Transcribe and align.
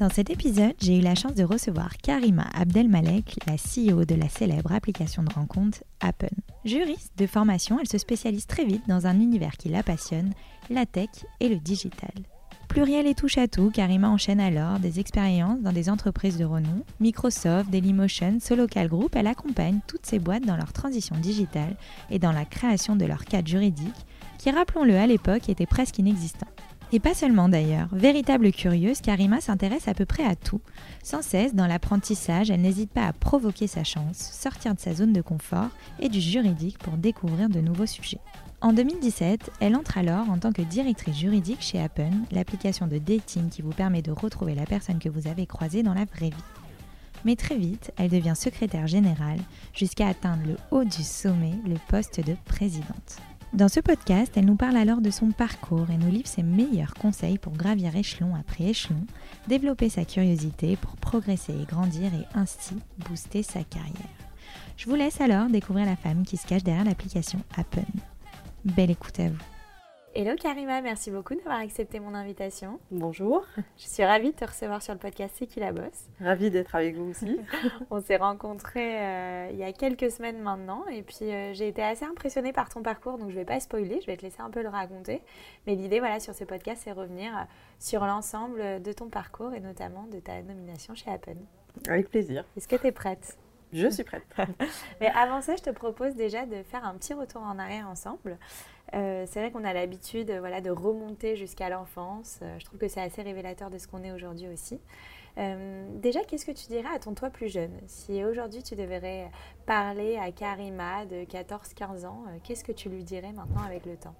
Dans 0.00 0.08
cet 0.08 0.30
épisode, 0.30 0.72
j'ai 0.80 0.96
eu 0.96 1.02
la 1.02 1.14
chance 1.14 1.34
de 1.34 1.44
recevoir 1.44 1.98
Karima 1.98 2.46
Abdelmalek, 2.54 3.36
la 3.46 3.56
CEO 3.56 4.06
de 4.06 4.14
la 4.14 4.30
célèbre 4.30 4.72
application 4.72 5.22
de 5.22 5.30
rencontre 5.30 5.84
Appen. 6.00 6.30
Juriste 6.64 7.12
de 7.18 7.26
formation, 7.26 7.78
elle 7.78 7.86
se 7.86 7.98
spécialise 7.98 8.46
très 8.46 8.64
vite 8.64 8.88
dans 8.88 9.06
un 9.06 9.20
univers 9.20 9.58
qui 9.58 9.68
la 9.68 9.82
passionne, 9.82 10.32
la 10.70 10.86
tech 10.86 11.10
et 11.40 11.50
le 11.50 11.56
digital. 11.56 12.14
Pluriel 12.68 13.06
et 13.06 13.14
touche 13.14 13.36
à 13.36 13.46
tout, 13.46 13.70
Karima 13.70 14.08
enchaîne 14.08 14.40
alors 14.40 14.78
des 14.78 15.00
expériences 15.00 15.60
dans 15.60 15.72
des 15.72 15.90
entreprises 15.90 16.38
de 16.38 16.46
renom, 16.46 16.82
Microsoft, 16.98 17.68
Dailymotion, 17.68 18.38
Solocal 18.40 18.88
Group, 18.88 19.14
elle 19.16 19.26
accompagne 19.26 19.80
toutes 19.86 20.06
ces 20.06 20.18
boîtes 20.18 20.46
dans 20.46 20.56
leur 20.56 20.72
transition 20.72 21.16
digitale 21.16 21.76
et 22.08 22.18
dans 22.18 22.32
la 22.32 22.46
création 22.46 22.96
de 22.96 23.04
leur 23.04 23.26
cadre 23.26 23.48
juridique, 23.48 24.06
qui 24.38 24.50
rappelons-le 24.50 24.96
à 24.96 25.06
l'époque 25.06 25.50
était 25.50 25.66
presque 25.66 25.98
inexistant. 25.98 26.48
Et 26.92 26.98
pas 26.98 27.14
seulement 27.14 27.48
d'ailleurs. 27.48 27.88
Véritable 27.92 28.50
curieuse, 28.50 29.00
Karima 29.00 29.40
s'intéresse 29.40 29.86
à 29.86 29.94
peu 29.94 30.06
près 30.06 30.24
à 30.24 30.34
tout. 30.34 30.60
Sans 31.04 31.22
cesse, 31.22 31.54
dans 31.54 31.68
l'apprentissage, 31.68 32.50
elle 32.50 32.62
n'hésite 32.62 32.90
pas 32.90 33.06
à 33.06 33.12
provoquer 33.12 33.68
sa 33.68 33.84
chance, 33.84 34.16
sortir 34.16 34.74
de 34.74 34.80
sa 34.80 34.94
zone 34.94 35.12
de 35.12 35.22
confort 35.22 35.68
et 36.00 36.08
du 36.08 36.20
juridique 36.20 36.78
pour 36.78 36.96
découvrir 36.96 37.48
de 37.48 37.60
nouveaux 37.60 37.86
sujets. 37.86 38.20
En 38.60 38.72
2017, 38.72 39.52
elle 39.60 39.76
entre 39.76 39.98
alors 39.98 40.28
en 40.28 40.38
tant 40.38 40.52
que 40.52 40.62
directrice 40.62 41.16
juridique 41.16 41.62
chez 41.62 41.80
Appen, 41.80 42.10
l'application 42.32 42.88
de 42.88 42.98
dating 42.98 43.50
qui 43.50 43.62
vous 43.62 43.70
permet 43.70 44.02
de 44.02 44.10
retrouver 44.10 44.56
la 44.56 44.66
personne 44.66 44.98
que 44.98 45.08
vous 45.08 45.28
avez 45.28 45.46
croisée 45.46 45.84
dans 45.84 45.94
la 45.94 46.04
vraie 46.04 46.30
vie. 46.30 46.44
Mais 47.24 47.36
très 47.36 47.56
vite, 47.56 47.92
elle 47.98 48.10
devient 48.10 48.34
secrétaire 48.34 48.88
générale 48.88 49.40
jusqu'à 49.74 50.08
atteindre 50.08 50.42
le 50.46 50.56
haut 50.72 50.84
du 50.84 51.04
sommet, 51.04 51.54
le 51.66 51.76
poste 51.88 52.20
de 52.26 52.34
présidente. 52.46 53.20
Dans 53.52 53.68
ce 53.68 53.80
podcast, 53.80 54.32
elle 54.36 54.44
nous 54.44 54.54
parle 54.54 54.76
alors 54.76 55.00
de 55.00 55.10
son 55.10 55.32
parcours 55.32 55.90
et 55.90 55.96
nous 55.96 56.10
livre 56.10 56.28
ses 56.28 56.44
meilleurs 56.44 56.94
conseils 56.94 57.36
pour 57.36 57.52
gravir 57.52 57.96
échelon 57.96 58.36
après 58.36 58.64
échelon, 58.64 59.04
développer 59.48 59.88
sa 59.88 60.04
curiosité 60.04 60.76
pour 60.76 60.96
progresser 60.96 61.54
et 61.60 61.64
grandir 61.64 62.14
et 62.14 62.26
ainsi 62.38 62.76
booster 63.08 63.42
sa 63.42 63.64
carrière. 63.64 63.92
Je 64.76 64.88
vous 64.88 64.94
laisse 64.94 65.20
alors 65.20 65.48
découvrir 65.48 65.84
la 65.84 65.96
femme 65.96 66.24
qui 66.24 66.36
se 66.36 66.46
cache 66.46 66.62
derrière 66.62 66.84
l'application 66.84 67.40
Appen. 67.56 67.84
Belle 68.64 68.92
écoute 68.92 69.18
à 69.18 69.28
vous. 69.28 69.59
Hello 70.12 70.34
Karima, 70.34 70.80
merci 70.80 71.12
beaucoup 71.12 71.36
d'avoir 71.36 71.60
accepté 71.60 72.00
mon 72.00 72.14
invitation. 72.14 72.80
Bonjour. 72.90 73.46
Je 73.78 73.86
suis 73.86 74.04
ravie 74.04 74.32
de 74.32 74.36
te 74.36 74.44
recevoir 74.44 74.82
sur 74.82 74.92
le 74.92 74.98
podcast 74.98 75.36
C'est 75.38 75.46
qui 75.46 75.60
la 75.60 75.70
bosse. 75.70 76.08
Ravie 76.20 76.50
d'être 76.50 76.74
avec 76.74 76.96
vous 76.96 77.10
aussi. 77.10 77.38
On 77.92 78.00
s'est 78.00 78.16
rencontrés 78.16 79.00
euh, 79.00 79.50
il 79.52 79.58
y 79.58 79.62
a 79.62 79.72
quelques 79.72 80.10
semaines 80.10 80.40
maintenant 80.40 80.84
et 80.90 81.02
puis 81.02 81.30
euh, 81.30 81.54
j'ai 81.54 81.68
été 81.68 81.80
assez 81.80 82.04
impressionnée 82.04 82.52
par 82.52 82.68
ton 82.70 82.82
parcours 82.82 83.18
donc 83.18 83.28
je 83.28 83.34
ne 83.34 83.38
vais 83.38 83.44
pas 83.44 83.60
spoiler, 83.60 84.00
je 84.00 84.06
vais 84.06 84.16
te 84.16 84.22
laisser 84.22 84.40
un 84.40 84.50
peu 84.50 84.62
le 84.62 84.68
raconter. 84.68 85.22
Mais 85.68 85.76
l'idée 85.76 86.00
voilà 86.00 86.18
sur 86.18 86.34
ce 86.34 86.42
podcast 86.42 86.82
c'est 86.82 86.92
revenir 86.92 87.32
euh, 87.36 87.42
sur 87.78 88.04
l'ensemble 88.04 88.82
de 88.82 88.92
ton 88.92 89.10
parcours 89.10 89.54
et 89.54 89.60
notamment 89.60 90.08
de 90.12 90.18
ta 90.18 90.42
nomination 90.42 90.96
chez 90.96 91.08
Appen. 91.08 91.36
Avec 91.86 92.10
plaisir. 92.10 92.44
Est-ce 92.56 92.66
que 92.66 92.74
tu 92.74 92.88
es 92.88 92.92
prête? 92.92 93.38
Je 93.72 93.88
suis 93.88 94.02
prête. 94.02 94.24
Mais 95.00 95.08
avant 95.08 95.40
ça, 95.40 95.54
je 95.56 95.62
te 95.62 95.70
propose 95.70 96.14
déjà 96.14 96.44
de 96.44 96.62
faire 96.62 96.84
un 96.84 96.94
petit 96.94 97.14
retour 97.14 97.42
en 97.42 97.58
arrière 97.58 97.88
ensemble. 97.88 98.38
Euh, 98.94 99.24
c'est 99.28 99.40
vrai 99.40 99.50
qu'on 99.50 99.64
a 99.64 99.72
l'habitude 99.72 100.32
voilà, 100.40 100.60
de 100.60 100.70
remonter 100.70 101.36
jusqu'à 101.36 101.68
l'enfance. 101.68 102.40
Euh, 102.42 102.56
je 102.58 102.64
trouve 102.64 102.78
que 102.78 102.88
c'est 102.88 103.00
assez 103.00 103.22
révélateur 103.22 103.70
de 103.70 103.78
ce 103.78 103.86
qu'on 103.86 104.02
est 104.02 104.12
aujourd'hui 104.12 104.48
aussi. 104.48 104.80
Euh, 105.38 105.84
déjà, 105.94 106.20
qu'est-ce 106.24 106.44
que 106.44 106.50
tu 106.52 106.66
dirais 106.66 106.88
à 106.94 106.98
ton 106.98 107.14
toi 107.14 107.30
plus 107.30 107.48
jeune? 107.48 107.70
Si 107.86 108.24
aujourd'hui 108.24 108.62
tu 108.62 108.74
devrais 108.74 109.30
parler 109.64 110.16
à 110.16 110.32
Karima 110.32 111.04
de 111.06 111.24
14-15 111.24 112.04
ans, 112.04 112.24
qu'est-ce 112.42 112.64
que 112.64 112.72
tu 112.72 112.88
lui 112.88 113.04
dirais 113.04 113.32
maintenant 113.32 113.62
avec 113.64 113.86
le 113.86 113.96
temps? 113.96 114.14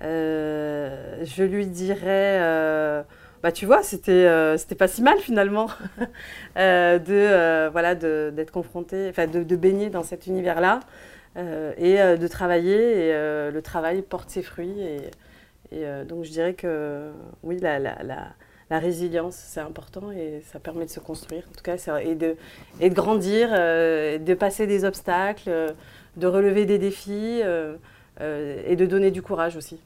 Je 0.00 1.42
lui 1.42 1.66
dirais 1.66 3.04
bah 3.42 3.52
tu 3.52 3.66
vois, 3.66 3.82
c'était 3.82 4.56
c'était 4.58 4.74
pas 4.74 4.88
si 4.88 5.00
mal 5.00 5.18
finalement 5.18 5.68
voilà 6.56 7.94
d'être 7.94 8.50
confronté, 8.50 9.08
enfin 9.08 9.28
de, 9.28 9.56
baigner 9.56 9.90
dans 9.90 10.02
cet 10.02 10.26
univers-là. 10.26 10.80
Euh, 11.36 11.72
et 11.78 12.00
euh, 12.00 12.16
de 12.16 12.28
travailler. 12.28 12.76
Et 12.76 13.12
euh, 13.12 13.50
le 13.50 13.62
travail 13.62 14.02
porte 14.02 14.30
ses 14.30 14.42
fruits. 14.42 14.80
Et, 14.80 15.10
donc 16.06 16.22
je 16.22 16.30
dirais 16.30 16.54
que 16.54 17.10
oui, 17.42 17.58
la, 17.58 17.80
la, 17.80 17.96
la, 18.04 18.78
résilience, 18.78 19.34
c'est 19.34 19.60
important 19.60 20.12
et 20.12 20.40
ça 20.52 20.60
permet 20.60 20.84
de 20.84 20.90
se 20.90 21.00
construire, 21.00 21.42
en 21.50 21.56
tout 21.56 21.64
cas, 21.64 21.98
et 21.98 22.14
de, 22.14 22.36
et 22.78 22.90
de 22.90 22.94
grandir, 22.94 23.50
de 23.50 24.34
passer 24.34 24.68
des 24.68 24.84
obstacles, 24.84 25.74
de 26.16 26.26
relever 26.28 26.64
des 26.64 26.78
défis 26.78 27.40
et 28.20 28.76
de 28.76 28.86
donner 28.86 29.10
du 29.10 29.20
courage 29.20 29.56
aussi. 29.56 29.80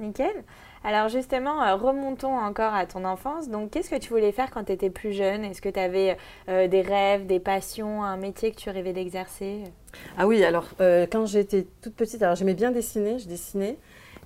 Nickel. 0.00 0.34
Alors 0.82 1.08
justement, 1.08 1.76
remontons 1.76 2.36
encore 2.36 2.74
à 2.74 2.86
ton 2.86 3.04
enfance. 3.04 3.48
Donc 3.48 3.70
qu'est-ce 3.70 3.90
que 3.90 4.00
tu 4.00 4.08
voulais 4.08 4.32
faire 4.32 4.50
quand 4.50 4.64
tu 4.64 4.72
étais 4.72 4.90
plus 4.90 5.12
jeune? 5.12 5.44
Est-ce 5.44 5.62
que 5.62 5.68
tu 5.68 5.78
avais 5.78 6.16
des 6.48 6.82
rêves, 6.82 7.26
des 7.26 7.38
passions, 7.38 8.02
un 8.02 8.16
métier 8.16 8.50
que 8.50 8.56
tu 8.56 8.68
rêvais 8.70 8.92
d'exercer? 8.92 9.62
Ah 10.18 10.26
oui, 10.26 10.44
alors 10.44 10.66
euh, 10.80 11.06
quand 11.10 11.26
j'étais 11.26 11.66
toute 11.80 11.94
petite, 11.94 12.22
alors 12.22 12.36
j'aimais 12.36 12.54
bien 12.54 12.70
dessiner, 12.70 13.18
je 13.18 13.28
dessinais 13.28 13.78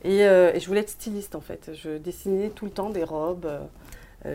et, 0.05 0.21
je 0.21 0.67
voulais 0.67 0.81
être 0.81 0.91
styliste 0.91 1.35
en 1.35 1.41
fait. 1.41 1.71
Je 1.75 1.99
dessinais 1.99 2.51
tout 2.51 2.65
le 2.65 2.71
temps 2.71 2.91
des 2.91 3.05
robes. 3.05 3.49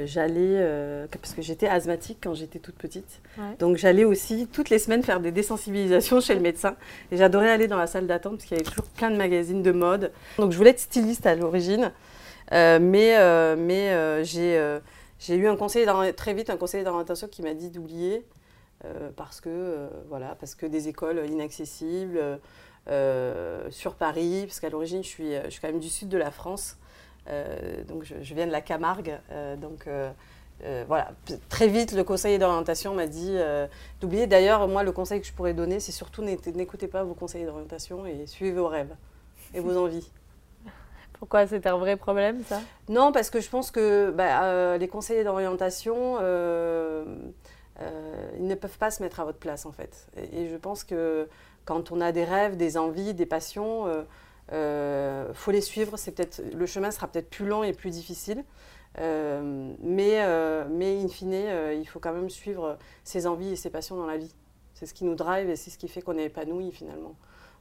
j'allais, 0.05 1.07
parce 1.11 1.33
que 1.33 1.41
j'étais 1.41 1.67
asthmatique 1.67 2.17
quand 2.21 2.33
j'étais 2.33 2.59
toute 2.59 2.75
petite, 2.75 3.21
donc 3.59 3.77
j'allais 3.77 4.03
aussi 4.03 4.47
toutes 4.51 4.69
les 4.69 4.79
semaines 4.79 5.03
faire 5.03 5.19
des 5.19 5.31
désensibilisations 5.31 6.19
chez 6.19 6.35
le 6.35 6.41
médecin. 6.41 6.75
Et 7.11 7.17
j'adorais 7.17 7.49
aller 7.49 7.67
dans 7.67 7.77
la 7.77 7.87
salle 7.87 8.07
d'attente 8.07 8.33
parce 8.33 8.45
qu'il 8.45 8.57
y 8.57 8.59
avait 8.59 8.69
toujours 8.69 8.85
plein 8.85 9.11
de 9.11 9.17
magazines 9.17 9.61
de 9.61 9.71
mode. 9.71 10.11
Donc 10.37 10.51
je 10.51 10.57
voulais 10.57 10.71
être 10.71 10.79
styliste 10.79 11.25
à 11.25 11.35
l'origine. 11.35 11.91
Euh, 12.53 12.79
mais 12.81 13.15
euh, 13.17 13.55
mais 13.57 13.91
euh, 13.91 14.23
j'ai 15.19 15.35
eu 15.35 15.47
un 15.47 15.55
conseiller 15.55 15.85
très 16.13 16.33
vite 16.33 16.49
un 16.49 16.57
conseiller 16.57 16.83
d'orientation 16.83 17.27
qui 17.27 17.41
m'a 17.41 17.53
dit 17.53 17.69
d'oublier 17.69 18.25
parce 19.15 19.41
que 19.41 19.87
voilà 20.09 20.35
parce 20.39 20.55
que 20.55 20.65
des 20.65 20.87
écoles 20.87 21.25
inaccessibles 21.29 22.39
sur 23.69 23.95
Paris 23.95 24.43
parce 24.47 24.59
qu'à 24.59 24.69
l'origine 24.69 25.03
je 25.03 25.07
suis 25.07 25.33
je 25.45 25.49
suis 25.49 25.61
quand 25.61 25.67
même 25.67 25.79
du 25.79 25.89
sud 25.89 26.09
de 26.09 26.17
la 26.17 26.31
France 26.31 26.77
donc 27.87 28.03
je, 28.03 28.33
viens 28.33 28.47
de 28.47 28.51
la 28.51 28.61
Camargue 28.61 29.19
donc 29.59 29.87
voilà, 30.87 31.11
très 31.49 31.67
vite, 31.67 31.93
le 31.93 32.03
conseiller 32.03 32.39
d'orientation 32.39 32.93
m'a 32.93 33.07
dit 33.07 33.35
d'oublier. 33.99 34.27
D'ailleurs, 34.27 34.67
moi, 34.67 34.83
le 34.83 34.91
conseil 34.91 35.21
que 35.21 35.27
je 35.27 35.33
pourrais 35.33 35.53
donner, 35.53 35.79
c'est 35.79 35.91
surtout 35.91 36.23
n'écoutez 36.23 36.87
pas 36.87 37.03
vos 37.03 37.13
conseillers 37.13 37.45
d'orientation 37.45 38.05
et 38.05 38.25
suivez 38.27 38.51
vos 38.51 38.67
rêves 38.67 38.95
et 39.53 39.59
vos 39.59 39.77
envies. 39.77 40.09
Pourquoi 41.19 41.45
c'était 41.47 41.69
un 41.69 41.77
vrai 41.77 41.97
problème 41.97 42.43
ça? 42.47 42.61
Non, 42.89 43.11
parce 43.11 43.29
que 43.29 43.39
je 43.39 43.49
pense 43.49 43.71
que 43.71 44.11
bah, 44.11 44.43
euh, 44.43 44.77
les 44.77 44.87
conseillers 44.87 45.23
d'orientation, 45.23 46.17
euh, 46.19 47.03
euh, 47.03 47.03
ils 48.37 48.45
ne 48.45 48.55
peuvent 48.55 48.77
pas 48.77 48.91
se 48.91 49.01
mettre 49.01 49.19
à 49.19 49.25
votre 49.25 49.37
place 49.37 49.65
en 49.65 49.71
fait. 49.71 50.07
Et, 50.33 50.47
je 50.47 50.55
pense 50.55 50.83
que 50.83 51.27
quand 51.65 51.91
on 51.91 52.01
a 52.01 52.11
des 52.11 52.23
rêves, 52.23 52.57
des 52.57 52.77
envies, 52.77 53.13
des 53.13 53.25
passions, 53.25 53.87
il 54.51 55.33
faut 55.33 55.51
les 55.51 55.61
suivre. 55.61 55.97
C'est 55.97 56.11
peut-être 56.11 56.41
le 56.53 56.65
chemin 56.65 56.91
sera 56.91 57.07
peut-être 57.07 57.29
plus 57.29 57.45
long 57.45 57.63
et 57.63 57.73
plus 57.73 57.91
difficile. 57.91 58.43
mais, 58.97 60.25
mais 60.69 61.03
in 61.03 61.07
fine, 61.07 61.33
il 61.33 61.85
faut 61.85 61.99
quand 61.99 62.13
même 62.13 62.29
suivre 62.29 62.77
ses 63.03 63.27
envies 63.27 63.53
et 63.53 63.55
ses 63.55 63.69
passions 63.69 63.95
dans 63.95 64.07
la 64.07 64.17
vie. 64.17 64.33
C'est 64.73 64.85
ce 64.85 64.93
qui 64.93 65.05
nous 65.05 65.15
drive 65.15 65.49
et 65.49 65.55
c'est 65.55 65.69
ce 65.69 65.77
qui 65.77 65.87
fait 65.87 66.01
qu'on 66.01 66.17
est 66.17 66.25
épanoui 66.25 66.71
finalement. 66.71 67.15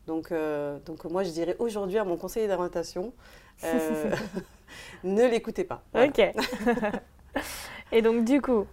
Donc, 0.06 0.32
donc 0.86 1.04
moi, 1.04 1.22
je 1.22 1.30
dirais 1.30 1.56
aujourd'hui 1.58 1.98
à 1.98 2.04
mon 2.04 2.16
conseiller 2.16 2.48
d'orientation, 2.48 3.12
euh, 3.64 4.10
ne 5.04 5.26
l'écoutez 5.26 5.64
pas. 5.64 5.82
Ok. 5.94 6.20
Et 7.92 8.02
donc, 8.02 8.24
du 8.24 8.40
coup, 8.40 8.66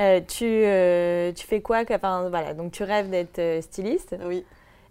euh, 0.00 0.20
tu, 0.26 0.44
euh, 0.44 1.32
tu 1.32 1.46
fais 1.46 1.60
quoi 1.60 1.82
enfin, 1.90 2.28
voilà, 2.28 2.54
Donc, 2.54 2.72
tu 2.72 2.82
rêves 2.82 3.10
d'être 3.10 3.62
styliste. 3.62 4.16
Oui. 4.24 4.44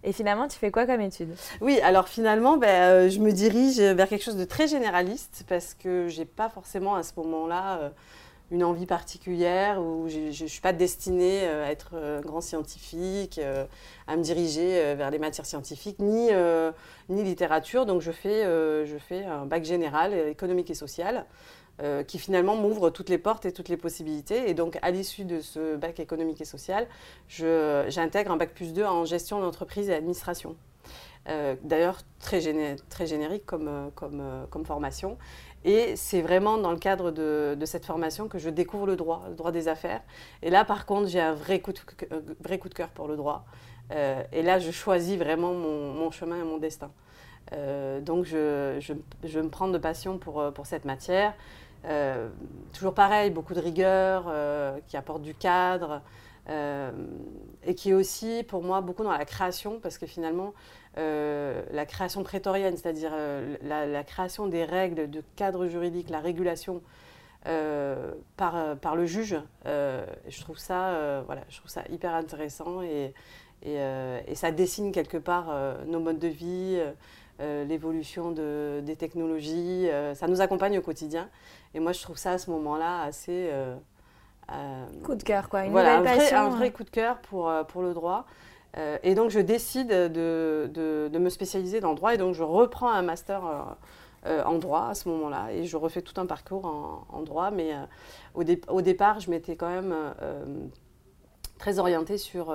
Et 0.04 0.12
finalement, 0.12 0.46
tu 0.46 0.58
fais 0.58 0.70
quoi 0.70 0.86
comme 0.86 1.00
étude? 1.00 1.34
Oui, 1.60 1.80
alors 1.80 2.08
finalement, 2.08 2.56
ben, 2.56 3.08
je 3.08 3.18
me 3.18 3.32
dirige 3.32 3.80
vers 3.80 4.08
quelque 4.08 4.22
chose 4.22 4.36
de 4.36 4.44
très 4.44 4.68
généraliste 4.68 5.44
parce 5.48 5.74
que 5.74 6.06
j'ai 6.08 6.24
pas 6.24 6.48
forcément 6.48 6.94
à 6.94 7.02
ce 7.02 7.12
moment-là 7.16 7.92
une 8.52 8.62
envie 8.62 8.86
particulière 8.86 9.80
ou 9.82 10.08
je 10.08 10.42
ne 10.44 10.48
suis 10.48 10.60
pas 10.60 10.72
destinée 10.72 11.48
à 11.48 11.72
être 11.72 11.96
un 11.96 12.20
grand 12.20 12.40
scientifique, 12.40 13.40
à 14.06 14.16
me 14.16 14.22
diriger 14.22 14.94
vers 14.94 15.10
les 15.10 15.18
matières 15.18 15.46
scientifiques, 15.46 15.98
ni, 15.98 16.30
ni 17.08 17.24
littérature. 17.24 17.84
Donc 17.84 18.00
je 18.00 18.12
fais, 18.12 18.44
je 18.44 18.96
fais 18.98 19.24
un 19.24 19.46
bac 19.46 19.64
général 19.64 20.14
économique 20.14 20.70
et 20.70 20.74
social. 20.74 21.26
Qui 22.08 22.18
finalement 22.18 22.56
m'ouvre 22.56 22.90
toutes 22.90 23.08
les 23.08 23.18
portes 23.18 23.46
et 23.46 23.52
toutes 23.52 23.68
les 23.68 23.76
possibilités. 23.76 24.50
Et 24.50 24.54
donc, 24.54 24.78
à 24.82 24.90
l'issue 24.90 25.24
de 25.24 25.40
ce 25.40 25.76
bac 25.76 26.00
économique 26.00 26.40
et 26.40 26.44
social, 26.44 26.88
j'intègre 27.28 28.32
un 28.32 28.36
bac 28.36 28.52
plus 28.52 28.72
2 28.72 28.84
en 28.84 29.04
gestion 29.04 29.40
d'entreprise 29.40 29.88
et 29.88 29.94
administration. 29.94 30.56
Euh, 31.28 31.56
d'ailleurs 31.62 31.98
très, 32.20 32.40
très, 32.88 33.06
générique 33.06 33.44
comme, 33.44 33.68
euh, 33.68 33.88
comme, 33.94 34.20
euh, 34.20 34.64
formation. 34.64 35.18
Et 35.64 35.94
c'est 35.96 36.22
vraiment 36.22 36.56
dans 36.56 36.70
le 36.70 36.78
cadre 36.78 37.10
de, 37.10 37.56
cette 37.64 37.84
formation 37.84 38.28
que 38.28 38.38
je 38.38 38.48
découvre 38.48 38.86
le 38.86 38.96
droit, 38.96 39.24
le 39.28 39.34
droit 39.34 39.52
des 39.52 39.68
affaires. 39.68 40.00
Et 40.42 40.50
là, 40.50 40.64
par 40.64 40.86
contre, 40.86 41.08
j'ai 41.08 41.20
un 41.20 41.34
vrai 41.34 41.60
coup, 41.60 41.72
de, 41.72 42.68
cœur 42.74 42.88
pour 42.90 43.08
le 43.08 43.16
droit. 43.16 43.44
et 43.90 44.42
là, 44.42 44.58
je 44.58 44.70
choisis 44.70 45.18
vraiment 45.18 45.52
mon, 45.52 45.92
mon 45.92 46.10
chemin 46.10 46.36
et 46.36 46.44
mon 46.44 46.58
destin. 46.58 46.90
donc, 48.02 48.24
je, 48.24 48.76
je, 48.80 48.94
je, 49.24 49.40
me 49.40 49.48
prends 49.48 49.68
de 49.68 49.78
passion 49.78 50.18
pour, 50.18 50.52
pour 50.54 50.66
cette 50.66 50.84
matière. 50.84 51.34
Toujours 52.72 52.94
pareil, 52.94 53.30
beaucoup 53.30 53.54
de 53.54 53.60
rigueur 53.60 54.32
qui 54.86 54.96
apporte 54.96 55.22
du 55.22 55.34
cadre. 55.34 56.02
et 56.48 57.74
qui 57.74 57.90
est 57.90 57.94
aussi 57.94 58.42
pour 58.48 58.62
moi 58.62 58.80
beaucoup 58.80 59.04
dans 59.04 59.12
la 59.12 59.24
création 59.24 59.80
parce 59.80 59.98
que 59.98 60.06
finalement 60.06 60.54
euh, 60.98 61.62
la 61.70 61.86
création 61.86 62.24
prétorienne, 62.24 62.76
c'est-à-dire 62.76 63.12
euh, 63.14 63.56
la, 63.62 64.02
création 64.02 64.48
des 64.48 64.64
règles 64.64 65.08
de 65.08 65.22
cadre 65.36 65.66
juridique, 65.68 66.10
la 66.10 66.18
régulation 66.18 66.82
euh, 67.46 68.14
par, 68.36 68.76
par 68.78 68.96
le 68.96 69.06
juge, 69.06 69.36
je, 69.64 70.40
trouve 70.40 70.58
ça, 70.58 71.22
voilà, 71.26 71.42
je 71.48 71.58
trouve 71.58 71.70
ça 71.70 71.84
hyper 71.88 72.14
intéressant 72.14 72.82
et, 72.82 73.14
et, 73.62 74.34
ça 74.34 74.50
dessine 74.50 74.90
quelque 74.90 75.18
part 75.18 75.54
nos 75.86 76.00
modes 76.00 76.18
de 76.18 76.28
vie, 76.28 76.80
l'évolution 77.38 78.32
de, 78.32 78.80
des 78.84 78.96
technologies, 78.96 79.88
ça 80.14 80.26
nous 80.26 80.40
accompagne 80.40 80.78
au 80.78 80.82
quotidien. 80.82 81.28
Et 81.74 81.80
moi, 81.80 81.92
je 81.92 82.02
trouve 82.02 82.16
ça 82.16 82.32
à 82.32 82.38
ce 82.38 82.50
moment-là 82.50 83.02
assez... 83.02 83.50
coup 85.04 85.14
de 85.14 85.22
cœur, 85.22 85.48
quoi, 85.48 85.64
une 85.64 85.72
voilà, 85.72 85.98
nouvelle 85.98 86.18
passion. 86.18 86.36
Un 86.36 86.48
vrai 86.50 86.72
coup 86.72 86.84
de 86.84 86.90
cœur 86.90 87.18
pour, 87.18 87.52
pour 87.68 87.82
le 87.82 87.94
droit. 87.94 88.26
Euh, 88.76 88.98
et 89.02 89.14
donc, 89.14 89.30
je 89.30 89.40
décide 89.40 89.88
de, 89.88 90.70
de, 90.72 91.18
me 91.18 91.30
spécialiser 91.30 91.80
dans 91.80 91.90
le 91.90 91.96
droit. 91.96 92.14
Et 92.14 92.18
donc, 92.18 92.34
je 92.34 92.42
reprends 92.42 92.90
un 92.90 93.02
master 93.02 93.44
euh, 93.44 93.62
euh, 94.26 94.44
en 94.44 94.58
droit 94.58 94.88
à 94.88 94.94
ce 94.94 95.08
moment-là. 95.08 95.52
Et 95.52 95.64
je 95.64 95.76
refais 95.76 96.02
tout 96.02 96.20
un 96.20 96.26
parcours 96.26 96.66
en, 97.10 97.22
droit. 97.22 97.50
Mais 97.50 97.72
au, 98.34 98.42
au, 98.68 98.82
départ, 98.82 99.20
je 99.20 99.30
m'étais 99.30 99.56
quand 99.56 99.68
même 99.68 99.94
très 101.58 101.78
orientée 101.78 102.18
sur 102.18 102.54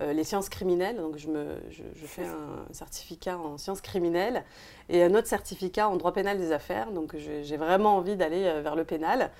les 0.00 0.24
sciences 0.24 0.48
criminelles. 0.48 0.96
Donc, 0.96 1.16
je, 1.16 1.28
me, 1.28 1.56
je, 1.70 1.82
je, 1.94 2.06
fais 2.06 2.26
un 2.26 2.72
certificat 2.72 3.38
en 3.38 3.56
sciences 3.56 3.80
criminelles 3.80 4.44
et 4.88 5.02
un 5.02 5.14
autre 5.14 5.26
certificat 5.26 5.88
en 5.88 5.96
droit 5.96 6.12
pénal 6.12 6.38
des 6.38 6.52
affaires. 6.52 6.90
Donc, 6.92 7.16
j'ai 7.16 7.56
vraiment 7.56 7.96
envie 7.96 8.16
d'aller 8.16 8.60
vers 8.62 8.76
le 8.76 8.84
pénal. 8.84 9.30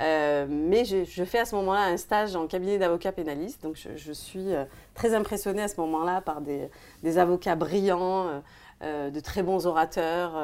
Euh, 0.00 0.46
mais 0.48 0.84
je, 0.84 1.24
fais 1.24 1.38
à 1.38 1.44
ce 1.44 1.54
moment-là 1.56 1.84
un 1.84 1.96
stage 1.96 2.36
en 2.36 2.46
cabinet 2.46 2.78
d'avocat 2.78 3.12
pénaliste. 3.12 3.62
Donc 3.62 3.76
je, 3.76 4.12
suis 4.12 4.54
euh, 4.54 4.64
très 4.94 5.14
impressionnée 5.14 5.62
à 5.62 5.68
ce 5.68 5.80
moment-là 5.80 6.20
par 6.20 6.40
des, 6.40 7.18
avocats 7.18 7.56
brillants, 7.56 8.42
euh, 8.82 9.10
de 9.10 9.20
très 9.20 9.42
bons 9.42 9.66
orateurs. 9.66 10.36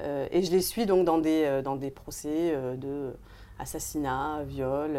et 0.00 0.42
je 0.42 0.50
les 0.50 0.60
suis 0.60 0.86
donc 0.86 1.04
dans 1.04 1.18
des, 1.18 1.60
dans 1.62 1.76
des 1.76 1.90
procès 1.90 2.54
de 2.76 3.12
assassinat, 3.58 4.42
viol. 4.44 4.98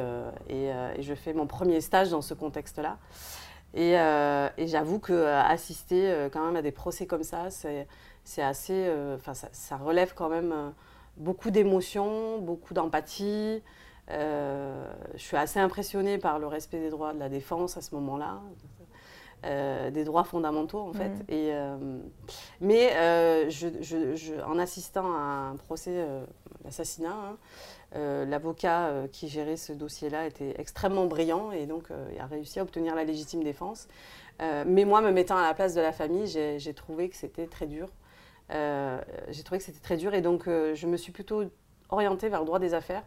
Et, 0.49 0.71
je 0.99 1.13
fais 1.13 1.33
mon 1.33 1.47
premier 1.47 1.81
stage 1.81 2.09
dans 2.09 2.21
ce 2.21 2.33
contexte-là. 2.33 2.97
Et, 3.73 3.93
et 3.93 4.67
j'avoue 4.67 4.99
qu'assister 4.99 6.27
quand 6.31 6.45
même 6.45 6.55
à 6.55 6.61
des 6.61 6.71
procès 6.71 7.05
comme 7.05 7.23
ça, 7.23 7.49
c'est 7.49 8.41
assez. 8.41 8.91
Enfin, 9.15 9.33
ça, 9.33 9.49
ça, 9.51 9.77
relève 9.77 10.13
quand 10.15 10.29
même 10.29 10.73
beaucoup 11.17 11.51
d'émotions, 11.51 12.39
beaucoup 12.39 12.73
d'empathie. 12.73 13.61
Euh, 14.09 14.87
je 15.15 15.21
suis 15.21 15.37
assez 15.37 15.59
impressionnée 15.59 16.17
par 16.17 16.39
le 16.39 16.47
respect 16.47 16.79
des 16.79 16.89
droits 16.89 17.13
de 17.13 17.19
la 17.19 17.29
défense 17.29 17.75
à 17.77 17.81
ce 17.81 17.93
moment-là, 17.95 18.39
euh, 19.45 19.91
des 19.91 20.05
droits 20.05 20.23
fondamentaux 20.23 20.79
en 20.79 20.93
fait. 20.93 21.09
Mm. 21.09 21.23
Et, 21.27 21.49
euh, 21.51 21.77
mais 22.61 22.93
je, 23.49 24.41
en 24.45 24.57
assistant 24.59 25.11
à 25.13 25.51
un 25.51 25.55
procès 25.57 26.05
d'assassinat, 26.63 27.11
hein, 27.11 27.37
l'avocat 27.93 28.91
qui 29.11 29.27
gérait 29.27 29.57
ce 29.57 29.73
dossier-là 29.73 30.27
était 30.27 30.53
extrêmement 30.59 31.05
brillant 31.05 31.51
et 31.51 31.65
donc 31.65 31.85
il 32.13 32.19
a 32.19 32.25
réussi 32.25 32.59
à 32.59 32.63
obtenir 32.63 32.95
la 32.95 33.03
légitime 33.03 33.43
défense. 33.43 33.87
mais 34.39 34.85
moi, 34.85 35.01
me 35.01 35.11
mettant 35.11 35.37
à 35.37 35.43
la 35.43 35.53
place 35.53 35.73
de 35.73 35.81
la 35.81 35.91
famille, 35.91 36.27
j'ai 36.27 36.73
trouvé 36.73 37.09
que 37.09 37.15
c'était 37.15 37.47
très 37.47 37.65
dur. 37.65 37.89
Euh, 38.51 39.01
j'ai 39.29 39.43
trouvé 39.43 39.59
que 39.59 39.65
c'était 39.65 39.81
très 39.81 39.97
dur 39.97 40.13
et 40.13 40.21
donc 40.21 40.47
euh, 40.47 40.73
je 40.73 40.87
me 40.87 40.95
suis 40.95 41.11
plutôt 41.11 41.43
orientée 41.89 42.29
vers 42.29 42.39
le 42.39 42.45
droit 42.45 42.59
des 42.59 42.73
affaires 42.73 43.03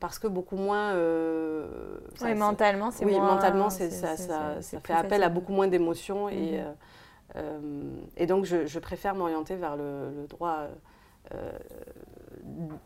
parce 0.00 0.18
que 0.18 0.26
beaucoup 0.26 0.56
moins. 0.56 0.94
Euh, 0.94 1.66
oui, 2.22 2.34
mentalement, 2.34 2.90
c'est 2.90 3.04
oui, 3.04 3.18
mentalement, 3.18 3.68
ça, 3.68 3.90
ça, 3.90 4.60
fait 4.62 4.92
appel 4.92 5.22
à 5.22 5.28
beaucoup 5.28 5.52
moins 5.52 5.68
d'émotions 5.68 6.28
et, 6.28 6.62
mhm. 7.34 8.06
et 8.16 8.26
donc 8.26 8.44
je, 8.44 8.78
préfère 8.78 9.14
m'orienter 9.14 9.56
vers 9.56 9.76
le, 9.76 10.26
droit 10.28 10.68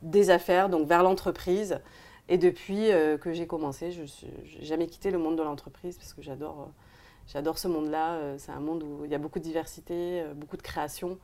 des 0.02 0.30
affaires, 0.30 0.68
donc 0.68 0.86
vers 0.86 1.02
l'entreprise. 1.02 1.80
Et 2.28 2.38
depuis 2.38 2.88
que 3.20 3.32
j'ai 3.32 3.46
commencé, 3.46 3.90
je 3.90 4.02
n'ai 4.02 4.64
jamais 4.64 4.86
quitté 4.86 5.10
le 5.10 5.18
monde 5.18 5.36
de 5.36 5.42
l'entreprise 5.42 5.96
parce 5.96 6.14
que 6.14 6.22
j'adore, 6.22 6.70
j'adore 7.26 7.58
ce 7.58 7.68
monde-là. 7.68 8.38
C'est 8.38 8.52
un 8.52 8.60
monde 8.60 8.82
où 8.84 9.04
il 9.04 9.10
y 9.10 9.14
a 9.14 9.18
beaucoup 9.18 9.38
de 9.38 9.44
diversité, 9.44 10.24
beaucoup 10.36 10.56
de 10.56 10.62
création. 10.62 11.18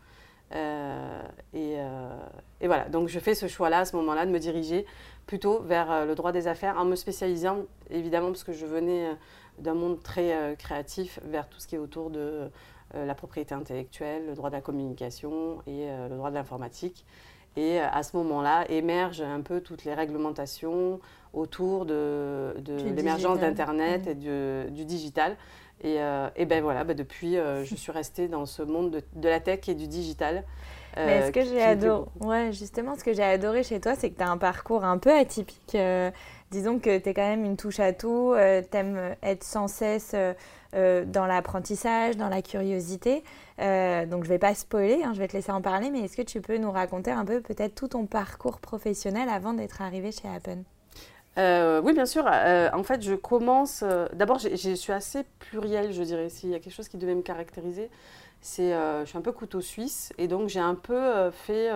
Euh, 0.54 1.22
euh, 1.54 2.18
et, 2.60 2.66
voilà, 2.66 2.88
donc 2.88 3.08
je 3.08 3.18
fais 3.18 3.34
ce 3.34 3.46
choix-là 3.48 3.80
à 3.80 3.84
ce 3.84 3.96
moment-là 3.96 4.24
de 4.24 4.30
me 4.30 4.38
diriger 4.38 4.86
plutôt 5.26 5.60
vers 5.60 5.90
euh, 5.90 6.04
le 6.06 6.14
droit 6.14 6.32
des 6.32 6.48
affaires 6.48 6.78
en 6.78 6.84
me 6.84 6.96
spécialisant 6.96 7.58
évidemment 7.90 8.28
parce 8.28 8.44
que 8.44 8.52
je 8.52 8.64
venais 8.64 9.10
d'un 9.58 9.74
monde 9.74 10.02
très 10.02 10.56
créatif 10.56 11.18
vers 11.24 11.48
tout 11.48 11.58
ce 11.58 11.66
qui 11.66 11.74
est 11.74 11.78
autour 11.78 12.10
de 12.10 12.48
la 12.94 13.14
propriété 13.14 13.54
intellectuelle, 13.54 14.26
le 14.26 14.34
droit 14.34 14.50
de 14.50 14.54
la 14.54 14.60
communication 14.60 15.60
et 15.66 15.88
le 16.08 16.16
droit 16.16 16.30
de 16.30 16.36
l'informatique. 16.36 17.04
Et 17.58 17.80
à 17.80 18.04
ce 18.04 18.16
moment-là 18.16 18.64
émergent 18.70 19.22
un 19.22 19.40
peu 19.40 19.60
toutes 19.60 19.84
les 19.84 19.92
réglementations 19.92 21.00
autour 21.34 21.86
de, 21.86 22.54
l'émergence 22.94 23.40
d'Internet 23.40 24.06
mmh. 24.06 24.10
et 24.10 24.70
du 24.70 24.84
digital. 24.84 25.36
Euh, 25.84 26.28
et, 26.36 26.44
ben 26.44 26.62
voilà, 26.62 26.84
ben 26.84 26.96
depuis, 26.96 27.36
euh, 27.36 27.64
je 27.64 27.74
suis 27.74 27.92
restée 27.92 28.28
dans 28.28 28.46
ce 28.46 28.62
monde 28.62 29.02
de, 29.14 29.28
la 29.28 29.40
tech 29.40 29.68
et 29.68 29.74
du 29.74 29.86
digital. 29.86 30.44
Euh, 30.96 31.06
Mais 31.06 31.26
ce 31.26 31.30
que 31.30 31.44
j'ai 31.44 31.62
adoré, 31.62 32.06
ouais, 32.20 32.52
justement, 32.52 32.96
ce 32.96 33.04
que 33.04 33.12
j'ai 33.12 33.22
adoré 33.22 33.62
chez 33.62 33.80
toi, 33.80 33.94
c'est 33.94 34.10
que 34.10 34.16
tu 34.16 34.22
as 34.22 34.30
un 34.30 34.38
parcours 34.38 34.84
un 34.84 34.98
peu 34.98 35.12
atypique. 35.12 35.76
disons 36.50 36.78
que 36.78 36.98
tu 36.98 37.08
es 37.08 37.14
quand 37.14 37.28
même 37.28 37.44
une 37.44 37.56
touche 37.56 37.80
à 37.80 37.92
tout, 37.92 38.34
tu 38.36 38.76
aimes 38.76 39.16
être 39.22 39.44
sans 39.44 39.68
cesse 39.68 40.14
dans 40.72 41.26
l'apprentissage, 41.26 42.16
dans 42.16 42.28
la 42.28 42.42
curiosité. 42.42 43.22
donc 43.58 44.24
je 44.24 44.28
vais 44.28 44.38
pas 44.38 44.54
spoiler, 44.54 45.02
hein, 45.04 45.12
je 45.14 45.18
vais 45.18 45.28
te 45.28 45.32
laisser 45.32 45.52
en 45.52 45.62
parler, 45.62 45.90
mais 45.90 46.00
est-ce 46.00 46.16
que 46.16 46.22
tu 46.22 46.40
peux 46.40 46.58
nous 46.58 46.70
raconter 46.70 47.10
un 47.10 47.24
peu 47.24 47.40
peut-être 47.40 47.74
tout 47.74 47.88
ton 47.88 48.06
parcours 48.06 48.60
professionnel 48.60 49.28
avant 49.28 49.54
d'être 49.54 49.80
arrivé 49.80 50.12
chez 50.12 50.28
Appen 50.28 50.64
euh, 51.38 51.80
oui, 51.82 51.92
bien 51.92 52.06
sûr. 52.06 52.24
Euh, 52.26 52.68
en 52.72 52.82
fait, 52.82 53.02
je 53.02 53.14
commence. 53.14 53.82
Euh, 53.84 54.06
d'abord, 54.12 54.38
je 54.38 54.74
suis 54.74 54.92
assez 54.92 55.24
plurielle, 55.38 55.92
je 55.92 56.02
dirais. 56.02 56.28
S'il 56.28 56.50
y 56.50 56.54
a 56.54 56.58
quelque 56.58 56.74
chose 56.74 56.88
qui 56.88 56.96
devait 56.96 57.14
me 57.14 57.22
caractériser, 57.22 57.90
c'est 58.40 58.72
je 58.72 59.04
suis 59.06 59.18
un 59.18 59.22
peu 59.22 59.32
couteau 59.32 59.60
suisse. 59.60 60.12
Et 60.18 60.28
donc, 60.28 60.48
j'ai 60.48 60.60
un 60.60 60.74
peu 60.74 61.30
fait. 61.30 61.70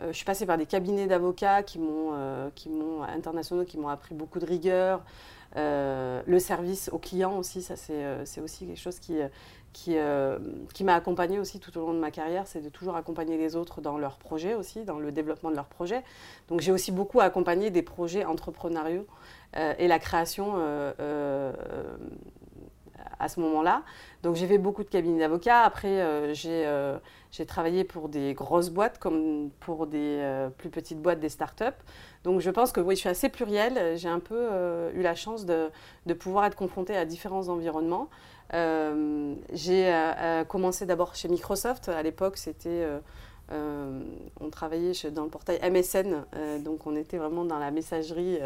je 0.00 0.12
suis 0.12 0.24
passée 0.24 0.46
par 0.46 0.58
des 0.58 0.66
cabinets 0.66 1.06
d'avocats 1.06 1.62
qui 1.62 1.78
m'ont 1.78 2.12
internationaux, 3.02 3.64
qui 3.64 3.78
m'ont 3.78 3.88
appris 3.88 4.14
beaucoup 4.14 4.38
de 4.38 4.46
rigueur. 4.46 5.02
Le 5.56 6.38
service 6.38 6.90
aux 6.92 6.98
clients 6.98 7.36
aussi, 7.36 7.62
ça 7.62 7.76
c'est 7.76 8.40
aussi 8.40 8.66
quelque 8.66 8.78
chose 8.80 8.98
qui, 9.00 9.20
euh, 9.88 10.38
qui 10.74 10.84
m'a 10.84 10.94
accompagnée 10.94 11.38
aussi 11.38 11.60
tout 11.60 11.76
au 11.78 11.80
long 11.86 11.94
de 11.94 11.98
ma 11.98 12.10
carrière, 12.10 12.46
c'est 12.46 12.60
de 12.60 12.68
toujours 12.68 12.96
accompagner 12.96 13.38
les 13.38 13.56
autres 13.56 13.80
dans 13.80 13.98
leurs 13.98 14.18
projets 14.18 14.54
aussi, 14.54 14.84
dans 14.84 14.98
le 14.98 15.12
développement 15.12 15.50
de 15.50 15.56
leurs 15.56 15.68
projets. 15.68 16.02
Donc 16.48 16.60
j'ai 16.60 16.72
aussi 16.72 16.92
beaucoup 16.92 17.20
accompagné 17.20 17.70
des 17.70 17.82
projets 17.82 18.24
entrepreneuriaux 18.24 19.06
euh, 19.56 19.74
et 19.78 19.88
la 19.88 19.98
création 19.98 20.54
euh, 20.56 21.52
à 23.20 23.28
ce 23.28 23.40
moment-là. 23.40 23.82
Donc 24.22 24.34
j'ai 24.34 24.46
fait 24.46 24.58
beaucoup 24.58 24.82
de 24.82 24.88
cabinets 24.88 25.20
d'avocats. 25.20 25.62
Après, 25.62 26.34
j'ai 26.34 27.46
travaillé 27.46 27.84
pour 27.84 28.08
des 28.08 28.34
grosses 28.34 28.70
boîtes 28.70 28.98
comme 28.98 29.50
pour 29.60 29.86
des 29.86 30.48
plus 30.58 30.70
petites 30.70 31.00
boîtes, 31.00 31.20
des 31.20 31.28
startups. 31.28 31.64
Donc 32.24 32.40
je 32.40 32.50
pense 32.50 32.72
que 32.72 32.80
oui, 32.80 32.96
je 32.96 33.00
suis 33.00 33.08
assez 33.08 33.28
plurielle. 33.28 33.96
J'ai 33.96 34.08
un 34.08 34.20
peu 34.20 34.48
eu 34.94 35.02
la 35.02 35.14
chance 35.14 35.46
de, 35.46 35.70
de 36.06 36.14
pouvoir 36.14 36.44
être 36.46 36.56
confrontée 36.56 36.96
à 36.96 37.04
différents 37.04 37.48
environnements. 37.48 38.08
Euh, 38.52 39.34
j'ai 39.52 39.88
euh, 39.88 40.12
euh, 40.18 40.44
commencé 40.44 40.86
d'abord 40.86 41.14
chez 41.14 41.28
Microsoft. 41.28 41.88
À 41.88 42.02
l'époque, 42.02 42.36
c'était 42.36 42.86
on 43.50 44.50
travaillait 44.50 44.92
dans 45.10 45.24
le 45.24 45.30
portail 45.30 45.58
MSN, 45.70 46.24
donc 46.64 46.86
on 46.86 46.96
était 46.96 47.18
vraiment 47.18 47.44
dans 47.44 47.58
la 47.58 47.70
messagerie, 47.70 48.38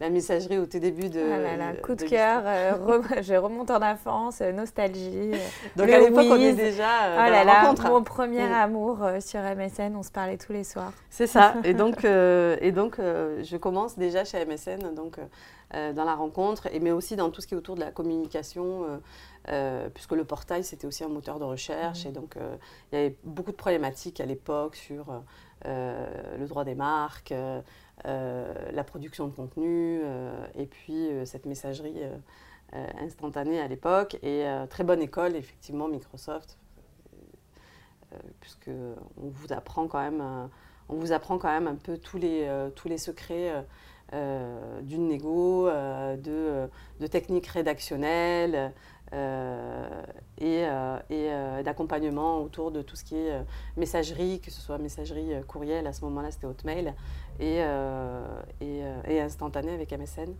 la 0.00 0.10
messagerie 0.10 0.58
au 0.58 0.66
tout 0.66 0.78
début 0.78 1.08
de. 1.08 1.20
Ah 1.20 1.38
là 1.38 1.56
là, 1.56 1.72
coup 1.74 1.94
de, 1.94 2.04
cœur, 2.04 2.42
je 3.22 3.34
remonte 3.34 3.70
en 3.70 3.82
enfance, 3.82 4.40
nostalgie. 4.40 5.32
donc 5.76 5.88
à 5.88 5.98
l'époque, 5.98 6.26
on 6.28 6.36
est 6.36 6.54
déjà. 6.54 7.14
oh 7.14 7.30
là 7.30 7.44
là, 7.44 7.74
mon 7.88 8.02
premier 8.02 8.46
mm. 8.46 8.52
amour 8.52 8.98
sur 9.20 9.40
MSN, 9.40 9.94
on 9.96 10.02
se 10.02 10.10
parlait 10.10 10.38
tous 10.38 10.52
les 10.52 10.64
soirs. 10.64 10.92
C'est 11.10 11.26
ça, 11.26 11.54
et 11.64 11.74
donc, 11.74 12.04
et 12.04 12.72
donc 12.72 12.98
je 12.98 13.56
commence 13.56 13.98
déjà 13.98 14.24
chez 14.24 14.44
MSN, 14.44 14.94
donc 14.94 15.18
dans 15.72 16.04
la 16.04 16.14
rencontre, 16.14 16.68
mais 16.80 16.92
aussi 16.92 17.14
dans 17.14 17.30
tout 17.30 17.40
ce 17.40 17.46
qui 17.46 17.54
est 17.54 17.56
autour 17.56 17.74
de 17.74 17.80
la 17.80 17.90
communication. 17.90 19.00
Euh, 19.50 19.88
puisque 19.88 20.12
le 20.12 20.24
portail, 20.24 20.62
c'était 20.62 20.86
aussi 20.86 21.04
un 21.04 21.08
moteur 21.08 21.38
de 21.38 21.44
recherche. 21.44 22.04
Mmh. 22.04 22.08
Et 22.08 22.12
donc, 22.12 22.36
euh, 22.36 22.56
il 22.92 22.98
y 22.98 22.98
avait 22.98 23.16
beaucoup 23.24 23.50
de 23.50 23.56
problématiques 23.56 24.20
à 24.20 24.26
l'époque 24.26 24.76
sur 24.76 25.22
euh, 25.64 26.36
le 26.38 26.46
droit 26.46 26.64
des 26.64 26.74
marques, 26.74 27.32
la 28.04 28.84
production 28.84 29.26
de 29.26 29.32
contenu, 29.32 30.02
et 30.54 30.66
puis 30.66 31.08
cette 31.24 31.46
messagerie 31.46 32.00
instantanée 32.72 33.60
à 33.60 33.66
l'époque. 33.66 34.18
Et 34.22 34.46
très 34.70 34.84
bonne 34.84 35.02
école, 35.02 35.34
effectivement, 35.34 35.88
Microsoft, 35.88 36.58
puisque 38.40 38.70
on 39.16 39.28
vous 39.28 39.52
apprend 39.52 39.88
quand 39.88 40.00
même, 40.00 40.22
on 40.88 40.94
vous 40.94 41.10
apprend 41.10 41.38
quand 41.38 41.48
même 41.48 41.66
un 41.66 41.74
peu 41.74 41.98
tous 41.98 42.18
les, 42.18 42.48
tous 42.76 42.86
les 42.86 42.98
secrets. 42.98 43.64
D'une 44.12 45.08
négo, 45.08 45.68
de, 45.68 46.68
de, 47.00 47.06
techniques 47.06 47.48
rédactionnelles, 47.48 48.72
euh, 49.14 49.88
et, 50.36 50.66
euh, 50.66 50.98
euh, 51.10 51.62
d'accompagnement 51.62 52.42
autour 52.42 52.70
de 52.70 52.82
tout 52.82 52.94
ce 52.94 53.04
qui 53.04 53.16
est 53.16 53.32
messagerie, 53.76 54.40
que 54.40 54.50
ce 54.50 54.60
soit 54.60 54.78
messagerie 54.78 55.30
courriel, 55.46 55.86
à 55.86 55.92
ce 55.92 56.04
moment-là 56.04 56.30
c'était 56.30 56.46
Hotmail, 56.46 56.94
et, 57.40 57.58
et, 58.60 58.82
et, 59.08 59.20
instantané 59.20 59.72
avec 59.72 59.92
MSN. 59.92 60.34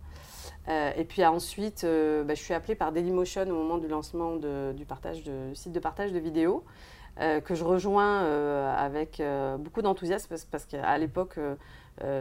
et 0.67 1.03
puis 1.05 1.25
ensuite, 1.25 1.83
bah, 1.83 2.33
je 2.35 2.41
suis 2.41 2.53
appelée 2.53 2.75
par 2.75 2.91
Dailymotion 2.91 3.43
au 3.43 3.53
moment 3.53 3.77
du 3.77 3.87
lancement 3.87 4.35
du 4.35 4.85
partage 4.85 5.23
site 5.53 5.71
de 5.71 5.79
partage 5.79 6.11
de 6.11 6.19
vidéos. 6.19 6.63
que 7.17 7.55
je 7.55 7.63
rejoins 7.63 8.23
avec 8.75 9.21
beaucoup 9.59 9.81
d'enthousiasme 9.81 10.27
parce, 10.29 10.45
parce 10.45 10.65
qu'à 10.65 10.97
l'époque, 10.97 11.39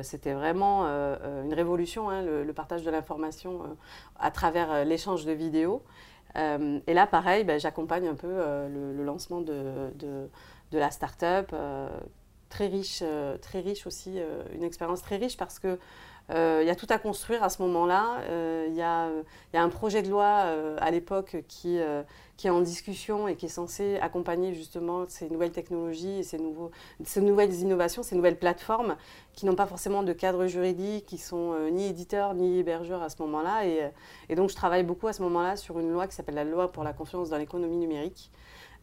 c'était 0.03 0.33
vraiment 0.33 0.85
une 0.87 1.55
révolution, 1.55 2.11
hein, 2.11 2.23
le, 2.23 2.53
partage 2.53 2.83
de 2.83 2.91
l'information 2.91 3.63
à 4.19 4.31
travers 4.31 4.85
l'échange 4.85 5.25
de 5.25 5.33
vidéos. 5.33 5.83
Euh, 6.37 6.81
et 6.87 6.95
là, 6.95 7.07
pareil, 7.07 7.45
ben, 7.45 7.59
j'accompagne 7.59 8.07
un 8.07 8.15
peu 8.15 8.29
euh, 8.29 8.69
le, 8.69 9.05
lancement 9.05 9.41
de, 9.41 9.91
de, 9.95 10.79
la 10.79 10.91
start-up. 10.91 11.51
Euh, 11.53 11.89
très 12.49 12.67
riche, 12.67 13.03
très 13.43 13.61
riche 13.61 13.87
aussi, 13.87 14.19
une 14.55 14.63
expérience 14.63 15.03
très 15.03 15.17
riche 15.17 15.37
parce 15.37 15.59
que 15.59 15.79
il 16.31 16.67
y 16.67 16.71
a 16.71 16.75
tout 16.75 16.87
à 16.89 16.99
construire 16.99 17.43
à 17.43 17.51
ce 17.51 17.61
moment-là. 17.63 18.21
Il 18.69 18.73
y, 18.73 18.79
y, 18.79 18.83
a 18.83 19.63
un 19.63 19.69
projet 19.69 20.01
de 20.01 20.09
loi 20.09 20.47
à 20.79 20.91
l'époque 20.91 21.45
qui, 21.47 21.79
qui 22.39 22.47
est 22.47 22.51
en 22.51 22.61
discussion 22.61 23.27
et 23.27 23.35
qui 23.35 23.47
est 23.47 23.51
censé 23.51 23.99
accompagner 23.99 24.55
justement 24.55 25.05
ces 25.09 25.29
nouvelles 25.29 25.51
technologies 25.51 26.21
et 26.21 26.23
ces, 26.23 26.39
nouveaux, 26.39 26.71
ces 27.05 27.21
nouvelles 27.21 27.53
innovations, 27.53 28.05
ces 28.05 28.15
nouvelles 28.15 28.39
plateformes 28.39 28.97
qui 29.35 29.45
n'ont 29.45 29.57
pas 29.57 29.67
forcément 29.67 30.05
de 30.05 30.13
cadre 30.13 30.47
juridique, 30.47 31.05
qui 31.05 31.19
sont 31.19 31.53
euh, 31.53 31.71
ni 31.71 31.89
éditeurs 31.89 32.35
ni 32.35 32.61
hébergeurs 32.61 33.03
à 33.03 33.09
ce 33.11 33.21
moment-là. 33.23 33.67
Et, 33.67 33.91
et, 34.29 34.37
donc 34.37 34.51
je 34.51 34.55
travaille 34.55 34.85
beaucoup 34.85 35.09
à 35.09 35.13
ce 35.13 35.21
moment-là 35.23 35.57
sur 35.57 35.81
une 35.81 35.93
loi 35.93 36.07
qui 36.07 36.15
s'appelle 36.15 36.37
la 36.37 36.45
loi 36.45 36.71
pour 36.71 36.85
la 36.85 36.93
confiance 36.93 37.29
dans 37.29 37.39
l'économie 37.39 37.77
numérique. 37.77 38.31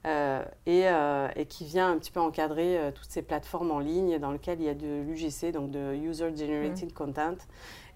Euh, 0.06 0.44
et, 0.68 0.84
euh, 0.86 1.28
et, 1.36 1.46
qui 1.48 1.66
vient 1.66 1.92
un 1.92 1.98
petit 1.98 2.12
peu 2.12 2.20
encadrer 2.20 2.80
toutes 2.94 3.10
ces 3.10 3.24
plateformes 3.24 3.72
en 3.72 3.80
ligne 3.80 4.20
dans 4.20 4.32
lesquelles 4.32 4.60
il 4.60 4.66
y 4.66 4.70
a 4.70 4.76
de 4.76 5.02
l'UGC, 5.02 5.52
donc 5.52 5.72
de 5.72 5.96
User 5.96 6.30
Generated 6.36 6.94
Content, 6.94 7.38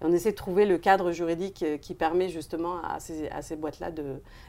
on 0.02 0.12
essaie 0.12 0.30
de 0.30 0.36
trouver 0.36 0.66
le 0.66 0.78
cadre 0.78 1.12
juridique 1.12 1.62
euh, 1.62 1.76
qui 1.76 1.94
permet 1.94 2.28
justement 2.28 2.82
à 2.82 3.00
ces, 3.00 3.28
à 3.28 3.42
ces 3.42 3.56
boîtes-là 3.56 3.90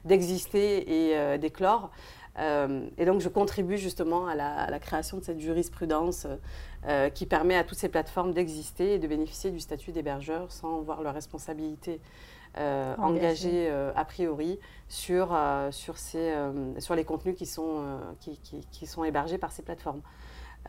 d'exister 0.06 1.10
et 1.10 1.18
euh, 1.18 1.38
d'éclore. 1.38 1.92
Euh, 2.40 2.88
et 2.98 3.06
donc, 3.06 3.20
je 3.20 3.28
contribue 3.28 3.78
justement 3.78 4.28
à 4.28 4.36
la, 4.36 4.80
création 4.80 5.18
de 5.18 5.24
cette 5.24 5.40
jurisprudence 5.40 6.28
qui 7.14 7.28
permet 7.28 7.56
à 7.56 7.64
toutes 7.64 7.78
ces 7.78 7.90
plateformes 7.90 8.34
d'exister 8.34 8.96
et 8.96 9.00
de 9.00 9.08
bénéficier 9.08 9.52
du 9.52 9.60
statut 9.60 9.92
d'hébergeur 9.92 10.52
sans 10.52 10.80
voir 10.82 11.04
leur 12.56 12.90
responsabilité 12.90 13.72
engagée 13.72 13.92
a 13.96 14.06
priori 14.06 14.60
sur, 14.88 15.38
sur, 15.72 15.98
ces, 15.98 16.34
sur 16.80 16.96
les 16.96 17.06
contenus 17.06 17.36
qui 17.36 17.46
sont, 17.46 18.00
qui, 18.20 18.40
qui, 18.72 18.86
sont 18.86 19.04
hébergés 19.04 19.38
par 19.38 19.52
ces 19.52 19.62
plateformes. 19.62 20.02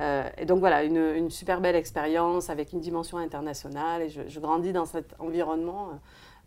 Euh, 0.00 0.28
et 0.38 0.46
donc 0.46 0.60
voilà, 0.60 0.84
une, 0.84 1.30
super 1.30 1.60
belle 1.60 1.76
expérience 1.76 2.50
avec 2.50 2.72
une 2.72 2.80
dimension 2.80 3.18
internationale. 3.18 4.02
Et 4.02 4.08
je, 4.08 4.40
grandis 4.40 4.72
dans 4.72 4.86
cet 4.86 5.14
environnement 5.18 5.90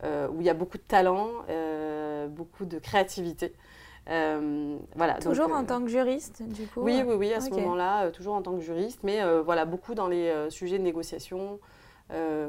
euh, 0.04 0.28
où 0.30 0.42
il 0.42 0.48
y 0.48 0.50
a 0.50 0.54
beaucoup 0.54 0.78
de 0.78 0.84
talent, 0.84 1.30
euh, 1.50 2.28
beaucoup 2.28 2.66
de 2.66 2.80
créativité. 2.80 3.54
voilà, 4.08 5.16
toujours 5.22 5.52
en 5.52 5.64
tant 5.64 5.82
que 5.82 5.88
juriste, 5.88 6.44
du 6.44 6.68
coup 6.68 6.82
Oui, 6.82 7.02
oui, 7.06 7.16
oui, 7.18 7.34
à 7.34 7.42
ce 7.42 7.50
moment-là, 7.52 8.12
toujours 8.12 8.36
en 8.36 8.42
tant 8.42 8.54
que 8.54 8.62
juriste, 8.62 9.02
mais 9.04 9.22
voilà, 9.42 9.66
beaucoup 9.66 9.96
dans 9.96 10.08
les 10.08 10.50
sujets 10.50 10.78
de 10.78 10.84
négociation 10.84 11.60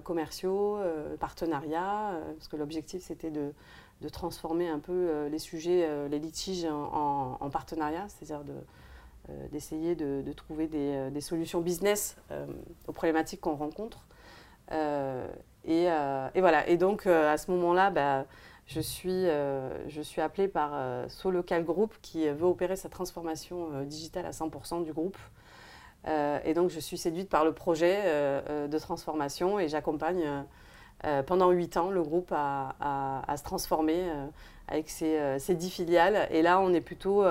commerciaux, 0.05 0.79
partenariats, 1.19 2.19
parce 2.37 2.49
que 2.49 2.57
l'objectif 2.57 3.03
c'était 3.03 3.31
de, 3.31 3.53
transformer 4.13 4.69
un 4.69 4.79
peu 4.79 5.27
les 5.27 5.39
sujets, 5.39 6.09
les 6.09 6.19
litiges 6.19 6.67
en, 6.67 7.39
en 7.41 7.51
partenariat, 7.51 8.07
c'est-à-dire 8.09 8.45
de 8.45 8.55
euh, 9.29 9.49
d'essayer 9.49 9.97
de, 9.97 10.33
trouver 10.35 10.69
des, 10.69 10.95
euh, 10.95 11.21
solutions 11.21 11.61
business 11.61 12.17
euh, 12.31 12.47
aux 12.87 12.93
problématiques 12.93 13.41
qu'on 13.41 13.57
rencontre. 13.57 14.07
Et, 15.65 15.89
voilà. 16.37 16.69
Et 16.69 16.77
donc, 16.77 17.07
à 17.07 17.37
ce 17.37 17.51
moment-là, 17.51 17.91
bah, 17.91 18.25
je, 18.67 18.81
suis, 18.81 19.25
je 19.89 20.01
suis 20.03 20.21
appelée 20.21 20.47
par 20.47 21.11
So 21.11 21.31
Local 21.31 21.65
Group 21.65 21.95
qui 22.03 22.29
veut 22.29 22.47
opérer 22.47 22.77
sa 22.77 22.89
transformation 22.89 23.83
digitale 23.83 24.27
à 24.27 24.31
100% 24.31 24.85
du 24.85 24.93
groupe. 24.93 25.19
Et 26.07 26.55
donc, 26.55 26.71
je 26.71 26.81
suis 26.81 26.99
séduite 26.99 27.29
par 27.29 27.45
le 27.45 27.53
projet 27.53 27.99
de 28.69 28.79
transformation 28.79 29.59
et 29.59 29.69
j'accompagne 29.69 30.45
pendant 31.27 31.51
huit 31.51 31.77
ans 31.77 31.91
le 31.91 32.03
groupe 32.03 32.33
à, 32.33 32.75
à 33.27 33.37
se 33.37 33.45
transformer 33.45 34.05
avec 34.69 34.89
ses, 34.89 35.39
ses, 35.39 35.55
dix 35.55 35.71
filiales. 35.71 36.29
Et 36.31 36.43
là, 36.43 36.61
on 36.61 36.73
est 36.73 36.81
plutôt, 36.81 37.25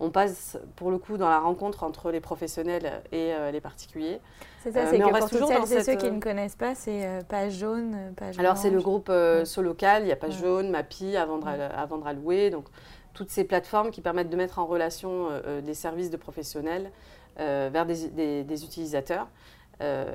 on 0.00 0.10
passe 0.10 0.58
pour 0.76 0.90
le 0.90 0.98
coup 0.98 1.18
dans 1.18 1.28
la 1.28 1.38
rencontre 1.38 1.84
entre 1.84 2.10
les 2.10 2.20
professionnels 2.20 3.02
et 3.12 3.34
euh, 3.34 3.50
les 3.50 3.60
particuliers. 3.60 4.18
C'est 4.62 4.72
ça, 4.72 4.80
euh, 4.80 4.86
c'est 4.90 4.98
que 4.98 5.18
pour 5.18 5.28
toutes 5.28 5.46
celles 5.46 5.78
et 5.78 5.84
ceux 5.84 5.96
qui 5.96 6.10
ne 6.10 6.20
connaissent 6.20 6.56
pas, 6.56 6.74
c'est 6.74 7.06
euh, 7.06 7.20
Page 7.22 7.52
Jaune, 7.52 7.96
Page 8.16 8.38
Alors 8.38 8.56
c'est 8.56 8.70
le 8.70 8.80
groupe 8.80 9.12
Solocal, 9.44 10.04
il 10.04 10.08
y 10.08 10.12
a 10.12 10.16
Page 10.16 10.38
Jaune, 10.38 10.70
Mapi, 10.70 11.16
à 11.16 11.26
vendre 11.26 11.48
à, 11.48 11.86
vendre 11.86 12.06
à 12.06 12.14
louer, 12.14 12.50
donc 12.50 12.64
toutes 13.12 13.30
ces 13.30 13.44
plateformes 13.44 13.90
qui 13.90 14.00
permettent 14.00 14.30
de 14.30 14.36
mettre 14.36 14.58
en 14.58 14.66
relation 14.66 15.28
des 15.62 15.74
services 15.74 16.10
de 16.10 16.16
professionnels 16.16 16.90
vers 17.36 17.86
des, 17.86 18.64
utilisateurs. 18.64 19.28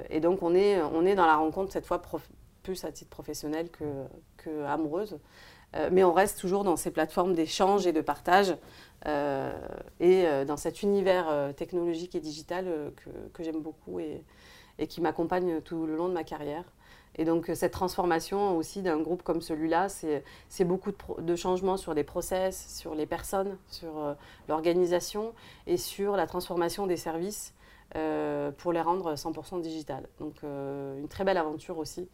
et 0.10 0.20
donc 0.20 0.44
on 0.44 0.54
est, 0.54 0.82
on 0.82 1.06
est 1.06 1.16
dans 1.16 1.26
la 1.26 1.38
rencontre 1.38 1.72
cette 1.74 1.86
fois 1.86 2.02
plus 2.64 2.84
à 2.84 2.92
titre 2.92 3.10
professionnel 3.10 3.70
que, 3.70 3.86
que 4.38 4.64
amoureuse. 4.66 5.18
mais 5.92 6.04
on 6.04 6.14
reste 6.14 6.40
toujours 6.40 6.64
dans 6.64 6.76
ces 6.76 6.92
plateformes 6.92 7.34
d'échange 7.34 7.88
et 7.88 7.94
de 7.94 8.02
partage 8.02 8.56
euh, 9.08 9.52
et 10.00 10.26
euh, 10.26 10.46
dans 10.46 10.58
cet 10.58 10.82
univers 10.82 11.28
euh, 11.30 11.54
technologique 11.54 12.16
et 12.16 12.20
digital 12.20 12.66
que, 12.96 13.10
que 13.34 13.44
j'aime 13.44 13.62
beaucoup 13.62 14.00
et, 14.00 14.24
et 14.80 14.88
qui 14.88 15.00
m'accompagne 15.00 15.62
tout 15.62 15.86
le 15.86 15.96
long 15.96 16.08
de 16.08 16.14
ma 16.14 16.24
carrière. 16.24 16.64
Et 17.18 17.26
donc 17.26 17.50
cette 17.54 17.72
transformation 17.72 18.58
aussi 18.58 18.82
d'un 18.82 19.00
groupe 19.00 19.24
comme 19.24 19.42
celui-là, 19.42 19.88
c'est 19.90 20.66
beaucoup 20.66 20.92
de, 20.92 21.22
de, 21.22 21.36
changements 21.36 21.78
sur 21.78 21.94
les 21.94 22.04
process, 22.04 22.76
sur 22.78 22.94
les 22.96 23.06
personnes, 23.06 23.58
sur 23.68 24.16
l'organisation 24.50 25.34
et 25.66 25.78
sur 25.78 26.16
la 26.18 26.28
transformation 26.28 26.88
des 26.88 26.98
services 26.98 27.54
pour 28.58 28.74
les 28.74 28.82
rendre 28.82 29.16
100% 29.16 29.62
digital. 29.62 30.08
Donc 30.20 30.44
une 30.44 31.08
très 31.08 31.24
belle 31.24 31.38
aventure 31.38 31.78
aussi 31.78 32.10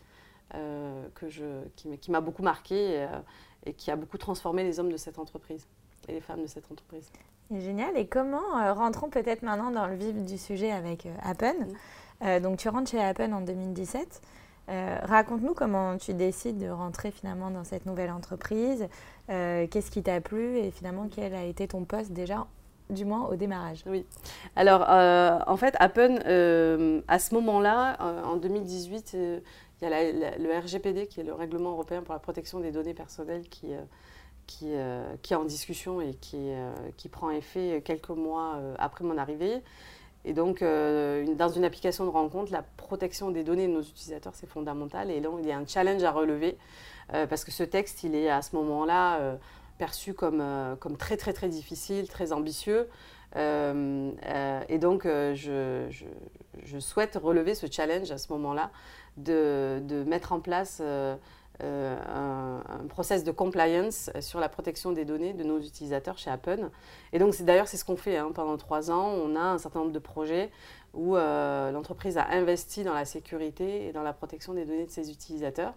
que 0.52 1.30
je, 1.30 1.64
qui, 1.76 2.12
m'a 2.12 2.22
beaucoup 2.22 2.44
marqué 2.44 2.94
et, 2.94 3.08
et, 3.66 3.74
qui 3.74 3.90
a 3.90 3.96
beaucoup 3.96 4.20
transformé 4.20 4.64
les 4.64 4.80
hommes 4.80 4.92
de 4.92 4.98
cette 4.98 5.18
entreprise 5.18 5.66
et 6.08 6.14
les 6.14 6.22
femmes 6.22 6.44
de 6.44 6.48
cette 6.48 6.72
entreprise. 6.72 7.10
Génial. 7.60 7.98
Et 7.98 8.08
comment, 8.08 8.58
euh, 8.60 8.74
rentrons 8.74 9.10
peut-être 9.10 9.42
maintenant 9.42 9.72
dans 9.72 9.88
le 9.88 9.96
vif 9.96 10.16
du 10.16 10.38
sujet 10.38 10.72
avec 10.72 11.06
euh, 11.06 11.14
Appen. 11.22 11.68
Euh, 12.24 12.40
donc 12.40 12.58
tu 12.58 12.70
rentres 12.70 12.92
chez 12.92 13.02
Appen 13.02 13.34
en 13.34 13.42
2017. 13.42 14.22
Raconte-nous 14.68 15.54
comment 15.54 15.98
tu 15.98 16.14
décides 16.14 16.58
de 16.58 16.70
rentrer 16.70 17.12
finalement 17.12 17.52
dans 17.52 17.66
cette 17.66 17.86
nouvelle 17.86 18.12
entreprise. 18.12 18.88
Qu'est-ce 19.28 19.92
qui 19.92 20.02
t'a 20.02 20.22
plu 20.22 20.58
et 20.58 20.72
finalement 20.72 21.10
quel 21.14 21.34
a 21.34 21.44
été 21.44 21.68
ton 21.68 21.84
poste 21.84 22.12
déjà 22.12 22.48
du 22.90 23.04
moins 23.04 23.28
au 23.28 23.36
démarrage? 23.36 23.84
Oui. 23.86 24.06
Alors, 24.56 24.86
en 25.46 25.58
fait, 25.58 25.76
Appen, 25.80 26.20
à 27.10 27.20
ce 27.20 27.36
moment-là, 27.36 27.98
en 28.24 28.38
2018, 28.38 29.14
il 29.14 29.42
y 29.82 29.86
a 29.86 30.38
le 30.38 30.60
RGPD, 30.60 31.08
qui 31.08 31.20
est 31.20 31.26
le 31.26 31.34
Règlement 31.34 31.72
européen 31.72 32.02
pour 32.02 32.14
la 32.14 32.20
protection 32.20 32.62
des 32.62 32.72
données 32.72 32.94
personnelles, 32.94 33.50
qui, 33.50 33.74
qui, 34.52 34.74
euh, 34.74 35.16
qui, 35.22 35.34
est 35.34 35.38
en 35.38 35.46
discussion 35.46 36.02
et 36.02 36.14
qui, 36.16 36.38
euh, 36.38 36.74
qui, 36.98 37.08
prend 37.10 37.32
effet 37.32 37.82
quelques 37.86 38.10
mois 38.10 38.56
euh, 38.56 38.76
après 38.80 39.04
mon 39.06 39.18
arrivée. 39.18 39.62
Et 40.26 40.34
donc, 40.34 40.62
dans 40.62 41.50
une 41.50 41.64
application 41.64 42.06
de 42.06 42.10
rencontre, 42.10 42.52
la 42.52 42.64
protection 42.78 43.32
des 43.32 43.44
données 43.44 43.68
de 43.68 43.74
nos 43.74 43.82
utilisateurs, 43.82 44.34
c'est 44.36 44.48
fondamental. 44.48 45.10
Et 45.10 45.20
donc, 45.20 45.40
il 45.42 45.48
y 45.48 45.52
a 45.52 45.58
un 45.58 45.66
challenge 45.66 46.04
à 46.04 46.12
relever 46.12 46.58
parce 47.10 47.44
que 47.44 47.52
ce 47.52 47.64
texte, 47.64 48.04
il 48.04 48.14
est 48.14 48.30
à 48.30 48.42
ce 48.42 48.56
moment-là 48.56 49.38
perçu 49.80 50.14
comme, 50.14 50.78
très, 51.00 51.18
très, 51.18 51.34
très 51.34 51.50
difficile, 51.50 52.08
très 52.08 52.34
ambitieux. 52.34 52.88
et 53.36 54.78
donc, 54.80 55.06
je, 55.06 55.90
souhaite 56.80 57.20
relever 57.22 57.56
ce 57.56 57.66
challenge 57.70 58.12
à 58.12 58.20
ce 58.20 58.32
moment-là 58.34 58.70
de, 59.18 60.04
mettre 60.06 60.34
en 60.34 60.40
place 60.40 60.84
euh, 61.64 61.98
un, 62.08 62.88
process 62.88 63.24
de 63.24 63.32
compliance 63.32 64.10
sur 64.20 64.40
la 64.40 64.50
protection 64.50 64.92
des 64.92 65.06
données 65.06 65.34
de 65.34 65.44
nos 65.44 65.60
utilisateurs 65.60 66.18
chez 66.18 66.30
Apple. 66.30 66.70
Et 67.14 67.20
donc, 67.20 67.40
d'ailleurs, 67.42 67.68
c'est 67.68 67.78
ce 67.78 67.86
qu'on 67.86 67.96
fait 67.96 68.18
hein. 68.18 68.32
pendant 68.34 68.58
trois 68.58 68.92
ans. 68.92 69.08
On 69.08 69.36
a 69.36 69.42
un 69.42 69.58
certain 69.58 69.80
nombre 69.80 69.92
de 69.92 70.00
projets 70.00 70.52
où 70.94 71.16
euh, 71.16 71.72
l'entreprise 71.72 72.18
a 72.18 72.28
investi 72.32 72.84
dans 72.84 72.94
la 72.94 73.06
sécurité 73.06 73.88
et 73.88 73.92
dans 73.94 74.04
la 74.04 74.14
protection 74.14 74.54
des 74.54 74.66
données 74.66 74.86
de 74.86 74.92
ses 74.92 75.12
utilisateurs. 75.12 75.74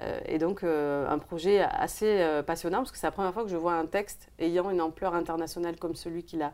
Euh, 0.00 0.20
et 0.26 0.38
donc, 0.38 0.62
un 0.62 1.18
projet 1.18 1.60
assez 1.60 2.24
passionnant, 2.46 2.78
parce 2.78 2.92
que 2.92 2.98
c'est 2.98 3.06
la 3.06 3.12
première 3.12 3.34
fois 3.34 3.44
que 3.44 3.50
je 3.50 3.56
vois 3.56 3.74
un 3.74 3.86
texte 3.86 4.28
ayant 4.38 4.70
une 4.70 4.80
ampleur 4.80 5.14
internationale 5.14 5.76
comme 5.76 5.94
celui 5.94 6.22
qu'il 6.22 6.42
a, 6.42 6.52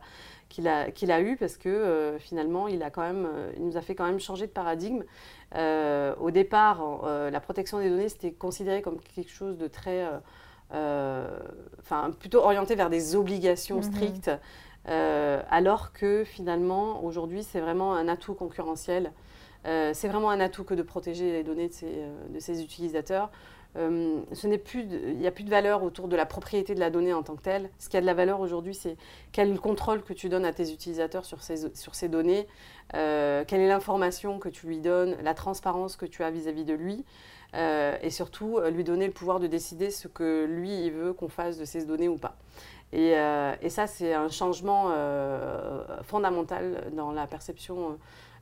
qu'il 0.53 0.67
a, 0.67 0.91
qu'il 0.91 1.11
a 1.11 1.19
eu, 1.19 1.35
parce 1.35 1.57
que 1.57 2.15
finalement, 2.19 2.67
il, 2.67 2.83
a 2.83 2.91
quand 2.91 3.01
même, 3.01 3.27
il 3.57 3.65
nous 3.65 3.75
a 3.75 3.81
fait 3.81 3.95
quand 3.95 4.05
même 4.05 4.19
changer 4.19 4.45
de 4.45 4.51
paradigme. 4.51 5.03
Euh, 5.55 6.15
au 6.19 6.29
départ, 6.31 7.01
euh, 7.03 7.29
la 7.31 7.39
protection 7.39 7.79
des 7.79 7.89
données, 7.89 8.09
c'était 8.09 8.31
considéré 8.31 8.81
comme 8.81 8.99
quelque 8.99 9.31
chose 9.31 9.57
de 9.57 9.67
très... 9.67 10.07
Euh, 10.73 11.39
enfin, 11.79 12.11
plutôt 12.19 12.39
orienté 12.39 12.75
vers 12.75 12.89
des 12.89 13.15
obligations 13.15 13.77
mhm. 13.77 13.83
strictes, 13.83 14.31
alors 14.85 15.93
que 15.93 16.23
finalement, 16.23 17.03
aujourd'hui, 17.03 17.43
c'est 17.43 17.59
vraiment 17.59 17.95
un 17.95 18.07
atout 18.07 18.33
concurrentiel. 18.33 19.11
c'est 19.63 20.07
vraiment 20.07 20.29
un 20.29 20.39
atout 20.39 20.63
que 20.63 20.73
de 20.73 20.83
protéger 20.83 21.31
les 21.31 21.43
données 21.43 21.69
de 21.69 21.73
ses, 21.73 22.05
de 22.29 22.39
ses 22.39 22.63
utilisateurs. 22.63 23.31
Euh, 23.75 24.21
ce 24.33 24.47
n'est 24.47 24.57
plus, 24.57 24.81
il 24.83 25.17
n'y 25.17 25.27
a 25.27 25.31
plus 25.31 25.43
de 25.43 25.49
valeur 25.49 25.83
autour 25.83 26.07
de 26.07 26.15
la 26.15 26.25
propriété 26.25 26.75
de 26.75 26.79
la 26.79 26.89
donnée 26.89 27.13
en 27.13 27.23
tant 27.23 27.35
que 27.35 27.41
telle. 27.41 27.69
Ce 27.79 27.89
qui 27.89 27.97
a 27.97 28.01
de 28.01 28.05
la 28.05 28.13
valeur 28.13 28.39
aujourd'hui, 28.39 28.75
c'est 28.75 28.97
quel 29.31 29.59
contrôle 29.59 30.03
que 30.03 30.13
tu 30.13 30.29
donnes 30.29 30.45
à 30.45 30.53
tes 30.53 30.71
utilisateurs 30.71 31.25
sur 31.25 31.41
ces, 31.41 32.09
données, 32.09 32.47
euh, 32.93 33.43
quelle 33.47 33.61
est 33.61 33.67
l'information 33.67 34.39
que 34.39 34.49
tu 34.49 34.67
lui 34.67 34.79
donnes, 34.79 35.15
la 35.23 35.33
transparence 35.33 35.95
que 35.95 36.05
tu 36.05 36.23
as 36.23 36.29
vis-à-vis 36.29 36.65
de 36.65 36.73
lui, 36.73 37.03
euh, 37.55 37.97
et 38.01 38.09
surtout 38.09 38.59
lui 38.71 38.83
donner 38.83 39.07
le 39.07 39.13
pouvoir 39.13 39.39
de 39.39 39.47
décider 39.47 39.91
ce 39.91 40.07
que 40.07 40.45
lui 40.45 40.85
il 40.85 40.91
veut 40.91 41.13
qu'on 41.13 41.29
fasse 41.29 41.57
de 41.57 41.65
ces 41.65 41.85
données 41.85 42.09
ou 42.09 42.17
pas. 42.17 42.35
Et 42.91 43.15
ça, 43.69 43.87
c'est 43.87 44.13
un 44.13 44.29
changement 44.29 44.91
fondamental 46.03 46.91
dans 46.95 47.11
la 47.11 47.25
perception 47.25 47.97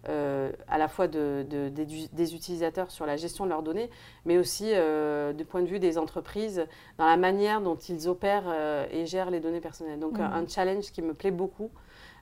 euh, 0.10 0.52
à 0.68 0.80
la 0.80 0.88
fois 0.88 1.08
de, 1.08 1.46
des, 1.48 2.36
utilisateurs 2.36 2.90
sur 2.90 3.06
la 3.06 3.18
gestion 3.18 3.46
de 3.46 3.50
leurs 3.50 3.62
données, 3.62 3.88
mais 4.26 4.40
aussi 4.40 4.72
euh, 4.74 5.32
du 5.32 5.46
point 5.46 5.62
de 5.62 5.68
vue 5.68 5.78
des 5.78 6.00
entreprises 6.00 6.66
dans 6.98 7.06
la 7.06 7.18
manière 7.18 7.62
dont 7.62 7.76
ils 7.76 8.08
opèrent 8.08 8.48
euh, 8.48 8.88
et 8.92 9.06
gèrent 9.06 9.30
les 9.30 9.40
données 9.40 9.62
personnelles. 9.62 10.00
Donc 10.00 10.14
mhm. 10.14 10.22
un 10.22 10.48
challenge 10.48 10.92
qui 10.92 11.04
me 11.04 11.14
plaît 11.14 11.32
beaucoup. 11.32 11.70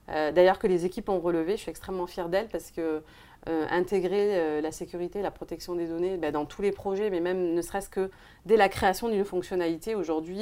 D'ailleurs 0.07 0.57
que 0.57 0.65
les 0.65 0.85
équipes 0.85 1.07
ont 1.09 1.19
relevé, 1.19 1.51
je 1.51 1.61
suis 1.61 1.69
extrêmement 1.69 2.07
fière 2.07 2.29
d'elles 2.29 2.47
parce 2.47 2.71
que 2.71 3.03
intégrer 3.45 4.59
la 4.59 4.71
sécurité, 4.71 5.21
la 5.21 5.29
protection 5.29 5.75
des 5.75 5.85
données 5.85 6.17
ben, 6.17 6.31
dans 6.31 6.45
tous 6.45 6.63
les 6.63 6.71
projets, 6.71 7.11
mais 7.11 7.19
même 7.19 7.53
ne 7.53 7.61
serait-ce 7.61 7.89
que 7.89 8.09
dès 8.47 8.57
la 8.57 8.69
création 8.69 9.09
d'une 9.09 9.23
fonctionnalité, 9.23 9.93
aujourd'hui, 9.93 10.41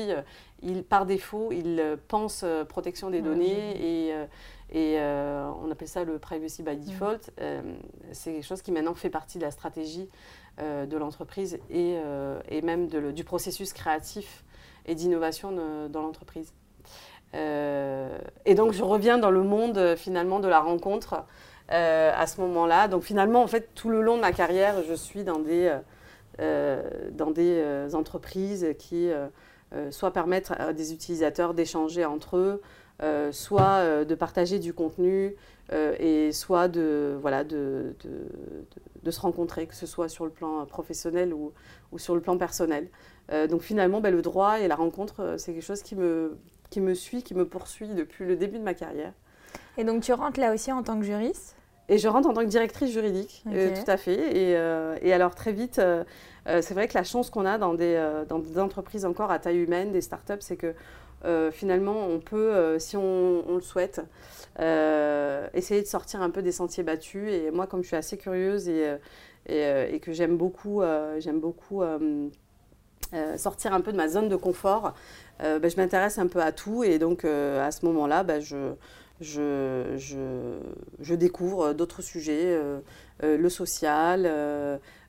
par 0.87 1.05
défaut, 1.05 1.49
ils 1.51 1.97
pensent 2.07 2.45
protection 2.69 3.09
des 3.09 3.21
données 3.21 4.07
et 4.07 4.13
et 4.69 4.95
euh, 4.97 5.49
on 5.63 5.71
appelle 5.71 5.87
ça 5.87 6.03
le 6.03 6.19
privacy 6.19 6.61
by 6.61 6.75
default. 6.75 7.27
Mm. 7.27 7.31
Euh, 7.41 7.61
c'est 8.11 8.33
quelque 8.33 8.45
chose 8.45 8.61
qui 8.61 8.71
maintenant 8.71 8.95
fait 8.95 9.09
partie 9.09 9.37
de 9.37 9.43
la 9.43 9.51
stratégie 9.51 10.09
euh, 10.59 10.85
de 10.85 10.97
l'entreprise 10.97 11.59
et, 11.69 11.97
et, 12.49 12.61
même 12.61 12.87
du 12.87 13.23
processus 13.23 13.73
créatif 13.73 14.43
et 14.85 14.95
d'innovation 14.95 15.51
dans 15.89 16.01
l'entreprise. 16.01 16.53
et 17.33 18.55
donc 18.55 18.71
je 18.71 18.83
reviens 18.83 19.17
dans 19.17 19.31
le 19.31 19.43
monde 19.43 19.95
finalement 19.95 20.39
de 20.39 20.47
la 20.47 20.59
rencontre 20.59 21.25
à 21.69 22.27
ce 22.27 22.41
moment-là. 22.41 22.87
Donc 22.87 23.03
finalement, 23.03 23.43
en 23.43 23.47
fait, 23.47 23.73
tout 23.75 23.89
le 23.89 24.01
long 24.01 24.15
de 24.15 24.21
ma 24.21 24.31
carrière, 24.31 24.81
je 24.87 24.93
suis 24.93 25.23
dans 25.23 25.39
des, 25.39 25.77
dans 26.39 27.31
des 27.31 27.93
entreprises 27.93 28.67
qui 28.79 29.09
soit 29.91 30.11
permettent 30.11 30.51
à 30.57 30.71
des 30.71 30.93
utilisateurs 30.93 31.53
d'échanger 31.53 32.05
entre 32.05 32.37
eux, 32.37 32.61
euh, 33.03 33.31
soit 33.31 33.77
euh, 33.77 34.05
de 34.05 34.15
partager 34.15 34.57
du 34.57 34.73
contenu 34.73 35.35
euh, 35.71 35.95
et 35.99 36.31
soit 36.31 36.67
de, 36.67 37.15
voilà, 37.21 37.43
de, 37.43 37.95
de, 39.03 39.11
se 39.11 39.19
rencontrer, 39.19 39.67
que 39.67 39.75
ce 39.75 39.85
soit 39.85 40.09
sur 40.09 40.25
le 40.25 40.31
plan 40.31 40.65
professionnel 40.65 41.31
ou, 41.31 41.53
ou 41.91 41.99
sur 41.99 42.15
le 42.15 42.21
plan 42.21 42.37
personnel. 42.37 42.89
donc 43.49 43.61
finalement, 43.61 44.01
ben, 44.01 44.13
le 44.13 44.21
droit 44.21 44.59
et 44.59 44.67
la 44.67 44.75
rencontre, 44.75 45.35
c'est 45.37 45.53
quelque 45.53 45.63
chose 45.63 45.81
qui 45.81 45.95
me, 45.95 46.37
qui 46.69 46.81
me 46.81 46.93
suit, 46.93 47.23
qui 47.23 47.33
me 47.33 47.45
poursuit 47.45 47.87
depuis 47.87 48.25
le 48.25 48.35
début 48.35 48.57
de 48.57 48.63
ma 48.63 48.73
carrière. 48.73 49.13
Et 49.77 49.85
donc 49.85 50.03
tu 50.03 50.11
rentres 50.11 50.41
là 50.41 50.53
aussi 50.53 50.73
en 50.73 50.83
tant 50.83 50.99
que 50.99 51.05
juriste? 51.05 51.55
Et 51.87 51.99
je 51.99 52.07
rentre 52.09 52.27
en 52.27 52.33
tant 52.33 52.41
que 52.41 52.49
directrice 52.49 52.91
juridique, 52.91 53.45
tout 53.45 53.89
à 53.91 53.95
fait. 53.95 54.35
Et, 54.35 54.51
et, 55.07 55.13
alors 55.13 55.35
très 55.35 55.53
vite, 55.53 55.79
c'est 56.45 56.73
vrai 56.73 56.89
que 56.89 56.95
la 56.95 57.05
chance 57.05 57.29
qu'on 57.29 57.45
a 57.45 57.57
dans 57.57 57.75
des, 57.75 58.23
dans 58.27 58.39
des 58.39 58.59
entreprises 58.59 59.05
encore 59.05 59.31
à 59.31 59.39
taille 59.39 59.59
humaine, 59.59 59.93
des 59.93 60.01
startups, 60.01 60.41
c'est 60.41 60.57
que 60.57 60.73
euh, 61.25 61.51
finalement, 61.51 62.07
on 62.07 62.19
peut, 62.19 62.53
euh, 62.53 62.79
si 62.79 62.95
on, 62.95 63.55
le 63.55 63.61
souhaite, 63.61 64.01
euh, 64.59 65.47
essayer 65.53 65.81
de 65.81 65.87
sortir 65.87 66.21
un 66.21 66.29
peu 66.29 66.41
des 66.41 66.51
sentiers 66.51 66.83
battus. 66.83 67.31
Et 67.31 67.51
moi, 67.51 67.67
comme 67.67 67.81
je 67.81 67.87
suis 67.87 67.95
assez 67.95 68.17
curieuse 68.17 68.69
et, 68.69 68.95
et, 69.47 69.99
que 69.99 70.11
j'aime 70.13 70.37
beaucoup, 70.37 70.81
j'aime 71.19 71.39
beaucoup 71.39 71.83
sortir 73.35 73.73
un 73.73 73.81
peu 73.81 73.91
de 73.91 73.97
ma 73.97 74.07
zone 74.07 74.29
de 74.29 74.35
confort, 74.35 74.93
ben, 75.39 75.69
je 75.69 75.77
m'intéresse 75.77 76.17
un 76.19 76.27
peu 76.27 76.41
à 76.41 76.51
tout. 76.51 76.83
Et 76.83 76.99
donc, 76.99 77.25
à 77.25 77.71
ce 77.71 77.85
moment-là, 77.85 78.23
ben, 78.23 78.41
je, 78.41 78.73
découvre 81.15 81.73
d'autres 81.73 82.01
sujets, 82.01 82.59
le 83.21 83.49
social, 83.49 84.23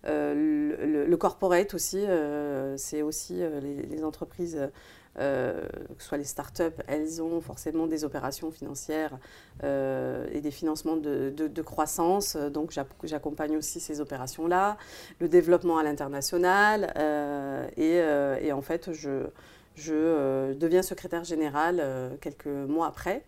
le, 0.04 1.16
corporate 1.16 1.74
aussi. 1.74 2.04
c'est 2.76 3.02
aussi 3.02 3.40
les 3.90 4.04
entreprises 4.04 4.58
euh, 5.18 5.60
que 5.96 6.02
ce 6.02 6.08
soit 6.08 6.18
les 6.18 6.24
startups, 6.24 6.62
elles 6.86 7.20
ont 7.20 7.40
forcément 7.40 7.86
des 7.86 8.04
opérations 8.04 8.50
financières 8.50 9.18
euh, 9.64 10.26
et 10.32 10.40
des 10.40 10.50
financements 10.50 10.96
de, 10.96 11.62
croissance. 11.62 12.36
Donc 12.36 12.76
j'accompagne 13.02 13.56
aussi 13.56 13.80
ces 13.80 14.00
opérations-là, 14.00 14.76
le 15.18 15.28
développement 15.28 15.78
à 15.78 15.82
l'international. 15.82 16.92
Euh, 16.96 18.38
et, 18.40 18.52
en 18.52 18.62
fait, 18.62 18.92
je, 18.92 19.26
je 19.74 20.52
deviens 20.54 20.82
secrétaire 20.82 21.24
générale 21.24 21.82
quelques 22.20 22.46
mois 22.46 22.86
après. 22.86 23.22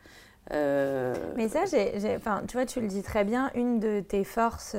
Mais 0.51 1.49
ça, 1.49 1.65
tu 1.67 2.53
vois, 2.53 2.67
tu 2.67 2.81
le 2.81 2.87
dis 2.87 3.03
très 3.03 3.25
bien, 3.25 3.51
une 3.55 3.81
de 3.81 4.01
tes 4.01 4.25
forces, 4.25 4.77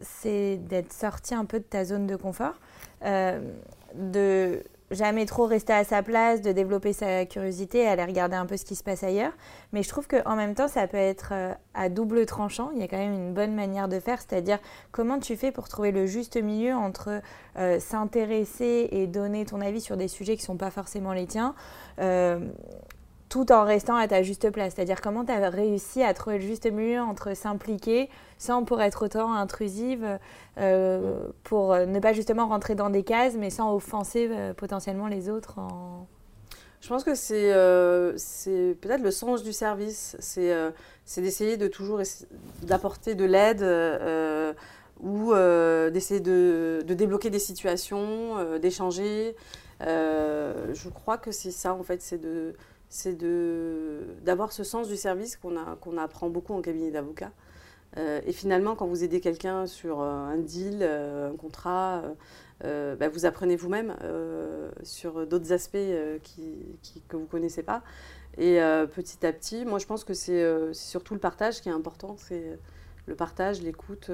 c'est 0.00 0.56
d'être 0.56 0.92
sorti 0.92 1.34
un 1.34 1.44
peu 1.44 1.58
de 1.58 1.64
ta 1.64 1.84
zone 1.84 2.06
de 2.06 2.16
confort. 2.16 2.54
de 3.02 4.62
jamais 4.90 5.26
trop 5.26 5.46
rester 5.46 5.72
à 5.72 5.84
sa 5.84 6.02
place, 6.02 6.42
de 6.42 6.52
développer 6.52 6.92
sa 6.92 7.26
curiosité, 7.26 7.86
aller 7.86 8.04
regarder 8.04 8.36
un 8.36 8.46
peu 8.46 8.56
ce 8.56 8.64
qui 8.64 8.76
se 8.76 8.84
passe 8.84 9.02
ailleurs. 9.02 9.32
Mais 9.72 9.82
je 9.82 9.88
trouve 9.88 10.06
qu'en 10.06 10.36
même 10.36 10.54
temps, 10.54 10.68
ça 10.68 10.86
peut 10.86 10.96
être 10.96 11.30
euh, 11.32 11.52
à 11.74 11.88
double 11.88 12.26
tranchant. 12.26 12.70
Il 12.74 12.80
y 12.80 12.84
a 12.84 12.88
quand 12.88 12.98
même 12.98 13.14
une 13.14 13.34
bonne 13.34 13.54
manière 13.54 13.88
de 13.88 13.98
faire, 14.00 14.20
c'est-à-dire 14.20 14.58
comment 14.92 15.18
tu 15.18 15.36
fais 15.36 15.52
pour 15.52 15.68
trouver 15.68 15.90
le 15.90 16.06
juste 16.06 16.36
milieu 16.36 16.74
entre 16.74 17.20
euh, 17.56 17.78
s'intéresser 17.80 18.88
et 18.92 19.06
donner 19.06 19.44
ton 19.44 19.60
avis 19.60 19.80
sur 19.80 19.96
des 19.96 20.08
sujets 20.08 20.36
qui 20.36 20.42
ne 20.42 20.46
sont 20.46 20.56
pas 20.56 20.70
forcément 20.70 21.12
les 21.12 21.26
tiens. 21.26 21.54
Euh, 21.98 22.40
tout 23.34 23.50
en 23.50 23.64
restant 23.64 23.96
à 23.96 24.06
ta 24.06 24.22
juste 24.22 24.48
place. 24.50 24.74
C'est-à-dire 24.76 25.00
comment 25.00 25.24
tu 25.24 25.32
as 25.32 25.50
réussi 25.50 26.04
à 26.04 26.14
trouver 26.14 26.38
le 26.38 26.46
juste 26.46 26.70
milieu 26.70 27.00
entre 27.00 27.34
s'impliquer 27.34 28.08
sans 28.38 28.62
pour 28.62 28.80
être 28.80 29.06
autant 29.06 29.34
intrusive, 29.34 30.20
euh, 30.58 31.16
pour 31.42 31.74
ne 31.74 31.98
pas 31.98 32.12
justement 32.12 32.46
rentrer 32.46 32.76
dans 32.76 32.90
des 32.90 33.02
cases, 33.02 33.34
mais 33.34 33.50
sans 33.50 33.74
offenser 33.74 34.28
euh, 34.30 34.54
potentiellement 34.54 35.08
les 35.08 35.28
autres. 35.28 35.56
Je 36.80 36.88
pense 36.88 37.02
que 37.02 37.16
c'est 37.16 37.52
euh, 37.52 38.12
peut-être 38.80 39.02
le 39.02 39.10
sens 39.10 39.42
du 39.42 39.52
service, 39.52 40.16
c'est 40.20 40.54
d'essayer 41.16 41.56
de 41.56 41.66
toujours 41.66 42.00
d'apporter 42.62 43.16
de 43.16 43.24
l'aide 43.24 43.64
ou 45.02 45.34
d'essayer 45.90 46.20
de, 46.20 46.84
de, 46.86 46.94
débloquer 46.94 47.30
des 47.30 47.40
situations, 47.40 48.58
d'échanger. 48.60 49.34
je 49.80 50.88
crois 50.88 51.18
que 51.18 51.32
c'est 51.32 51.50
ça 51.50 51.74
en 51.74 51.82
fait, 51.82 52.00
c'est 52.00 52.18
de 52.18 52.54
c'est 52.94 53.18
d'avoir 54.22 54.52
ce 54.52 54.62
sens 54.62 54.86
du 54.86 54.96
service 54.96 55.36
qu'on 55.36 55.98
apprend 55.98 56.30
beaucoup 56.30 56.54
en 56.54 56.62
cabinet 56.62 56.92
d'avocat. 56.92 57.32
Euh, 57.96 58.20
et 58.24 58.32
finalement, 58.32 58.76
quand 58.76 58.86
vous 58.86 59.02
aidez 59.02 59.20
quelqu'un 59.20 59.66
sur 59.66 60.00
euh, 60.00 60.06
un 60.06 60.38
deal, 60.38 60.78
euh, 60.82 61.32
un 61.32 61.36
contrat, 61.36 62.02
bah, 62.62 63.08
vous 63.08 63.26
apprenez 63.26 63.56
vous-même 63.56 63.96
sur 64.84 65.26
d'autres 65.26 65.52
aspects 65.52 65.76
qui, 66.22 67.02
que 67.08 67.16
vous 67.16 67.24
ne 67.24 67.28
connaissez 67.28 67.64
pas. 67.64 67.82
Et 68.38 68.58
petit 68.94 69.26
à 69.26 69.32
petit, 69.32 69.64
moi 69.64 69.78
je 69.80 69.86
pense 69.86 70.04
que 70.04 70.14
c'est 70.14 70.72
surtout 70.72 71.14
le 71.14 71.20
partage 71.20 71.60
qui 71.60 71.68
est 71.68 71.72
important. 71.72 72.14
C'est 72.16 72.58
le 73.06 73.16
partage, 73.16 73.60
l'écoute. 73.60 74.10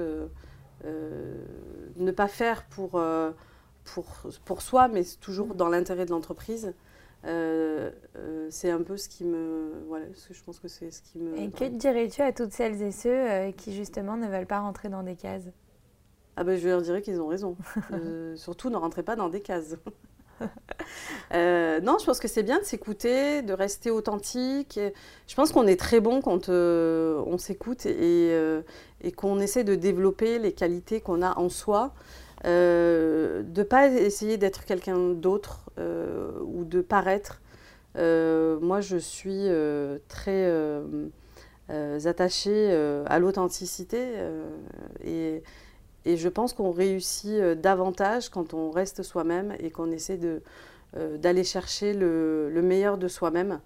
ne 0.83 2.11
pas 2.11 2.27
faire 2.27 2.63
pour, 2.63 3.01
pour, 3.85 4.05
pour 4.43 4.61
soi, 4.61 4.89
mais 4.89 5.03
toujours 5.21 5.53
dans 5.53 5.69
l'intérêt 5.69 6.05
de 6.05 6.11
l'entreprise. 6.11 6.73
Euh, 7.25 7.91
euh, 8.17 8.47
c'est 8.49 8.71
un 8.71 8.81
peu 8.81 8.97
ce 8.97 9.07
qui 9.07 9.23
me. 9.25 9.83
Voilà, 9.87 10.05
je 10.29 10.43
pense 10.43 10.59
que 10.59 10.67
c'est 10.67 10.89
ce 10.91 11.01
qui 11.01 11.19
me. 11.19 11.37
Et 11.37 11.51
que 11.51 11.65
dirais-tu 11.65 12.21
à 12.21 12.31
toutes 12.31 12.51
celles 12.51 12.81
et 12.81 12.91
ceux 12.91 13.09
euh, 13.09 13.51
qui, 13.51 13.73
justement, 13.75 14.17
ne 14.17 14.27
veulent 14.27 14.47
pas 14.47 14.59
rentrer 14.59 14.89
dans 14.89 15.03
des 15.03 15.15
cases? 15.15 15.49
Ah, 16.35 16.43
ben, 16.43 16.57
je 16.57 16.67
leur 16.67 16.81
dirais 16.81 17.01
qu'ils 17.01 17.21
ont 17.21 17.27
raison. 17.27 17.55
surtout, 18.35 18.69
ne 18.69 18.77
rentrez 18.77 19.03
pas 19.03 19.15
dans 19.15 19.29
des 19.29 19.41
cases. 19.41 19.75
non, 20.41 21.97
je 21.99 22.05
pense 22.05 22.19
que 22.19 22.27
c'est 22.27 22.41
bien 22.41 22.57
de 22.57 22.63
s'écouter, 22.63 23.43
de 23.43 23.53
rester 23.53 23.91
authentique. 23.91 24.79
je 25.27 25.35
pense 25.35 25.51
qu'on 25.51 25.67
est 25.67 25.79
très 25.79 25.99
bon 25.99 26.21
quand 26.21 26.49
on 26.49 27.37
s'écoute 27.37 27.85
et, 27.85 28.61
et 29.01 29.11
qu'on 29.11 29.39
essaie 29.39 29.63
de 29.63 29.75
développer 29.75 30.39
les 30.39 30.53
qualités 30.53 31.01
qu'on 31.01 31.21
a 31.21 31.37
en 31.37 31.49
soi. 31.49 31.93
De 32.43 33.43
ne 33.59 33.63
pas 33.63 33.87
essayer 33.87 34.37
d'être 34.37 34.65
quelqu'un 34.65 35.09
d'autre 35.09 35.69
euh, 35.77 36.31
ou 36.43 36.65
de 36.65 36.81
paraître. 36.81 37.41
Euh, 37.97 38.59
moi, 38.59 38.81
je 38.81 38.97
suis 38.97 39.47
euh, 39.47 39.99
très 40.07 40.49
attachée 42.05 42.73
à 43.05 43.19
l'authenticité 43.19 44.05
et, 45.03 45.43
je 46.05 46.27
pense 46.29 46.53
qu'on 46.53 46.71
réussit 46.71 47.39
davantage 47.61 48.29
quand 48.29 48.53
on 48.53 48.71
reste 48.71 49.03
soi-même 49.03 49.53
et 49.59 49.69
qu'on 49.71 49.91
essaie 49.91 50.19
d'aller 50.93 51.43
chercher 51.43 51.93
le, 51.93 52.49
le, 52.49 52.61
meilleur 52.61 52.97
de 52.97 53.07
soi-même 53.07 53.61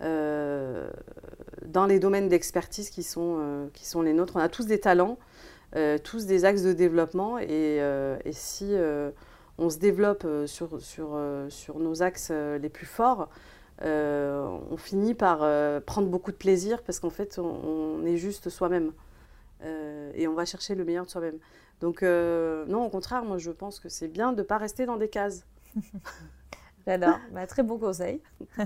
dans 0.00 1.86
les 1.86 1.98
domaines 1.98 2.28
d'expertise 2.28 2.90
qui 2.90 3.02
sont 3.02 3.62
les 4.02 4.12
nôtres. 4.12 4.36
On 4.36 4.40
a 4.40 4.50
tous 4.50 4.66
des 4.66 4.80
talents, 4.80 5.16
tous 6.04 6.26
des 6.26 6.44
axes 6.44 6.62
de 6.62 6.72
développement 6.72 7.38
et, 7.38 7.78
et 8.24 8.32
si 8.32 8.74
on 9.58 9.70
se 9.70 9.78
développe 9.78 10.24
euh, 10.24 10.46
sur, 10.46 10.80
sur, 10.80 11.10
euh, 11.14 11.48
sur 11.48 11.78
nos 11.78 12.02
axes 12.02 12.28
euh, 12.30 12.58
les 12.58 12.68
plus 12.68 12.86
forts, 12.86 13.28
on 13.82 14.76
finit 14.78 15.12
par 15.12 15.40
prendre 15.82 16.08
beaucoup 16.08 16.32
de 16.32 16.36
plaisir 16.36 16.82
parce 16.82 16.98
qu'en 16.98 17.10
fait, 17.10 17.38
on, 17.38 18.06
est 18.06 18.16
juste 18.16 18.48
soi-même. 18.48 18.92
et 19.62 20.26
on 20.26 20.32
va 20.32 20.46
chercher 20.46 20.74
le 20.74 20.82
meilleur 20.82 21.04
de 21.04 21.10
soi-même. 21.10 21.36
Donc, 21.82 22.00
non, 22.00 22.86
au 22.86 22.88
contraire, 22.88 23.22
moi, 23.26 23.36
je 23.36 23.50
pense 23.50 23.78
que 23.78 23.90
c'est 23.90 24.08
bien 24.08 24.32
de 24.32 24.38
ne 24.38 24.42
pas 24.46 24.56
rester 24.56 24.86
dans 24.86 24.96
des 24.96 25.10
cases. 25.10 25.44
J'adore, 26.86 27.18
bah, 27.32 27.46
très 27.46 27.62
bon 27.62 27.78
conseil. 27.78 28.20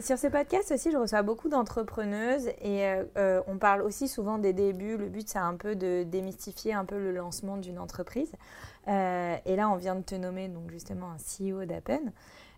sur 0.00 0.18
ce 0.18 0.26
podcast 0.26 0.72
aussi, 0.72 0.90
je 0.90 0.96
reçois 0.96 1.22
beaucoup 1.22 1.48
d'entrepreneuses 1.48 2.48
et 2.60 2.84
on 3.46 3.56
parle 3.58 3.82
aussi 3.82 4.08
souvent 4.08 4.38
des 4.38 4.52
débuts. 4.52 4.96
Le 4.96 5.08
but, 5.08 5.28
c'est 5.28 5.38
un 5.38 5.54
peu 5.54 5.76
de 5.76 6.02
démystifier 6.02 6.74
un 6.74 6.84
peu 6.84 6.98
le 6.98 7.12
lancement 7.12 7.56
d'une 7.56 7.78
entreprise. 7.78 8.32
Euh, 8.88 9.36
et 9.44 9.56
là, 9.56 9.68
on 9.70 9.76
vient 9.76 9.94
de 9.94 10.02
te 10.02 10.14
nommer 10.14 10.48
donc 10.48 10.70
justement 10.70 11.10
un 11.10 11.16
CEO 11.16 11.64
d'Appen. 11.64 12.12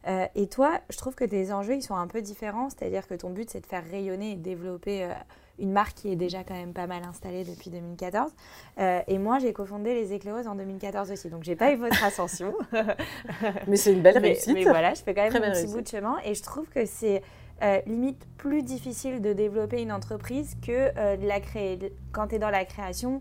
Euh, 0.08 0.26
et 0.34 0.48
toi, 0.48 0.80
je 0.90 0.96
trouve 0.96 1.14
que 1.14 1.24
tes 1.24 1.52
enjeux, 1.52 1.74
ils 1.74 1.82
sont 1.82 1.94
un 1.94 2.06
peu 2.06 2.22
différents. 2.22 2.70
C'est-à-dire 2.70 3.06
que 3.06 3.14
ton 3.14 3.30
but, 3.30 3.50
c'est 3.50 3.60
de 3.60 3.66
faire 3.66 3.84
rayonner 3.84 4.32
et 4.32 4.36
développer 4.36 5.04
euh, 5.04 5.12
une 5.58 5.72
marque 5.72 5.94
qui 5.94 6.10
est 6.10 6.16
déjà 6.16 6.44
quand 6.44 6.54
même 6.54 6.72
pas 6.72 6.86
mal 6.86 7.02
installée 7.04 7.44
depuis 7.44 7.70
2014. 7.70 8.32
et 8.78 9.18
moi, 9.18 9.38
j'ai 9.38 9.52
cofondé 9.52 9.94
Les 9.94 10.12
Éclaireuses 10.12 10.46
en 10.46 10.54
2014 10.54 11.10
aussi. 11.10 11.28
Donc, 11.28 11.44
j'ai 11.44 11.56
pas 11.56 11.72
eu 11.72 11.76
votre 11.76 12.02
ascension. 12.04 12.54
mais 13.68 13.76
c'est 13.76 13.92
une 13.92 14.02
belle 14.02 14.18
réussite. 14.18 14.54
Mais, 14.54 14.64
voilà, 14.64 14.94
je 14.94 15.02
fais 15.02 15.14
quand 15.14 15.30
même 15.30 15.42
un 15.42 15.52
petit 15.52 15.72
bout 15.72 15.82
de 15.82 15.88
chemin. 15.88 16.16
Et 16.24 16.34
je 16.34 16.42
trouve 16.42 16.68
que 16.68 16.84
c'est 16.86 17.22
limite 17.86 18.26
plus 18.38 18.62
difficile 18.62 19.20
de 19.20 19.32
développer 19.32 19.82
une 19.82 19.92
entreprise 19.92 20.56
que 20.66 21.16
de 21.16 21.26
la 21.26 21.40
créer. 21.40 21.92
Quand 22.12 22.28
tu 22.28 22.36
es 22.36 22.38
dans 22.38 22.50
la 22.50 22.64
création, 22.64 23.20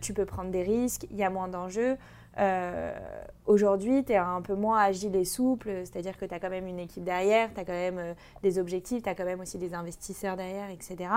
tu 0.00 0.12
peux 0.12 0.26
prendre 0.26 0.50
des 0.50 0.62
risques, 0.62 1.06
il 1.10 1.16
y 1.16 1.24
a 1.24 1.30
moins 1.30 1.48
d'enjeux. 1.48 1.96
Euh, 2.38 2.92
aujourd'hui, 3.46 4.04
tu 4.04 4.12
es 4.12 4.16
un 4.16 4.42
peu 4.42 4.54
moins 4.54 4.80
agile 4.80 5.14
et 5.16 5.24
souple, 5.24 5.70
c'est-à-dire 5.84 6.16
que 6.16 6.24
tu 6.24 6.34
as 6.34 6.40
quand 6.40 6.50
même 6.50 6.66
une 6.66 6.78
équipe 6.78 7.04
derrière, 7.04 7.52
tu 7.54 7.60
as 7.60 7.64
quand 7.64 7.72
même 7.72 7.98
euh, 7.98 8.14
des 8.42 8.58
objectifs, 8.58 9.02
tu 9.02 9.08
as 9.08 9.14
quand 9.14 9.24
même 9.24 9.40
aussi 9.40 9.58
des 9.58 9.74
investisseurs 9.74 10.36
derrière, 10.36 10.70
etc. 10.70 11.10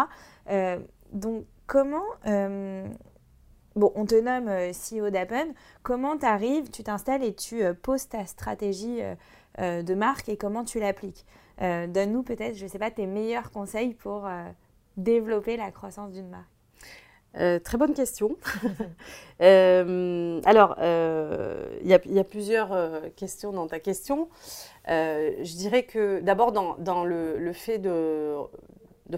Euh, 0.50 0.80
donc, 1.12 1.46
comment. 1.66 2.04
on 2.26 4.06
te 4.06 4.20
nomme 4.20 4.50
CEO 4.72 5.10
d'Appen. 5.10 5.48
Comment 5.84 6.18
tu 6.18 6.26
arrives, 6.26 6.70
tu 6.70 6.84
t'installes 6.84 7.24
et 7.24 7.34
tu 7.34 7.64
poses 7.82 8.10
ta 8.10 8.26
stratégie 8.26 9.02
de 9.58 9.94
marque 9.94 10.30
et 10.30 10.38
comment 10.38 10.64
tu 10.64 10.80
l'appliques? 10.80 11.26
Donne-nous 11.60 12.24
peut-être, 12.24 12.56
je 12.56 12.66
ne 12.66 12.70
sais 12.70 12.80
pas, 12.80 12.92
tes 12.92 13.06
meilleurs 13.08 13.52
conseils 13.52 13.94
pour 13.94 14.28
développer 14.98 15.58
la 15.58 15.72
croissance 15.72 16.12
d'une 16.12 16.30
marque. 16.30 16.57
Euh, 17.40 17.60
très 17.60 17.78
bonne 17.78 17.94
question. 17.94 18.36
Euh, 19.40 20.42
alors, 20.46 20.78
euh, 20.80 21.78
il 21.84 21.88
y, 21.88 21.94
a 22.20 22.24
plusieurs 22.24 22.76
questions 23.16 23.52
dans 23.52 23.68
ta 23.68 23.80
question. 23.80 24.30
je 24.88 25.56
dirais 25.58 25.84
que 25.84 26.22
d'abord, 26.22 26.52
dans, 26.52 27.04
le, 27.06 27.52
fait 27.54 27.78
de, 27.78 28.34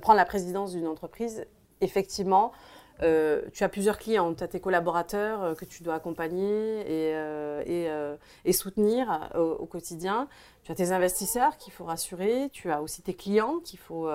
prendre 0.01 0.17
la 0.17 0.25
présidence 0.25 0.73
d'une 0.73 0.87
entreprise, 0.87 1.45
effectivement, 1.79 2.51
tu 2.99 3.63
as 3.63 3.69
plusieurs 3.69 3.97
clients. 3.97 4.33
Tu 4.33 4.43
as 4.43 4.49
tes 4.49 4.59
collaborateurs 4.59 5.55
que 5.55 5.63
tu 5.63 5.83
dois 5.83 5.93
accompagner 5.93 6.81
et, 8.45 8.51
soutenir 8.51 9.29
au, 9.35 9.65
quotidien. 9.67 10.27
Tu 10.63 10.73
as 10.73 10.75
tes 10.75 10.91
investisseurs 10.91 11.55
qu'il 11.55 11.71
faut 11.71 11.85
rassurer. 11.85 12.49
Tu 12.51 12.69
as 12.71 12.81
aussi 12.81 13.01
tes 13.01 13.13
clients 13.13 13.59
qu'il 13.63 13.79
faut 13.79 14.09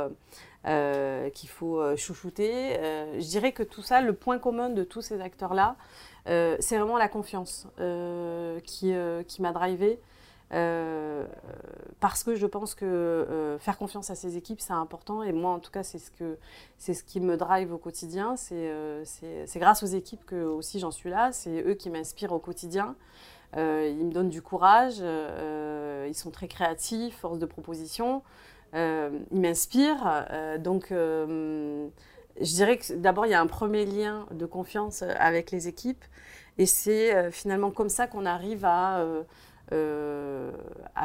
euh, 0.67 1.29
qu'il 1.29 1.51
faut 1.51 1.79
euh, 1.79 1.95
chouchouter. 1.95 2.79
Euh, 2.79 3.21
je 3.21 3.27
dirais 3.27 3.53
que 3.53 3.63
tout 3.63 3.83
ça, 3.83 4.01
le 4.01 4.15
point 4.15 4.39
commun 4.39 4.71
de 4.71 4.83
tous 4.83 5.03
ces 5.03 5.21
acteurs-là, 5.21 5.77
c'est 6.27 6.79
vraiment 6.79 6.97
la 6.97 7.09
confiance 7.09 7.67
qui, 8.65 8.95
qui 9.29 9.43
m'a 9.43 9.53
drivé. 9.53 10.01
parce 12.01 12.25
que 12.25 12.35
je 12.35 12.47
pense 12.47 12.75
que 12.75 13.59
faire 13.61 13.77
confiance 13.77 14.09
à 14.09 14.15
ses 14.15 14.39
équipes, 14.39 14.63
c'est 14.63 14.73
important. 14.73 15.23
Et 15.23 15.33
moi, 15.33 15.51
en 15.51 15.59
tout 15.59 15.71
cas, 15.71 15.83
c'est 15.83 15.99
ce, 15.99 16.95
ce 16.95 17.03
qui 17.03 17.21
me 17.21 17.37
drive 17.37 17.75
au 17.75 17.79
quotidien. 17.79 18.37
C'est, 18.39 18.73
c'est, 19.05 19.59
grâce 19.59 19.83
aux 19.83 19.93
équipes 19.95 20.25
que 20.25 20.45
aussi 20.47 20.79
j'en 20.79 20.91
suis 20.91 21.11
là. 21.11 21.31
C'est 21.31 21.61
eux 21.61 21.75
qui 21.75 21.91
m'inspirent 21.91 22.33
au 22.33 22.39
quotidien. 22.39 22.97
ils 23.55 23.61
me 24.07 24.11
donnent 24.11 24.31
du 24.31 24.41
courage. 24.41 25.01
ils 25.01 26.15
sont 26.15 26.31
très 26.31 26.49
créatifs, 26.49 27.19
force 27.19 27.39
de 27.39 27.45
proposition. 27.45 28.23
Euh, 28.75 29.11
il 29.31 29.41
m'inspire. 29.41 30.27
Euh, 30.31 30.59
donc, 30.59 30.91
euh, 30.91 31.89
je 32.41 32.53
dirais 32.55 32.79
que 32.79 32.95
d'abord, 32.95 33.27
il 33.27 33.31
y 33.31 33.35
a 33.35 33.41
un 33.41 33.47
premier 33.47 33.85
lien 33.87 34.27
de 34.33 34.47
confiance 34.47 35.03
avec 35.03 35.51
les 35.51 35.69
équipes. 35.69 36.05
Et 36.59 36.67
c'est 36.67 37.33
finalement 37.33 37.73
comme 37.73 37.89
ça 37.89 38.07
qu'on 38.07 38.27
arrive 38.27 38.65
à, 38.65 39.05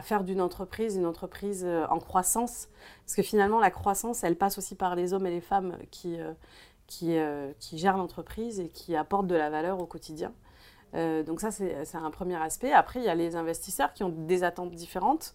faire 0.03 0.23
d'une 0.23 0.41
entreprise 0.41 0.95
une 0.95 1.07
entreprise 1.07 1.65
en 1.89 1.97
croissance. 1.97 2.69
Parce 3.03 3.15
que 3.15 3.23
finalement, 3.23 3.59
la 3.59 3.71
croissance, 3.71 4.23
elle 4.23 4.35
passe 4.35 4.59
aussi 4.59 4.75
par 4.75 4.95
les 4.95 5.13
hommes 5.13 5.25
et 5.25 5.31
les 5.31 5.41
femmes 5.41 5.75
qui, 5.89 6.19
qui 6.85 7.17
gèrent 7.77 7.97
l'entreprise 7.97 8.59
et 8.59 8.69
qui 8.69 8.95
apportent 8.95 9.25
de 9.25 9.35
la 9.35 9.49
valeur 9.49 9.79
au 9.79 9.87
quotidien. 9.87 10.33
donc 10.93 11.41
ça, 11.41 11.49
c'est 11.49 11.95
un 11.95 12.11
premier 12.11 12.35
aspect. 12.35 12.71
Après, 12.71 12.99
il 12.99 13.05
y 13.05 13.09
a 13.09 13.15
les 13.15 13.35
investisseurs 13.35 13.93
qui 13.93 14.03
ont 14.03 14.09
des 14.09 14.43
attentes 14.43 14.75
différentes. 14.75 15.33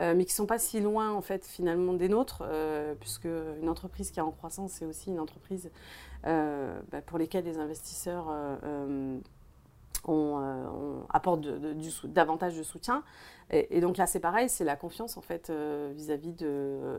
Euh, 0.00 0.14
mais 0.16 0.24
qui 0.24 0.32
ne 0.32 0.36
sont 0.36 0.46
pas 0.46 0.58
si 0.58 0.80
loin 0.80 1.12
en 1.12 1.20
fait 1.20 1.46
finalement 1.46 1.92
des 1.92 2.08
nôtres, 2.08 2.42
euh, 2.44 2.94
puisque 2.98 3.26
une 3.26 3.68
entreprise 3.68 4.10
qui 4.10 4.18
est 4.18 4.22
en 4.22 4.32
croissance, 4.32 4.72
c'est 4.72 4.84
aussi 4.84 5.10
une 5.10 5.20
entreprise 5.20 5.70
euh, 6.26 6.80
bah, 6.90 7.00
pour 7.00 7.16
lesquelles 7.16 7.44
les 7.44 7.58
investisseurs 7.58 8.26
apportent 11.12 11.46
davantage 12.04 12.56
de 12.56 12.62
soutien. 12.62 13.04
Et, 13.50 13.80
donc 13.80 13.98
là, 13.98 14.06
c'est 14.06 14.20
pareil, 14.20 14.48
c'est 14.48 14.64
la 14.64 14.74
confiance 14.74 15.16
en 15.16 15.20
fait 15.20 15.52
vis-à-vis 15.94 16.34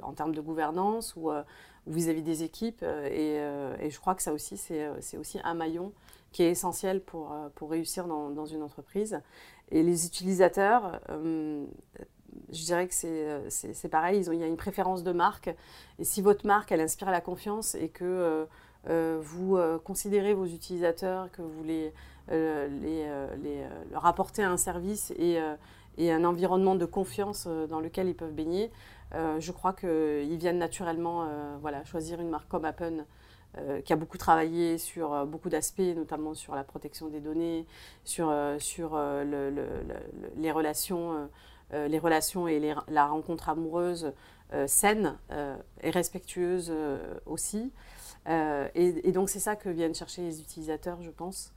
en 0.02 0.14
termes 0.14 0.34
de 0.34 0.42
gouvernance 0.42 1.16
ou 1.16 1.32
vis-à-vis 1.88 2.24
des 2.24 2.44
équipes. 2.44 2.84
Et, 2.84 3.40
je 3.90 4.00
crois 4.00 4.16
que 4.16 4.22
ça 4.22 4.32
aussi, 4.32 4.56
c'est 4.58 5.18
aussi 5.18 5.40
un 5.44 5.54
maillon 5.54 5.92
qui 6.32 6.44
est 6.44 6.52
essentiel 6.52 7.02
pour, 7.02 7.36
réussir 7.62 8.08
dans, 8.08 8.46
une 8.46 8.64
entreprise. 8.64 9.20
Et 9.72 9.84
les 9.84 10.06
utilisateurs, 10.06 11.02
je 12.52 12.64
dirais 12.64 12.88
que 12.88 12.94
c'est 12.94 13.08
euh, 13.08 13.90
pareil, 13.90 14.20
ils 14.20 14.30
ont, 14.30 14.34
il 14.34 14.40
y 14.40 14.44
a 14.44 14.48
une 14.48 14.58
préférence 14.58 15.04
de 15.04 15.12
marque. 15.12 15.54
Et 16.00 16.04
si 16.04 16.22
votre 16.22 16.46
marque, 16.46 16.72
elle 16.72 16.82
inspire 16.82 17.12
la 17.12 17.22
confiance 17.22 17.76
et 17.76 17.90
que 17.90 18.04
euh, 18.04 18.46
euh, 18.90 19.20
vous 19.22 19.58
considérez 19.84 20.34
vos 20.34 20.46
utilisateurs, 20.46 21.32
que 21.32 21.42
vous 21.42 21.64
les, 21.64 21.92
les, 22.30 23.64
leur 23.92 24.06
apportez 24.06 24.44
un 24.44 24.58
service 24.58 25.12
et, 25.18 25.40
et, 25.98 26.12
un 26.12 26.24
environnement 26.24 26.76
de 26.76 26.86
confiance 26.86 27.48
dans 27.48 27.80
lequel 27.80 28.08
ils 28.08 28.16
peuvent 28.16 28.34
baigner, 28.34 28.72
je 29.12 29.52
crois 29.52 29.74
qu'ils 29.74 30.38
viennent 30.38 30.60
naturellement 30.60 31.28
voilà, 31.62 31.84
choisir 31.84 32.20
une 32.22 32.30
marque 32.30 32.48
comme 32.48 32.66
Appen. 32.66 33.06
qui 33.84 33.94
a 33.94 33.96
beaucoup 33.96 34.20
travaillé 34.20 34.78
sur 34.78 35.26
beaucoup 35.26 35.50
d'aspects, 35.50 35.96
notamment 35.96 36.36
sur 36.36 36.54
la 36.54 36.64
protection 36.64 37.08
des 37.08 37.22
données, 37.22 37.66
sur, 38.04 38.32
sur 38.60 38.96
le, 38.98 39.52
les 40.38 40.52
relations 40.52 41.28
les 41.72 42.00
relations 42.00 42.48
et 42.48 42.62
la 42.88 43.06
rencontre 43.08 43.50
amoureuse 43.50 44.14
saine 44.68 45.18
et 45.82 45.90
respectueuse 45.90 46.72
aussi. 47.26 47.72
Et, 48.28 49.12
donc 49.12 49.30
c'est 49.30 49.40
ça 49.40 49.56
que 49.56 49.70
viennent 49.70 49.96
chercher 49.96 50.24
les 50.24 50.42
utilisateurs, 50.42 51.02
je 51.02 51.12
pense. 51.12 51.54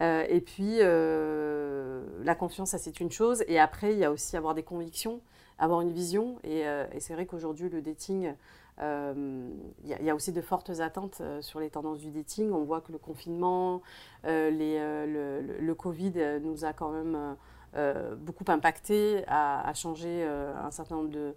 et 0.00 0.42
puis 0.44 0.78
la 0.78 2.34
confiance, 2.34 2.70
ça 2.70 2.78
c'est 2.78 3.00
une 3.00 3.10
chose. 3.10 3.44
Et 3.48 3.58
après, 3.58 3.92
il 3.92 3.98
y 3.98 4.04
a 4.04 4.10
aussi 4.10 4.36
avoir 4.36 4.54
des 4.54 4.62
convictions, 4.62 5.20
avoir 5.58 5.80
une 5.80 5.92
vision. 5.92 6.38
Et, 6.44 6.64
c'est 6.98 7.14
vrai 7.14 7.26
qu'aujourd'hui, 7.26 7.68
le 7.68 7.82
dating, 7.82 8.34
il 8.80 9.96
y, 10.00 10.10
a 10.10 10.14
aussi 10.14 10.32
de 10.32 10.40
fortes 10.40 10.80
attentes 10.80 11.22
sur 11.40 11.60
les 11.60 11.70
tendances 11.70 11.98
du 11.98 12.10
dating. 12.10 12.50
On 12.52 12.64
voit 12.64 12.80
que 12.80 12.92
le 12.92 12.98
confinement, 12.98 13.82
le, 14.24 15.72
Covid 15.72 16.40
nous 16.42 16.64
a 16.64 16.72
quand 16.72 16.90
même 16.90 17.36
euh, 17.74 18.14
beaucoup 18.16 18.44
impacté, 18.48 19.24
a, 19.28 19.72
changé 19.74 20.08
euh, 20.08 20.52
un 20.62 20.70
certain 20.70 20.96
nombre 20.96 21.10
de, 21.10 21.34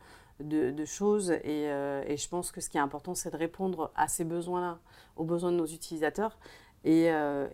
de, 0.72 0.86
choses. 0.86 1.32
Et, 1.32 1.70
euh, 1.70 2.04
et, 2.08 2.18
je 2.18 2.28
pense 2.28 2.52
que 2.52 2.60
ce 2.60 2.70
qui 2.70 2.78
est 2.78 2.82
important, 2.82 3.16
c'est 3.16 3.32
de 3.32 3.38
répondre 3.38 3.92
à 3.96 4.10
ces 4.10 4.26
besoins-là, 4.26 4.80
aux 5.16 5.24
besoins 5.24 5.52
de 5.52 5.58
nos 5.58 5.66
utilisateurs. 5.66 6.38
Et, 6.88 7.06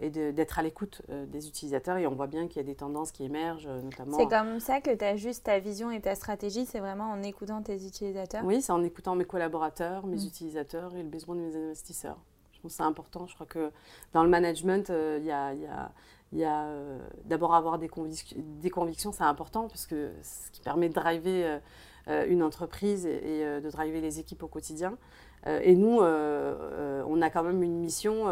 et 0.01 0.09
d'être 0.09 0.59
à 0.59 0.61
l'écoute 0.61 1.03
des 1.07 1.47
utilisateurs. 1.47 1.95
Et 1.95 2.05
on 2.05 2.13
voit 2.13 2.27
bien 2.27 2.49
qu'il 2.49 2.57
y 2.57 2.59
a 2.59 2.65
des 2.65 2.75
tendances 2.75 3.13
qui 3.13 3.23
émergent, 3.23 3.69
notamment. 3.69 4.17
C'est 4.17 4.27
comme 4.27 4.59
ça 4.59 4.81
que 4.81 4.93
tu 4.93 5.05
as 5.05 5.15
juste 5.15 5.45
ta 5.45 5.57
vision 5.59 5.89
et 5.89 6.01
ta 6.01 6.15
stratégie, 6.15 6.65
c'est 6.65 6.81
vraiment 6.81 7.09
en 7.09 7.23
écoutant 7.23 7.61
tes 7.61 7.87
utilisateurs? 7.87 8.43
Oui, 8.43 8.61
c'est 8.61 8.73
en 8.73 8.83
écoutant 8.83 9.15
mes 9.15 9.23
collaborateurs, 9.23 10.05
mes 10.05 10.17
mm. 10.17 10.27
utilisateurs 10.27 10.93
et 10.97 11.03
le 11.03 11.07
besoin 11.07 11.35
de 11.35 11.39
mes 11.43 11.55
investisseurs. 11.55 12.17
Je 12.51 12.59
pense 12.59 12.73
que 12.73 12.75
c'est 12.75 12.83
important. 12.83 13.25
Je 13.25 13.35
crois 13.35 13.47
que 13.47 13.71
dans 14.11 14.25
le 14.25 14.29
management, 14.29 14.89
il 14.89 15.23
y 15.23 15.31
a, 15.31 15.53
y 15.53 15.65
a 15.65 15.93
il 16.33 16.39
y 16.39 16.45
a 16.45 16.63
euh, 16.63 16.97
d'abord 17.25 17.53
avoir 17.55 17.77
des, 17.77 17.89
des 18.35 18.69
convictions, 18.69 19.11
c'est 19.11 19.23
important 19.23 19.67
parce 19.67 19.85
que 19.85 20.11
ce 20.23 20.51
qui 20.51 20.61
permet 20.61 20.87
de 20.87 20.93
driver 20.93 21.43
euh, 21.45 21.59
euh, 22.07 22.25
une 22.27 22.41
entreprise 22.41 23.05
et, 23.05 23.43
de 23.61 23.69
driver 23.69 24.01
les 24.01 24.19
équipes 24.19 24.43
au 24.43 24.47
quotidien. 24.47 24.97
et 25.45 25.75
nous, 25.75 25.99
on 26.01 27.21
a 27.21 27.29
quand 27.29 27.43
même 27.43 27.63
une 27.63 27.79
mission 27.79 28.25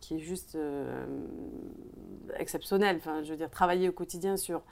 qui 0.00 0.16
est 0.16 0.18
juste 0.18 0.58
exceptionnelle. 2.38 2.96
Enfin, 2.96 3.22
je 3.22 3.30
veux 3.30 3.36
dire, 3.36 3.50
travailler 3.50 3.88
au 3.88 3.92
quotidien 3.92 4.36
sur 4.36 4.62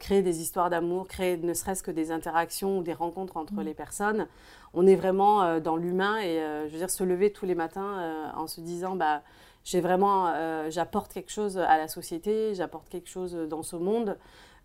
créer 0.00 0.22
des 0.22 0.40
histoires 0.42 0.68
d'amour, 0.68 1.08
créer 1.08 1.38
ne 1.38 1.54
serait-ce 1.54 1.82
que 1.82 1.90
des 1.90 2.10
interactions 2.10 2.78
ou 2.78 2.82
des 2.82 2.92
rencontres 2.92 3.38
entre 3.38 3.54
mmh. 3.54 3.62
les 3.62 3.74
personnes. 3.74 4.26
On 4.74 4.86
est 4.86 4.96
vraiment 4.96 5.60
dans 5.60 5.76
l'humain 5.76 6.18
et 6.18 6.40
je 6.66 6.72
veux 6.72 6.78
dire, 6.78 6.90
se 6.90 7.04
lever 7.04 7.32
tous 7.32 7.46
les 7.46 7.54
matins 7.54 8.32
en 8.34 8.46
se 8.46 8.60
disant, 8.60 8.96
bah, 8.96 9.22
j'ai 9.64 9.80
vraiment, 9.80 10.28
euh, 10.28 10.70
j'apporte 10.70 11.12
quelque 11.12 11.30
chose 11.30 11.58
à 11.58 11.76
la 11.76 11.88
société, 11.88 12.54
j'apporte 12.54 12.88
quelque 12.88 13.08
chose 13.08 13.34
dans 13.34 13.62
ce 13.62 13.76
monde. 13.76 14.18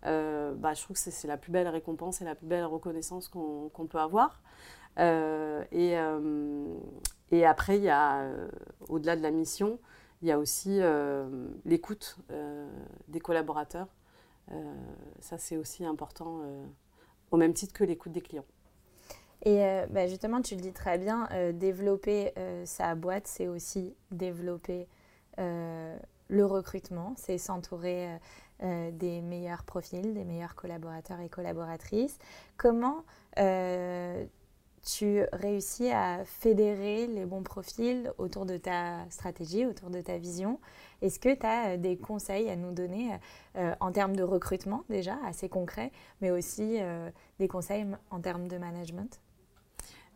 Euh, 0.06 0.54
bah, 0.54 0.74
je 0.74 0.82
trouve 0.82 0.96
que 0.96 1.10
c'est 1.10 1.28
la 1.28 1.36
plus 1.36 1.52
belle 1.52 1.68
récompense 1.68 2.20
et 2.20 2.24
la 2.24 2.34
plus 2.34 2.46
belle 2.46 2.64
reconnaissance 2.64 3.28
qu'on 3.28 3.86
peut 3.88 3.98
avoir. 3.98 4.42
Euh, 4.98 5.64
et, 5.70 5.94
et, 7.30 7.46
après, 7.46 7.78
il 7.78 7.84
y 7.84 7.90
a, 7.90 8.28
au-delà 8.88 9.16
de 9.16 9.22
la 9.22 9.30
mission, 9.30 9.78
il 10.22 10.28
y 10.28 10.32
a 10.32 10.38
aussi 10.38 10.80
l'écoute 11.64 12.18
des 13.06 13.20
collaborateurs. 13.20 13.88
ça, 15.20 15.38
c'est 15.38 15.56
aussi 15.56 15.84
important, 15.84 16.40
au 17.30 17.36
même 17.36 17.54
titre 17.54 17.72
que 17.72 17.84
l'écoute 17.84 18.12
des 18.12 18.22
clients. 18.22 18.46
Et 19.44 19.62
euh, 19.64 19.86
bah, 19.90 20.06
justement, 20.06 20.42
tu 20.42 20.56
le 20.56 20.60
dis 20.60 20.72
très 20.72 20.98
bien, 20.98 21.28
euh, 21.32 21.52
développer 21.52 22.32
euh, 22.38 22.64
sa 22.66 22.94
boîte, 22.94 23.26
c'est 23.26 23.48
aussi 23.48 23.94
développer 24.10 24.88
le 25.36 26.44
recrutement, 26.44 27.14
c'est 27.16 27.38
s'entourer 27.38 28.08
des 28.60 29.20
meilleurs 29.20 29.62
profils, 29.62 30.12
des 30.12 30.24
meilleurs 30.24 30.56
collaborateurs 30.56 31.20
et 31.20 31.28
collaboratrices. 31.28 32.18
Comment 32.56 33.04
tu 33.36 35.22
réussis 35.32 35.92
à 35.92 36.24
fédérer 36.24 37.06
les 37.06 37.24
bons 37.24 37.44
profils 37.44 38.12
autour 38.18 38.46
de 38.46 38.56
ta 38.56 39.08
stratégie, 39.10 39.64
autour 39.64 39.90
de 39.90 40.00
ta 40.00 40.18
vision? 40.18 40.58
Est-ce 41.02 41.20
que 41.20 41.32
tu 41.32 41.46
as 41.46 41.76
des 41.76 41.96
conseils 41.96 42.50
à 42.50 42.56
nous 42.56 42.72
donner 42.72 43.16
en 43.78 43.92
termes 43.92 44.16
de 44.16 44.24
recrutement 44.24 44.82
déjà, 44.90 45.18
assez 45.24 45.48
concrets, 45.48 45.92
mais 46.20 46.32
aussi 46.32 46.80
des 47.38 47.46
conseils 47.46 47.86
en 48.10 48.18
termes 48.20 48.48
de 48.48 48.58
management? 48.58 49.20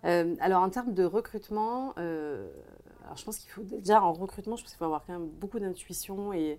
Euh, 0.05 0.35
alors 0.41 0.63
en 0.63 0.71
termes 0.71 0.95
de 0.95 1.05
recrutement, 1.05 1.95
euh, 1.99 2.49
alors 3.05 3.17
je 3.17 3.25
pense 3.25 3.39
qu'il 3.39 3.51
faut 3.51 3.63
déjà 3.63 4.03
en 4.03 4.13
recrutement, 4.13 4.57
je 4.57 4.63
pense 4.63 4.73
qu'il 4.73 4.79
faut 4.79 4.85
avoir 4.85 5.05
quand 5.07 5.13
même 5.13 5.29
beaucoup 5.29 5.59
d'intuition 5.59 6.33
et 6.33 6.59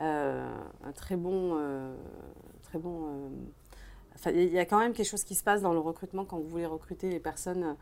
euh, 0.00 0.50
un 0.84 0.92
très 0.92 1.16
bon, 1.16 1.56
très 2.62 2.78
bon. 2.78 3.30
Enfin, 4.14 4.32
il 4.32 4.52
y 4.52 4.58
a 4.58 4.64
quand 4.64 4.78
même 4.78 4.92
quelque 4.92 5.08
chose 5.08 5.24
qui 5.24 5.34
se 5.34 5.44
passe 5.44 5.62
dans 5.62 5.72
le 5.72 5.78
recrutement 5.78 6.24
quand 6.24 6.38
vous 6.38 6.48
voulez 6.48 6.66
recruter 6.66 7.10
les 7.10 7.20
personnes 7.20 7.76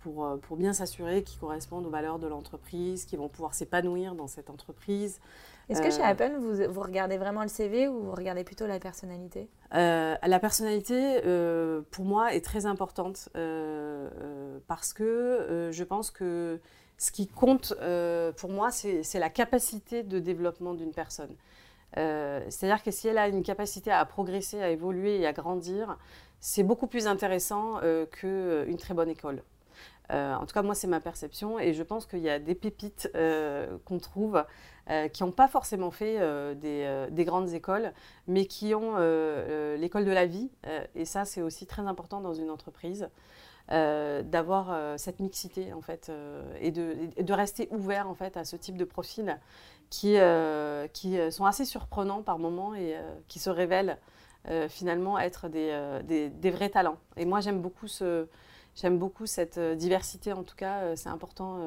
pour, 0.00 0.38
pour 0.42 0.56
bien 0.56 0.72
s'assurer 0.72 1.22
qu'ils 1.22 1.40
correspondent 1.40 1.86
aux 1.86 1.90
valeurs 1.90 2.18
de 2.18 2.26
l'entreprise, 2.26 3.04
qu'ils 3.06 3.18
vont 3.18 3.28
pouvoir 3.28 3.54
s'épanouir 3.54 4.14
dans 4.14 4.26
cette 4.26 4.50
entreprise. 4.50 5.20
Est-ce 5.68 5.80
que 5.80 5.90
chez 5.90 6.02
euh, 6.02 6.10
Apple, 6.10 6.32
vous, 6.38 6.72
vous, 6.72 6.80
regardez 6.80 7.16
vraiment 7.16 7.42
le 7.42 7.48
CV 7.48 7.88
ou 7.88 8.02
vous 8.02 8.12
regardez 8.12 8.44
plutôt 8.44 8.66
la 8.66 8.78
personnalité? 8.78 9.48
La 9.72 10.38
personnalité, 10.40 11.20
pour 11.90 12.04
moi, 12.04 12.34
est 12.34 12.44
très 12.44 12.66
importante 12.66 13.28
parce 14.66 14.92
que 14.92 15.70
je 15.72 15.84
pense 15.84 16.10
que 16.10 16.60
ce 16.96 17.10
qui 17.10 17.26
compte 17.26 17.74
pour 18.36 18.50
moi, 18.50 18.70
c'est 18.70 19.18
la 19.18 19.30
capacité 19.30 20.02
de 20.02 20.18
développement 20.18 20.74
d'une 20.74 20.92
personne. 20.92 21.34
C'est-à-dire 21.96 22.82
que 22.82 22.90
si 22.90 23.08
elle 23.08 23.18
a 23.18 23.28
une 23.28 23.42
capacité 23.42 23.90
à 23.90 24.04
progresser, 24.04 24.62
à 24.62 24.70
évoluer 24.70 25.20
et 25.20 25.26
à 25.26 25.32
grandir, 25.32 25.96
c'est 26.46 26.62
beaucoup 26.62 26.86
plus 26.86 27.06
intéressant 27.06 27.80
euh, 27.82 28.04
qu'une 28.04 28.28
euh, 28.28 28.76
très 28.76 28.92
bonne 28.92 29.08
école. 29.08 29.42
Euh, 30.12 30.34
en 30.34 30.44
tout 30.44 30.52
cas, 30.52 30.60
moi, 30.60 30.74
c'est 30.74 30.86
ma 30.86 31.00
perception 31.00 31.58
et 31.58 31.72
je 31.72 31.82
pense 31.82 32.04
qu'il 32.04 32.18
y 32.18 32.28
a 32.28 32.38
des 32.38 32.54
pépites 32.54 33.10
qu'on 33.86 33.98
trouve 33.98 34.44
qui 35.12 35.22
n'ont 35.22 35.32
pas 35.32 35.48
forcément 35.48 35.90
fait 35.90 36.18
des, 36.56 37.24
grandes 37.24 37.52
écoles, 37.52 37.92
mais 38.26 38.46
qui 38.46 38.74
ont 38.74 38.96
l'école 39.76 40.04
de 40.04 40.10
la 40.10 40.26
vie. 40.26 40.50
et 40.94 41.04
ça, 41.04 41.24
c'est 41.24 41.42
aussi 41.42 41.66
très 41.66 41.82
important 41.82 42.20
dans 42.20 42.34
une 42.34 42.50
entreprise. 42.50 43.08
d'avoir 43.68 44.98
cette 44.98 45.20
mixité 45.20 45.72
en 45.72 45.80
fait 45.80 46.12
et 46.60 46.70
de, 46.70 47.32
rester 47.32 47.68
ouvert 47.70 48.08
en 48.08 48.14
fait 48.14 48.36
à 48.36 48.44
ce 48.44 48.56
type 48.56 48.76
de 48.76 48.84
profils 48.84 49.38
qui, 49.88 50.16
qui 50.92 51.32
sont 51.32 51.46
assez 51.46 51.64
surprenants 51.64 52.22
par 52.22 52.38
moments 52.38 52.74
et 52.74 52.94
qui 53.28 53.38
se 53.38 53.48
révèlent 53.50 53.98
euh, 54.50 54.68
finalement 54.68 55.18
être 55.18 55.46
euh, 55.54 56.02
des, 56.02 56.28
des, 56.28 56.50
vrais 56.50 56.68
talents. 56.68 56.98
Et 57.16 57.24
moi, 57.24 57.40
j'aime 57.40 57.62
beaucoup, 57.62 57.88
ce, 57.88 58.26
j'aime 58.74 58.98
beaucoup 58.98 59.24
cette 59.24 59.56
euh, 59.56 59.74
diversité, 59.74 60.34
en 60.34 60.42
tout 60.42 60.54
cas, 60.54 60.94
c'est 60.96 61.08
important, 61.08 61.60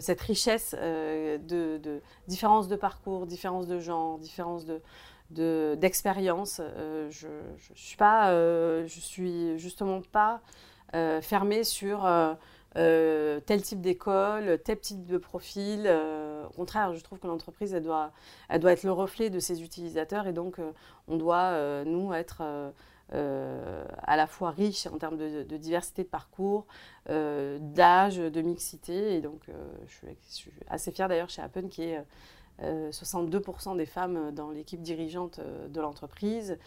cette 0.00 0.20
richesse 0.20 0.74
de, 0.74 1.38
de 1.78 2.00
différence 2.26 2.68
de 2.68 2.76
parcours, 2.76 3.26
différence 3.26 3.66
de 3.66 3.78
genre, 3.80 4.18
différence 4.18 4.64
de, 5.30 5.74
d'expérience. 5.74 6.60
je, 7.10 7.28
je, 7.66 9.00
suis 9.00 9.58
justement 9.58 10.00
pas 10.00 10.40
fermée 11.20 11.64
sur 11.64 12.06
euh, 12.76 13.38
tel 13.46 13.62
type 13.62 13.80
d'école, 13.80 14.58
tel 14.64 14.80
type 14.80 15.06
de 15.06 15.16
profil. 15.18 15.84
Euh, 15.86 16.44
au 16.46 16.52
contraire, 16.52 16.92
je 16.92 17.00
trouve 17.02 17.20
que 17.20 17.26
l'entreprise, 17.28 17.72
doit, 17.74 18.10
être 18.50 18.82
le 18.82 18.92
reflet 18.92 19.30
de 19.30 19.38
ses 19.38 19.62
utilisateurs 19.62 20.26
et 20.26 20.32
donc 20.32 20.58
euh, 20.58 20.72
on 21.06 21.16
doit, 21.16 21.84
nous, 21.84 22.12
être 22.12 22.42
à 23.12 24.16
la 24.16 24.26
fois 24.26 24.50
riche 24.50 24.86
en 24.86 24.98
termes 24.98 25.16
de, 25.16 25.56
diversité 25.56 26.02
de 26.02 26.08
parcours, 26.08 26.66
d'âge, 27.08 28.16
de 28.16 28.40
mixité. 28.42 29.16
Et 29.16 29.20
donc, 29.20 29.42
je 29.86 29.94
suis, 29.94 30.06
je, 30.28 30.34
suis, 30.34 30.52
assez 30.68 30.90
fière 30.90 31.08
d'ailleurs 31.08 31.30
chez 31.30 31.42
Apple 31.42 31.68
qui 31.68 31.82
est 31.82 32.02
62% 32.62 33.76
des 33.76 33.86
femmes 33.86 34.32
dans 34.32 34.50
l'équipe 34.50 34.80
dirigeante 34.80 35.40
de 35.68 35.80
l'entreprise, 35.80 36.58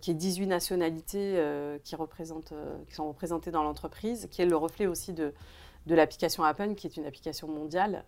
qui 0.00 0.10
est 0.10 0.14
18 0.14 0.46
nationalités 0.46 1.42
qui, 1.82 1.96
sont 1.96 3.08
représentées 3.08 3.50
dans 3.50 3.62
l'entreprise, 3.62 4.28
qui 4.30 4.42
est 4.42 4.46
le 4.46 4.56
reflet 4.56 4.86
aussi 4.86 5.12
de, 5.12 5.32
l'application 5.86 6.44
Apple, 6.44 6.74
qui 6.74 6.86
est 6.86 6.96
une 6.96 7.06
application 7.06 7.48
mondiale, 7.48 8.04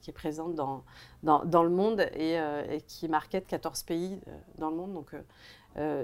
qui 0.00 0.10
est 0.10 0.14
présente 0.14 0.54
dans, 0.54 0.84
dans, 1.22 1.62
le 1.62 1.70
monde 1.70 2.00
et, 2.14 2.38
qui 2.86 3.08
market 3.08 3.46
14 3.46 3.82
pays 3.82 4.20
dans 4.58 4.70
le 4.70 4.76
monde. 4.76 4.92
Donc 4.92 5.14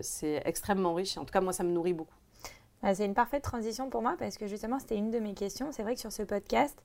c'est 0.03 0.43
extrêmement 0.45 0.95
riche. 0.95 1.17
En 1.19 1.25
tout 1.25 1.33
cas, 1.33 1.41
moi, 1.41 1.53
ça 1.53 1.65
me 1.65 1.71
nourrit 1.71 1.95
beaucoup. 1.95 2.15
Ah, 2.83 2.95
c'est 2.95 3.05
une 3.05 3.15
parfaite 3.15 3.43
transition 3.43 3.91
pour 3.91 4.03
moi 4.03 4.15
parce 4.19 4.39
que 4.39 4.47
justement, 4.47 4.79
c'était 4.79 4.97
une 4.97 5.11
de 5.11 5.19
mes 5.19 5.35
questions. 5.35 5.73
C'est 5.73 5.83
vrai 5.83 5.95
que 5.95 6.01
sur 6.01 6.13
ce 6.13 6.23
podcast, 6.23 6.79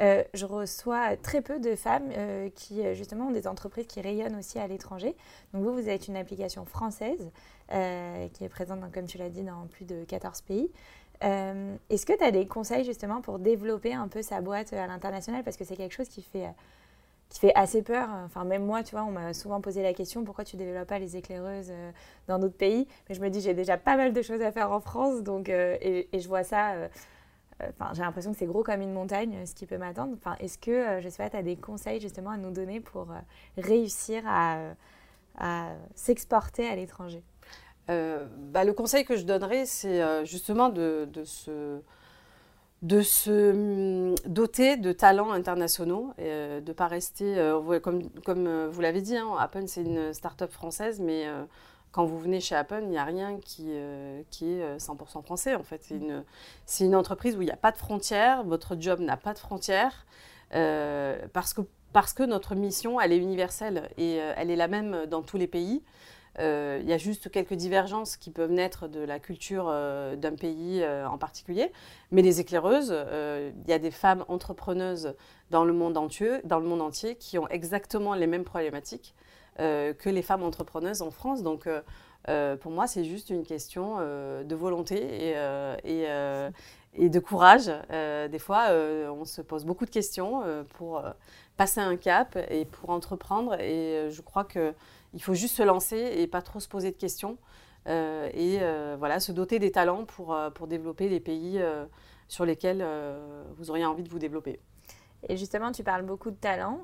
euh, 0.00 0.22
je 0.34 0.46
reçois 0.46 1.16
très 1.16 1.40
peu 1.40 1.58
de 1.58 1.74
femmes 1.74 2.10
euh, 2.16 2.50
qui, 2.54 2.84
euh, 2.84 2.94
justement, 2.94 3.28
ont 3.28 3.30
des 3.32 3.48
entreprises 3.48 3.86
qui 3.86 4.00
rayonnent 4.00 4.36
aussi 4.36 4.58
à 4.58 4.66
l'étranger. 4.66 5.16
Donc, 5.52 5.62
vous, 5.62 5.72
vous 5.72 5.88
êtes 5.88 6.06
une 6.06 6.16
application 6.16 6.64
française 6.64 7.30
qui 7.70 8.44
est 8.44 8.48
présente, 8.48 8.80
comme 8.92 9.04
tu 9.04 9.18
l'as 9.18 9.28
dit, 9.28 9.42
dans 9.42 9.66
plus 9.66 9.84
de 9.84 10.04
14 10.04 10.40
pays. 10.40 10.70
Est-ce 11.20 12.06
que 12.06 12.16
tu 12.16 12.24
as 12.24 12.30
des 12.30 12.46
conseils, 12.46 12.82
justement, 12.82 13.20
pour 13.20 13.38
développer 13.38 13.92
un 13.92 14.08
peu 14.08 14.22
sa 14.22 14.40
boîte 14.40 14.72
à 14.72 14.86
l'international? 14.86 15.44
Parce 15.44 15.58
que 15.58 15.64
c'est 15.64 15.76
quelque 15.76 15.92
chose 15.92 16.08
qui 16.08 16.22
fait 16.22 16.46
qui 17.28 17.40
fait 17.40 17.54
assez 17.54 17.82
peur. 17.82 18.08
Enfin, 18.24 18.44
même 18.44 18.64
moi, 18.64 18.82
tu 18.82 18.92
vois, 18.92 19.04
on 19.04 19.10
m'a 19.10 19.34
souvent 19.34 19.60
posé 19.60 19.82
la 19.82 19.92
question 19.92 20.24
pourquoi 20.24 20.44
tu 20.44 20.56
développes 20.56 20.88
pas 20.88 20.98
les 20.98 21.16
éclaireuses 21.16 21.70
euh, 21.70 21.90
dans 22.26 22.38
d'autres 22.38 22.56
pays? 22.56 22.86
Mais 23.08 23.14
je 23.14 23.20
me 23.20 23.28
dis, 23.28 23.40
j'ai 23.40 23.54
déjà 23.54 23.76
pas 23.76 23.96
mal 23.96 24.12
de 24.12 24.22
choses 24.22 24.40
à 24.40 24.50
faire 24.50 24.72
en 24.72 24.80
France, 24.80 25.22
donc, 25.22 25.48
euh, 25.48 25.76
et, 25.80 26.08
je 26.18 26.28
vois 26.28 26.42
ça. 26.42 26.72
Euh, 26.72 26.88
enfin, 27.60 27.92
j'ai 27.94 28.02
l'impression 28.02 28.32
que 28.32 28.38
c'est 28.38 28.46
gros 28.46 28.62
comme 28.62 28.80
une 28.80 28.92
montagne, 28.92 29.44
ce 29.44 29.54
qui 29.54 29.66
peut 29.66 29.78
m'attendre. 29.78 30.14
Enfin, 30.16 30.36
est-ce 30.40 30.58
que, 30.58 31.00
je 31.00 31.08
sais 31.08 31.22
pas, 31.22 31.30
tu 31.30 31.36
as 31.36 31.42
des 31.42 31.56
conseils 31.56 32.00
justement 32.00 32.30
à 32.30 32.36
nous 32.36 32.50
donner 32.50 32.80
pour 32.80 33.08
réussir 33.56 34.22
à, 34.26 34.72
s'exporter 35.94 36.66
à 36.66 36.76
l'étranger? 36.76 37.22
Bah, 37.88 38.64
Le 38.64 38.72
conseil 38.72 39.04
que 39.04 39.16
je 39.16 39.24
donnerais, 39.24 39.66
c'est 39.66 40.24
justement 40.24 40.68
de 40.68 41.24
se 41.24 41.80
de 42.82 43.00
se 43.02 43.52
hum, 44.10 44.14
doter 44.26 44.76
de 44.76 44.92
talents 44.92 45.32
internationaux, 45.32 46.12
et, 46.18 46.22
euh, 46.24 46.60
de 46.60 46.68
ne 46.68 46.72
pas 46.72 46.86
rester, 46.86 47.38
euh, 47.38 47.80
comme, 47.80 48.08
comme 48.24 48.46
euh, 48.46 48.68
vous 48.70 48.80
l'avez 48.80 49.02
dit, 49.02 49.16
hein, 49.16 49.28
Apple 49.38 49.64
c'est 49.66 49.82
une 49.82 50.12
start-up 50.12 50.50
française, 50.50 51.00
mais 51.00 51.26
quand 51.90 52.04
vous 52.04 52.18
venez 52.18 52.40
chez 52.40 52.54
Apple, 52.54 52.80
il 52.82 52.90
n'y 52.90 52.98
a 52.98 53.04
rien 53.04 53.38
qui, 53.40 53.72
qui 54.30 54.52
est 54.52 54.76
100% 54.76 55.22
français 55.22 55.54
en 55.54 55.62
fait. 55.62 55.82
C'est 55.82 55.96
une, 55.96 56.22
une, 56.80 56.94
entreprise 56.94 57.36
où 57.36 57.42
il 57.42 57.46
n'y 57.46 57.50
a 57.50 57.56
pas 57.56 57.72
de 57.72 57.78
frontières, 57.78 58.44
votre 58.44 58.76
job 58.78 59.00
n'a 59.00 59.16
pas 59.16 59.32
de 59.34 59.38
frontières, 59.38 60.06
parce, 60.50 61.54
que, 61.54 61.62
parce 61.92 62.12
que 62.12 62.22
notre 62.22 62.54
mission, 62.54 63.00
elle 63.00 63.12
est 63.12 63.18
universelle 63.18 63.90
et 63.96 64.16
elle 64.16 64.50
est 64.50 64.56
la 64.56 64.68
même 64.68 65.06
dans 65.06 65.22
tous 65.22 65.38
les 65.38 65.48
pays. 65.48 65.82
Euh, 66.38 66.78
il 66.82 66.88
y 66.88 66.92
a 66.92 66.98
juste 66.98 67.30
quelques 67.30 67.54
divergences 67.54 68.16
qui 68.16 68.30
peuvent 68.30 68.50
naître 68.50 68.86
de 68.88 69.00
la 69.00 69.18
culture 69.18 69.66
euh, 69.68 70.14
d'un 70.16 70.34
pays 70.34 70.82
euh, 70.82 71.08
en 71.08 71.18
particulier. 71.18 71.72
Mais 72.12 72.22
les 72.22 72.40
éclaireuses, 72.40 72.90
il 72.90 73.70
y 73.70 73.72
a 73.72 73.78
des 73.78 73.90
femmes 73.90 74.24
entrepreneuses 74.28 75.14
dans 75.50 75.64
le 75.64 75.72
monde 75.72 75.96
entier, 75.96 76.40
dans 76.44 76.58
le 76.58 76.66
monde 76.66 76.82
entier 76.82 77.16
qui 77.16 77.38
ont 77.38 77.48
exactement 77.48 78.14
les 78.14 78.26
mêmes 78.26 78.44
problématiques 78.44 79.14
que 79.58 80.08
les 80.08 80.22
femmes 80.22 80.44
entrepreneuses 80.44 81.02
en 81.02 81.10
France. 81.10 81.42
Donc, 81.42 81.68
pour 82.60 82.70
moi, 82.70 82.86
c'est 82.86 83.04
juste 83.04 83.28
une 83.28 83.44
question 83.44 83.98
de 83.98 84.54
volonté 84.54 85.34
et, 85.84 86.06
et 86.94 87.08
de 87.08 87.18
courage. 87.18 87.70
des 87.90 88.38
fois, 88.38 88.68
on 88.70 89.24
se 89.24 89.42
pose 89.42 89.64
beaucoup 89.64 89.84
de 89.84 89.90
questions 89.90 90.42
pour 90.76 91.02
passer 91.56 91.80
un 91.80 91.96
cap 91.96 92.38
et 92.50 92.64
pour 92.64 92.90
entreprendre. 92.90 93.60
Et 93.60 94.08
je 94.10 94.22
crois 94.22 94.44
que 94.44 94.72
il 95.14 95.22
faut 95.22 95.34
juste 95.34 95.56
se 95.56 95.62
lancer 95.62 95.96
et 95.96 96.26
pas 96.26 96.42
trop 96.42 96.60
se 96.60 96.68
poser 96.68 96.90
de 96.90 96.96
questions. 96.96 97.38
Euh, 97.86 98.28
et 98.34 98.58
euh, 98.60 98.96
voilà, 98.98 99.18
se 99.20 99.32
doter 99.32 99.58
des 99.58 99.70
talents 99.70 100.04
pour, 100.04 100.34
euh, 100.34 100.50
pour 100.50 100.66
développer 100.66 101.08
les 101.08 101.20
pays 101.20 101.60
sur 102.28 102.44
lesquels 102.44 102.84
vous 103.56 103.70
auriez 103.70 103.86
envie 103.86 104.02
de 104.02 104.10
vous 104.10 104.18
développer. 104.18 104.60
Et 105.28 105.36
justement, 105.36 105.72
tu 105.72 105.82
parles 105.82 106.04
beaucoup 106.04 106.30
de 106.30 106.36
talents. 106.36 106.80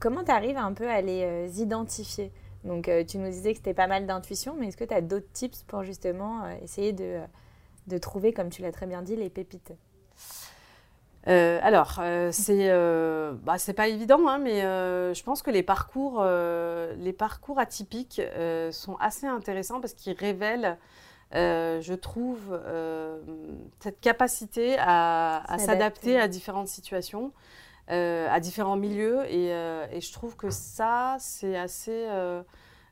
comment 0.00 0.24
tu 0.24 0.30
arrives 0.30 0.56
un 0.56 0.72
peu 0.72 0.88
à 0.88 1.00
les 1.00 1.62
identifier? 1.62 2.32
Donc, 2.64 2.90
tu 3.06 3.18
nous 3.18 3.28
disais 3.28 3.52
que 3.52 3.58
c'était 3.58 3.74
pas 3.74 3.86
mal 3.86 4.06
d'intuition, 4.06 4.56
mais 4.58 4.68
est-ce 4.68 4.76
que 4.76 4.84
tu 4.84 4.94
as 4.94 5.00
d'autres 5.00 5.30
tips 5.32 5.62
pour 5.62 5.84
justement 5.84 6.48
essayer 6.62 6.92
de, 6.92 7.20
de 7.86 7.98
trouver, 7.98 8.32
comme 8.32 8.50
tu 8.50 8.60
l'as 8.62 8.72
très 8.72 8.86
bien 8.86 9.02
dit, 9.02 9.14
les 9.14 9.30
pépites? 9.30 9.72
Euh, 11.28 11.58
alors, 11.62 11.96
euh, 12.00 12.30
c'est 12.30 12.70
euh, 12.70 13.32
bah, 13.42 13.56
pas 13.76 13.88
évident, 13.88 14.28
hein, 14.28 14.38
mais 14.38 14.60
je 14.60 15.22
pense 15.22 15.42
que 15.42 15.50
les 15.50 15.62
parcours, 15.62 16.24
les 16.24 17.12
parcours 17.12 17.58
atypiques 17.58 18.20
sont 18.70 18.96
assez 18.96 19.26
intéressants 19.26 19.80
parce 19.80 19.94
qu'ils 19.94 20.16
révèlent, 20.16 20.78
je 21.32 21.94
trouve, 21.94 22.58
cette 23.80 24.00
capacité 24.00 24.76
à, 24.78 25.56
s'adapter 25.58 26.18
à 26.20 26.28
différentes 26.28 26.68
situations, 26.68 27.32
à 27.88 28.40
différents 28.40 28.76
milieux, 28.76 29.24
et, 29.28 29.48
et, 29.48 30.00
je 30.00 30.12
trouve 30.12 30.36
que 30.36 30.50
ça, 30.50 31.16
c'est 31.18 31.56
assez 31.56 32.06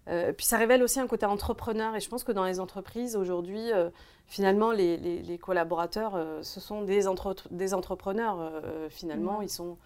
euh, 0.09 0.33
puis 0.33 0.45
ça 0.45 0.59
révèle 0.59 0.83
aussi 0.83 1.01
un 1.01 1.07
côté 1.07 1.27
entrepreneur. 1.27 1.95
Et 1.97 2.01
je 2.01 2.09
pense 2.09 2.25
que 2.25 2.33
dans 2.33 2.45
les 2.45 2.61
entreprises, 2.61 3.17
aujourd'hui, 3.17 3.73
euh, 3.73 3.91
finalement, 4.27 4.73
les, 4.73 5.39
collaborateurs, 5.41 6.15
euh, 6.15 6.43
ce 6.43 6.61
sont 6.61 6.83
des, 6.83 7.05
des 7.51 7.75
entrepreneurs. 7.75 8.63
finalement, 8.91 9.43
ils, 9.43 9.51
sont, 9.51 9.77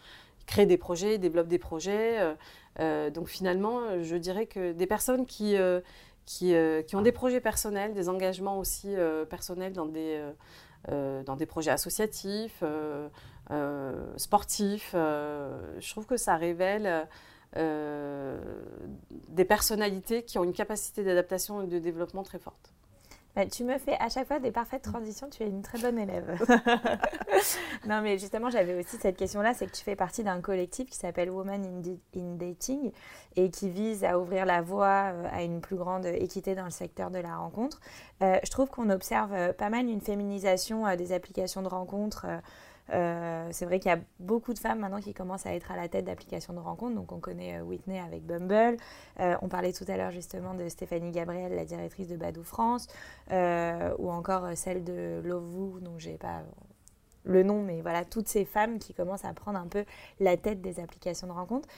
créent 0.47 0.67
des 0.67 0.79
projets, 0.79 1.19
développent 1.19 1.49
des 1.49 1.59
projets. 1.59 2.19
donc 2.79 3.29
finalement, 3.29 4.03
je 4.03 4.17
dirais 4.17 4.47
que 4.47 4.73
des 4.73 4.87
personnes 4.87 5.27
qui, 5.27 5.57
qui, 6.27 6.55
qui, 6.87 6.97
ont 6.97 7.03
des 7.03 7.13
projets 7.13 7.41
personnels, 7.41 7.95
des 7.95 8.09
engagements 8.09 8.59
aussi 8.59 8.95
personnels 9.29 9.73
dans 9.73 9.87
des, 9.87 10.23
dans 10.89 11.37
des 11.37 11.47
projets 11.47 11.71
associatifs, 11.71 12.63
sportifs, 14.17 14.91
je 14.95 15.91
trouve 15.91 16.07
que 16.07 16.17
ça 16.17 16.37
révèle 16.37 17.07
euh, 17.57 18.39
des 19.29 19.47
personnalités 19.47 20.23
qui 20.23 20.39
ont 20.39 20.45
une 20.45 20.53
capacité 20.53 21.03
d'adaptation 21.03 21.63
et 21.63 21.67
de 21.67 21.79
développement 21.79 22.23
très 22.23 22.39
forte. 22.39 22.75
Bah, 23.39 23.47
tu 23.47 23.63
me 23.63 23.79
fais 23.79 23.97
à 24.01 24.09
chaque 24.09 24.27
fois 24.27 24.41
des 24.41 24.51
parfaites 24.51 24.83
transitions, 24.83 25.31
tu 25.31 25.45
es 25.45 25.47
une 25.47 25.63
très 25.63 25.79
bonne 25.79 25.97
élève. 25.97 26.37
non, 27.87 28.03
mais 28.03 28.19
justement, 28.19 28.51
j'avais 28.51 28.75
aussi 28.75 28.97
cette 28.97 29.17
question-là, 29.17 29.55
c'est 29.55 29.67
que 29.67 29.77
tu 29.77 29.85
fais 29.85 29.95
partie 29.95 30.25
d'un 30.25 30.41
collectif 30.41 30.91
qui 30.91 30.97
s'appelle 30.97 31.31
Women 31.31 31.65
in, 32.17 32.35
Dating 32.35 32.91
et 33.37 33.49
qui 33.51 33.71
vise 33.71 34.03
à 34.03 34.19
ouvrir 34.19 34.45
la 34.45 34.61
voie 34.61 35.13
euh, 35.13 35.29
à 35.31 35.45
une 35.45 35.61
plus 35.61 35.77
grande 35.77 36.05
équité 36.07 36.57
dans 36.57 36.65
le 36.65 36.73
secteur 36.73 37.13
de 37.13 37.21
la 37.21 37.37
rencontre. 37.37 37.79
Euh, 38.25 38.41
je 38.43 38.51
trouve 38.51 38.71
qu'on 38.71 38.91
observe 38.91 39.53
pas 39.53 39.71
mal 39.71 39.87
une 39.87 40.01
féminisation 40.01 40.97
des 40.97 41.13
applications 41.13 41.63
de 41.63 41.69
rencontres. 41.69 42.27
Euh, 42.93 43.49
c'est 43.51 43.67
vrai 43.67 43.79
qu'il 43.79 43.91
y 43.91 43.95
a 43.95 44.01
beaucoup 44.19 44.55
de 44.55 44.59
femmes 44.59 44.81
maintenant 44.81 45.01
qui 45.01 45.15
commencent 45.15 45.47
à 45.47 45.55
être 45.55 45.71
à 45.71 45.77
la 45.77 45.89
tête 45.89 46.05
d'applications 46.05 46.53
de 46.53 46.59
rencontres. 46.59 46.95
Donc 46.95 47.13
on 47.13 47.21
connaît 47.21 47.59
euh, 47.59 47.63
Whitney 47.63 48.01
avec 48.01 48.25
Bumble. 48.25 48.77
Euh, 49.21 49.37
on 49.43 49.49
parlait 49.49 49.73
tout 49.73 49.85
à 49.89 49.97
l'heure 49.97 50.11
justement 50.11 50.55
de 50.55 50.69
Stéphanie 50.69 51.11
Gabriel, 51.11 51.55
la 51.55 51.65
directrice 51.65 52.09
de 52.09 52.17
Badou 52.17 52.45
France, 52.45 52.87
ou 53.31 54.11
encore 54.11 54.45
celle 54.55 54.85
de 54.85 55.21
Lovoo, 55.25 55.81
dont 55.81 55.99
j'ai 55.99 56.17
pas 56.17 56.43
le 57.25 57.43
nom, 57.43 57.63
mais 57.63 57.83
voilà, 57.83 58.05
toutes 58.05 58.29
ces 58.29 58.45
femmes 58.45 58.79
qui 58.79 58.95
commencent 58.95 59.25
à 59.25 59.33
prendre 59.35 59.59
un 59.59 59.67
peu 59.67 59.85
la 60.19 60.37
tête 60.37 60.63
des 60.63 60.81
applications 60.81 61.27
de 61.27 61.33
rencontres. 61.33 61.69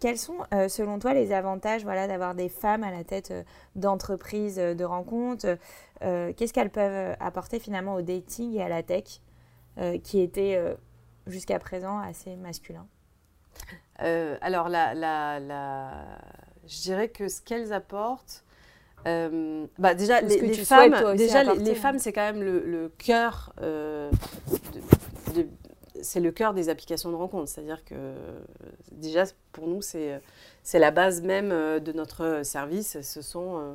quels 0.00 0.18
sont, 0.18 0.38
selon 0.68 0.98
toi, 0.98 1.14
les 1.14 1.32
avantages 1.32 1.84
voilà, 1.84 2.06
d'avoir 2.06 2.34
des 2.34 2.48
femmes 2.48 2.82
à 2.82 2.90
la 2.90 3.04
tête 3.04 3.32
d'entreprises 3.74 4.56
de 4.56 4.84
rencontres? 4.84 5.56
Qu'est-ce 6.00 6.52
qu'elles 6.52 6.70
peuvent 6.70 7.16
apporter 7.20 7.58
finalement 7.58 7.94
au 7.94 8.02
dating 8.02 8.54
et 8.54 8.62
à 8.62 8.68
la 8.68 8.82
tech? 8.82 9.20
Qui 10.02 10.20
était 10.20 10.56
euh, 10.56 10.74
jusqu'à 11.26 11.58
présent 11.58 11.98
assez 11.98 12.36
masculin 12.36 12.86
euh, 14.02 14.36
Alors, 14.40 14.68
la, 14.68 14.94
la, 14.94 15.38
je 16.66 16.82
dirais 16.82 17.08
que 17.08 17.28
ce 17.28 17.40
qu'elles 17.40 17.72
apportent, 17.72 18.44
bah 19.04 19.94
déjà, 19.94 20.20
les, 20.20 20.52
femmes, 20.54 21.16
déjà 21.16 21.54
les, 21.54 21.74
femmes, 21.76 21.98
c'est 22.00 22.12
quand 22.12 22.32
même 22.32 22.42
le, 22.42 22.90
cœur, 22.98 23.52
c'est 26.02 26.20
le 26.20 26.32
cœur 26.32 26.54
des 26.54 26.68
applications 26.68 27.10
de 27.10 27.16
rencontre. 27.16 27.48
C'est-à-dire 27.48 27.84
que 27.84 28.14
déjà, 28.92 29.24
pour 29.52 29.68
nous, 29.68 29.80
c'est 29.82 30.20
la 30.74 30.90
base 30.90 31.22
même 31.22 31.50
de 31.50 31.92
notre 31.92 32.42
service. 32.44 33.00
Ce 33.00 33.22
sont 33.22 33.58
euh, 33.58 33.74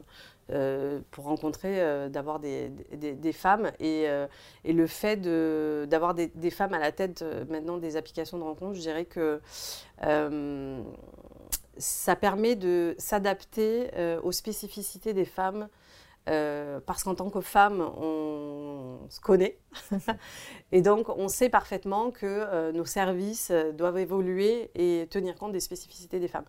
pour 1.11 1.25
rencontrer, 1.25 1.81
euh, 1.81 2.09
d'avoir 2.09 2.39
des, 2.39 2.69
des, 2.69 3.33
femmes. 3.33 3.71
Et, 3.79 4.09
euh, 4.09 4.27
et, 4.63 4.73
le 4.73 4.87
fait 4.87 5.17
d'avoir 5.87 6.13
des, 6.13 6.27
des, 6.27 6.51
femmes 6.51 6.73
à 6.73 6.79
la 6.79 6.91
tête 6.91 7.23
maintenant 7.49 7.77
des 7.77 7.95
applications 7.97 8.37
de 8.37 8.43
rencontre, 8.43 8.73
je 8.73 8.81
dirais 8.81 9.05
que 9.05 9.41
ça 11.77 12.15
permet 12.15 12.55
de 12.55 12.95
s'adapter 12.97 13.89
aux 14.23 14.31
spécificités 14.31 15.13
des 15.13 15.25
femmes 15.25 15.67
euh, 16.29 16.79
parce 16.85 17.03
qu'en 17.03 17.15
tant 17.15 17.31
que 17.31 17.41
femme, 17.41 17.81
on 17.81 18.99
se 19.09 19.19
connaît. 19.19 19.57
et 20.71 20.81
donc, 20.81 21.09
on 21.09 21.27
sait 21.27 21.49
parfaitement 21.49 22.11
que 22.11 22.25
euh, 22.25 22.71
nos 22.71 22.85
services 22.85 23.49
euh, 23.49 23.71
doivent 23.71 23.97
évoluer 23.97 24.69
et 24.75 25.07
tenir 25.09 25.35
compte 25.35 25.51
des 25.51 25.59
spécificités 25.59 26.19
des 26.19 26.27
femmes. 26.27 26.45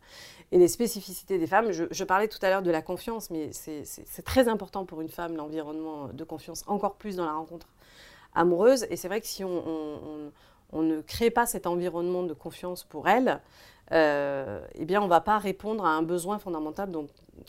Et 0.51 0.59
les 0.59 0.69
spécificités 0.69 1.39
des 1.39 1.47
femmes, 1.47 1.73
je, 1.73 2.05
parlais 2.05 2.29
tout 2.29 2.39
à 2.43 2.51
l'heure 2.51 2.63
de 2.63 2.71
la 2.71 2.83
confiance, 2.83 3.31
mais 3.31 3.51
c'est 3.53 4.23
très 4.23 4.49
important 4.49 4.85
pour 4.85 5.01
une 5.01 5.09
femme, 5.09 5.37
l'environnement 5.37 6.09
de 6.09 6.25
confiance, 6.25 6.65
encore 6.67 6.97
plus 6.97 7.17
dans 7.17 7.25
la 7.25 7.33
rencontre 7.33 7.69
amoureuse. 8.35 8.87
Et 8.91 8.97
c'est 8.97 9.09
vrai 9.09 9.23
que 9.23 9.27
si 9.27 9.43
on, 9.43 10.31
on, 10.73 10.83
ne 10.83 11.01
crée 11.01 11.31
pas 11.31 11.47
cet 11.47 11.67
environnement 11.67 12.25
de 12.25 12.35
confiance 12.35 12.85
pour 12.85 13.09
elle, 13.09 13.41
eh 13.93 14.85
bien, 14.85 15.01
on 15.01 15.05
ne 15.05 15.11
va 15.11 15.21
pas 15.21 15.39
répondre 15.39 15.85
à 15.85 15.91
un 15.91 16.03
besoin 16.03 16.39
fondamental 16.39 16.91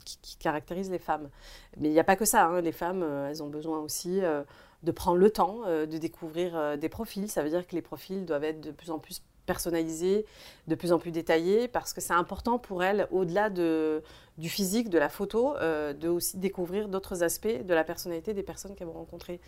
qui, 0.04 0.38
caractérise 0.38 0.90
les 0.92 1.00
femmes. 1.00 1.30
Mais 1.78 1.90
il 1.90 1.92
n'y 1.92 2.00
a 2.00 2.04
pas 2.04 2.16
que 2.16 2.26
ça. 2.26 2.46
Hein. 2.46 2.62
Les 2.62 2.72
femmes, 2.72 3.04
euh, 3.04 3.30
elles 3.30 3.42
ont 3.44 3.48
besoin 3.48 3.80
aussi 3.80 4.24
euh, 4.24 4.44
de 4.84 4.92
prendre 4.92 5.18
le 5.18 5.30
temps 5.30 5.62
euh, 5.66 5.86
de 5.86 5.98
découvrir 5.98 6.78
des 6.78 6.90
profils. 6.90 7.30
Ça 7.30 7.44
veut 7.44 7.50
dire 7.50 7.66
que 7.66 7.76
les 7.76 7.82
profils 7.82 8.26
doivent 8.26 8.44
être 8.44 8.62
de 8.62 8.72
plus 8.72 8.92
en 8.92 9.00
plus 9.00 9.22
personnalisés, 9.46 10.26
de 10.68 10.76
plus 10.76 10.94
en 10.94 11.00
plus 11.00 11.12
détaillés, 11.12 11.68
parce 11.68 11.92
que 11.92 12.00
c'est 12.00 12.14
important 12.14 12.60
pour 12.60 12.82
elles, 12.82 13.08
au-delà 13.12 13.50
de, 13.50 14.02
du 14.38 14.48
physique, 14.48 14.90
de 14.90 14.98
la 14.98 15.10
photo, 15.10 15.56
de 15.60 16.08
aussi 16.08 16.38
découvrir 16.38 16.88
d'autres 16.88 17.24
aspects 17.24 17.62
de 17.62 17.74
la 17.74 17.84
personnalité 17.84 18.34
des 18.34 18.44
personnes 18.44 18.74
qu'elles 18.74 18.88
vont 18.88 18.94
rencontrer. 18.94 19.42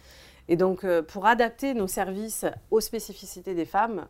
Et 0.50 0.58
donc, 0.58 0.86
pour 1.04 1.26
adapter 1.28 1.74
nos 1.74 1.88
services 1.88 2.44
aux 2.72 2.82
spécificités 2.82 3.54
des 3.54 3.64
femmes, 3.64 4.06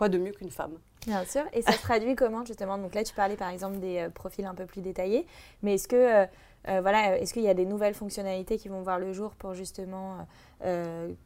quoi 0.00 0.08
de 0.08 0.18
mieux 0.18 0.32
qu'une 0.32 0.50
femme 0.50 0.72
Bien 1.06 1.24
sûr. 1.24 1.42
Et 1.52 1.62
ça 1.62 1.72
se 1.72 1.82
traduit 1.82 2.14
comment 2.16 2.44
justement? 2.44 2.76
Donc 2.78 2.94
là, 2.94 3.04
tu 3.04 3.14
parlais 3.14 3.36
par 3.36 3.50
exemple 3.50 3.78
des 3.78 4.08
profils 4.14 4.44
un 4.46 4.54
peu 4.54 4.66
plus 4.66 4.80
détaillés, 4.80 5.26
mais 5.62 5.74
est-ce 5.74 5.88
que 5.88 6.26
voilà, 6.66 7.18
est-ce 7.18 7.32
qu'il 7.32 7.42
y 7.42 7.48
a 7.48 7.54
des 7.54 7.64
nouvelles 7.64 7.94
fonctionnalités 7.94 8.58
qui 8.58 8.68
vont 8.68 8.82
voir 8.82 8.98
le 8.98 9.12
jour 9.12 9.30
pour 9.34 9.54
justement 9.54 10.26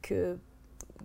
que 0.03 0.37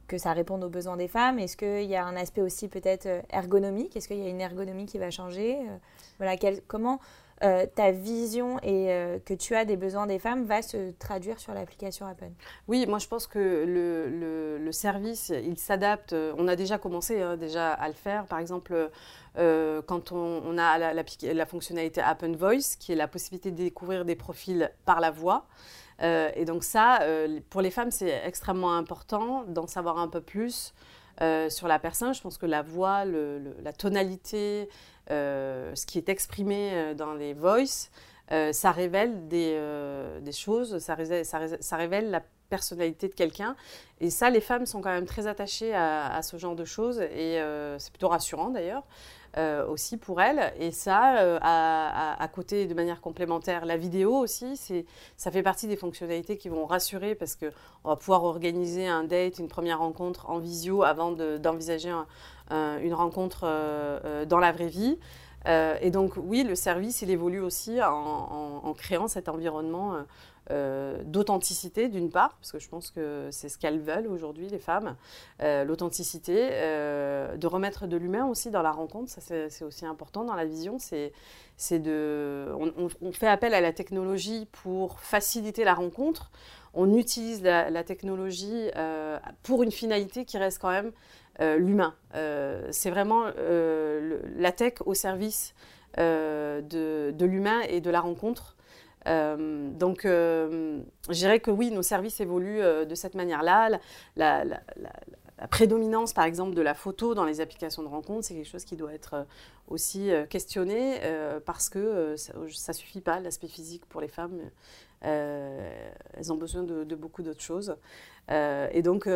que 0.10 0.18
ça 0.18 0.34
réponde 0.34 0.64
aux 0.64 0.70
besoins 0.70 0.98
des 0.98 1.08
femmes? 1.08 1.40
Est-ce 1.40 1.56
qu'il 1.56 1.90
y 1.90 1.96
a 1.96 2.04
un 2.06 2.16
aspect 2.18 2.42
aussi 2.42 2.68
peut-être 2.68 3.06
euh, 3.06 3.22
ergonomique? 3.30 3.96
Est-ce 3.96 4.08
qu'il 4.08 4.18
y 4.18 4.26
a 4.26 4.30
une 4.30 4.42
ergonomie 4.42 4.86
qui 4.86 4.98
va 4.98 5.12
changer? 5.12 5.58
Euh, 5.60 5.78
Voilà, 6.18 6.36
comment 6.68 7.00
euh, 7.44 7.66
ta 7.74 7.92
vision 7.92 8.60
et 8.64 9.20
que 9.26 9.34
tu 9.34 9.56
as 9.56 9.66
des 9.66 9.78
besoins 9.78 10.08
des 10.08 10.20
femmes 10.20 10.46
va 10.46 10.62
se 10.62 10.92
traduire 10.92 11.40
sur 11.40 11.54
l'application 11.54 12.06
Apple 12.06 12.30
Oui, 12.68 12.86
moi 12.88 13.00
je 13.00 13.08
pense 13.08 13.28
que 13.28 13.40
le, 13.40 14.58
le, 14.58 14.72
service, 14.72 15.30
il 15.30 15.58
s'adapte. 15.58 16.14
On 16.38 16.48
a 16.48 16.56
déjà 16.56 16.78
commencé 16.78 17.22
hein, 17.22 17.38
déjà 17.38 17.74
à 17.74 17.88
le 17.88 17.94
faire. 17.94 18.26
Par 18.26 18.40
exemple, 18.40 18.90
quand 19.36 20.12
on, 20.12 20.58
a 20.58 20.78
la, 20.78 20.94
la, 20.94 21.46
fonctionnalité 21.46 22.02
Apple 22.02 22.36
Voice, 22.36 22.76
qui 22.80 22.92
est 22.92 22.96
la 22.96 23.08
possibilité 23.08 23.52
de 23.52 23.58
découvrir 23.58 24.06
des 24.06 24.16
profils 24.16 24.72
par 24.86 25.00
la 25.00 25.12
voix. 25.12 25.46
Euh, 26.02 26.30
et 26.36 26.46
donc 26.46 26.64
ça, 26.64 27.02
euh, 27.02 27.40
pour 27.50 27.62
les 27.62 27.72
femmes, 27.72 27.92
c'est 27.92 28.22
extrêmement 28.26 28.76
important 28.76 29.44
d'en 29.48 29.68
savoir 29.68 30.00
un 30.00 30.08
peu 30.08 30.22
plus 30.22 30.74
euh, 31.22 31.50
sur 31.50 31.68
la 31.68 31.80
personne. 31.80 32.14
Je 32.14 32.22
pense 32.22 32.38
que 32.38 32.46
la 32.46 32.62
voix, 32.62 33.04
la 33.06 33.74
tonalité, 33.74 34.70
ce 35.10 35.86
qui 35.86 35.98
est 35.98 36.10
exprimé 36.10 36.94
dans 36.96 37.14
les 37.14 37.34
voices, 37.34 37.92
ça 38.30 38.72
révèle 38.72 39.28
des, 39.28 40.32
choses, 40.32 40.80
ça, 40.80 40.96
révèle 40.96 42.12
la 42.12 42.22
personnalité 42.50 43.08
de 43.08 43.14
quelqu'un. 43.14 43.56
Et 44.00 44.10
ça, 44.10 44.30
les 44.30 44.42
femmes 44.42 44.66
sont 44.66 44.82
quand 44.82 44.92
même 44.92 45.06
très 45.06 45.28
attachées 45.28 45.74
à 45.74 46.22
ce 46.22 46.38
genre 46.38 46.56
de 46.56 46.66
choses 46.66 47.02
et 47.02 47.42
c'est 47.78 47.92
plutôt 47.92 48.10
rassurant 48.10 48.50
d'ailleurs. 48.50 48.84
Euh, 49.38 49.68
aussi 49.68 49.98
pour 49.98 50.22
elle. 50.22 50.54
Et 50.60 50.72
ça, 50.72 51.20
euh, 51.20 51.38
à, 51.42 52.28
côté, 52.34 52.66
de 52.66 52.74
manière 52.74 53.00
complémentaire, 53.00 53.64
la 53.66 53.78
vidéo 53.78 54.16
aussi, 54.16 54.60
ça 55.18 55.30
fait 55.30 55.44
partie 55.44 55.68
des 55.68 55.76
fonctionnalités 55.76 56.36
qui 56.36 56.50
vont 56.50 56.66
rassurer 56.66 57.14
parce 57.14 57.36
qu'on 57.36 57.90
va 57.90 57.96
pouvoir 57.96 58.24
organiser 58.24 58.88
un 58.88 59.04
date, 59.04 59.38
une 59.38 59.48
première 59.48 59.80
rencontre 59.80 60.32
en 60.32 60.40
visio 60.40 60.82
avant 60.82 61.12
d'envisager 61.12 61.94
une 62.50 62.94
rencontre 62.96 63.42
euh, 63.44 64.26
dans 64.26 64.40
la 64.40 64.52
vraie 64.52 64.68
vie. 64.68 64.98
et 65.46 65.92
donc 65.92 66.14
oui, 66.18 66.44
le 66.44 66.56
service, 66.56 67.04
il 67.04 67.12
évolue 67.12 67.40
aussi 67.40 67.80
en 67.84 68.74
créant 68.76 69.08
cet 69.08 69.30
environnement 69.30 69.94
euh, 70.52 70.98
d'authenticité 71.04 71.90
d'une 71.90 72.10
part, 72.10 72.36
parce 72.38 72.52
que 72.52 72.58
je 72.58 72.68
pense 72.70 72.90
que 72.90 73.28
c'est 73.32 73.50
ce 73.50 73.60
qu'elles 73.60 73.80
veulent 73.80 74.08
aujourd'hui, 74.08 74.48
les 74.50 74.58
femmes, 74.58 74.96
euh, 75.44 75.64
l'authenticité, 75.64 76.50
euh, 76.54 77.38
de 77.38 77.46
remettre 77.46 77.86
de 77.86 77.96
l'humain 77.98 78.26
aussi 78.26 78.50
dans 78.50 78.64
la 78.64 78.72
rencontre, 78.72 79.12
ça 79.12 79.22
c'est 79.22 79.64
aussi 79.64 79.86
important 79.86 80.24
dans 80.24 80.34
la 80.34 80.46
vision, 80.46 80.78
c'est 80.80 81.80
de... 81.80 82.48
On, 83.00 83.12
fait 83.12 83.28
appel 83.28 83.54
à 83.54 83.62
la 83.62 83.74
technologie 83.74 84.48
pour 84.52 85.00
faciliter 85.02 85.64
la 85.64 85.76
rencontre, 85.76 86.32
on 86.74 86.98
utilise 86.98 87.44
la, 87.44 87.84
technologie 87.84 88.72
pour 89.44 89.62
une 89.62 89.72
finalité 89.72 90.26
qui 90.26 90.40
reste 90.40 90.60
quand 90.60 90.72
même 90.72 90.92
l'humain. 91.60 91.94
c'est 92.72 92.90
vraiment 92.90 93.26
la 93.36 94.52
tech 94.52 94.76
au 94.86 94.96
service 94.96 95.54
de, 95.98 96.62
de 97.12 97.26
l'humain 97.26 97.62
et 97.70 97.82
de 97.82 97.92
la 97.92 98.02
rencontre. 98.02 98.56
Euh, 99.10 99.70
donc, 99.72 100.06
euh, 100.06 100.82
je 101.08 101.14
dirais 101.14 101.40
que 101.40 101.52
oui, 101.52 101.72
nos 101.72 101.82
services 101.82 102.20
évoluent 102.20 102.62
euh, 102.62 102.86
de 102.86 102.96
cette 102.96 103.16
manière-là. 103.16 103.80
La, 104.16 104.44
prédominance, 105.50 106.12
par 106.12 106.26
exemple, 106.26 106.54
de 106.54 106.62
la 106.62 106.74
photo 106.74 107.16
dans 107.16 107.24
les 107.24 107.40
applications 107.40 107.82
de 107.82 107.88
rencontre, 107.88 108.26
c'est 108.26 108.34
quelque 108.34 108.50
chose 108.50 108.66
qui 108.66 108.76
doit 108.76 108.94
être 108.94 109.26
aussi 109.70 110.12
questionné 110.30 111.00
parce 111.46 111.70
que 111.70 112.18
ça 112.18 112.34
ne 112.38 112.74
suffit 112.74 113.00
pas, 113.00 113.22
l'aspect 113.22 113.48
physique 113.48 113.86
pour 113.86 114.02
les 114.02 114.10
femmes. 114.10 114.38
elles 115.00 116.34
ont 116.34 116.36
besoin 116.36 116.64
de, 116.64 116.94
beaucoup 116.94 117.24
d'autres 117.24 117.40
choses. 117.40 117.78
et 118.30 118.82
donc, 118.82 119.08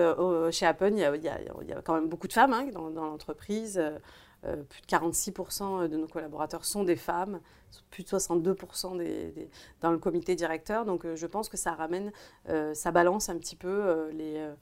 chez 0.51 0.65
Apple, 0.65 0.93
il 0.93 0.99
y, 0.99 1.03
a, 1.03 1.81
quand 1.83 1.95
même 1.95 2.07
beaucoup 2.07 2.29
de 2.29 2.33
femmes 2.33 2.53
hein, 2.53 2.67
dans 2.71 3.03
l'entreprise. 3.03 3.81
Plus 4.69 4.81
de 4.81 4.87
46% 4.87 5.87
de 5.87 5.97
nos 5.97 6.07
collaborateurs 6.07 6.65
sont 6.65 6.83
des 6.83 6.95
femmes 6.95 7.39
plus 7.89 8.03
de 8.03 8.09
62% 8.09 8.97
des, 8.97 9.49
dans 9.81 9.91
le 9.91 9.97
comité 9.97 10.35
directeur. 10.35 10.85
Donc 10.85 11.05
euh, 11.05 11.15
je 11.15 11.27
pense 11.27 11.49
que 11.49 11.57
ça 11.57 11.73
ramène, 11.73 12.11
euh, 12.49 12.73
ça 12.73 12.91
balance 12.91 13.29
un 13.29 13.37
petit 13.37 13.55
peu 13.55 13.69
euh, 13.69 14.53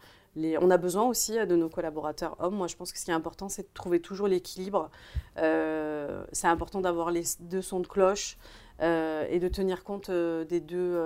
On 0.62 0.72
a 0.72 0.78
besoin 0.78 1.04
aussi 1.04 1.34
de 1.46 1.56
nos 1.56 1.70
collaborateurs 1.70 2.36
hommes. 2.40 2.56
Moi 2.56 2.68
je 2.68 2.76
pense 2.76 2.92
que 2.92 3.00
ce 3.00 3.06
qui 3.06 3.12
est 3.12 3.16
important 3.16 3.50
c'est 3.50 3.64
de 3.64 3.70
trouver 3.74 4.02
toujours 4.02 4.28
l'équilibre. 4.28 4.90
c'est 5.36 6.48
important 6.48 6.82
d'avoir 6.82 7.12
les 7.12 7.24
deux 7.40 7.62
sons 7.62 7.80
de 7.80 7.88
cloche. 7.88 8.38
et 8.80 9.40
de 9.40 9.48
tenir 9.48 9.84
compte 9.84 10.10
des 10.10 10.60
deux 10.60 10.98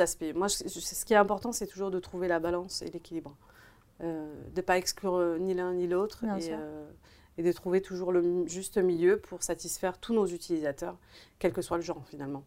aspects. 0.00 0.32
Moi, 0.34 0.48
ce 0.48 1.04
qui 1.04 1.12
est 1.12 1.16
important, 1.16 1.52
c'est 1.52 1.68
toujours 1.68 1.92
de 1.92 2.00
trouver 2.00 2.26
la 2.26 2.40
balance 2.40 2.82
et 2.82 2.90
l'équilibre. 2.90 3.36
De 4.00 4.56
ne 4.56 4.60
pas 4.62 4.78
exclure 4.78 5.38
ni 5.38 5.54
l'un 5.54 5.74
ni 5.74 5.86
l'autre. 5.86 6.24
Et, 6.24 6.52
et 7.38 7.42
de 7.42 7.52
trouver 7.52 7.80
toujours 7.80 8.12
le 8.12 8.46
juste 8.46 8.76
milieu 8.76 9.18
pour 9.18 9.42
satisfaire 9.42 9.98
tous 9.98 10.12
nos 10.12 10.26
utilisateurs, 10.26 10.98
quel 11.38 11.52
que 11.52 11.62
soit 11.62 11.78
le 11.78 11.82
genre 11.82 12.04
finalement. 12.06 12.42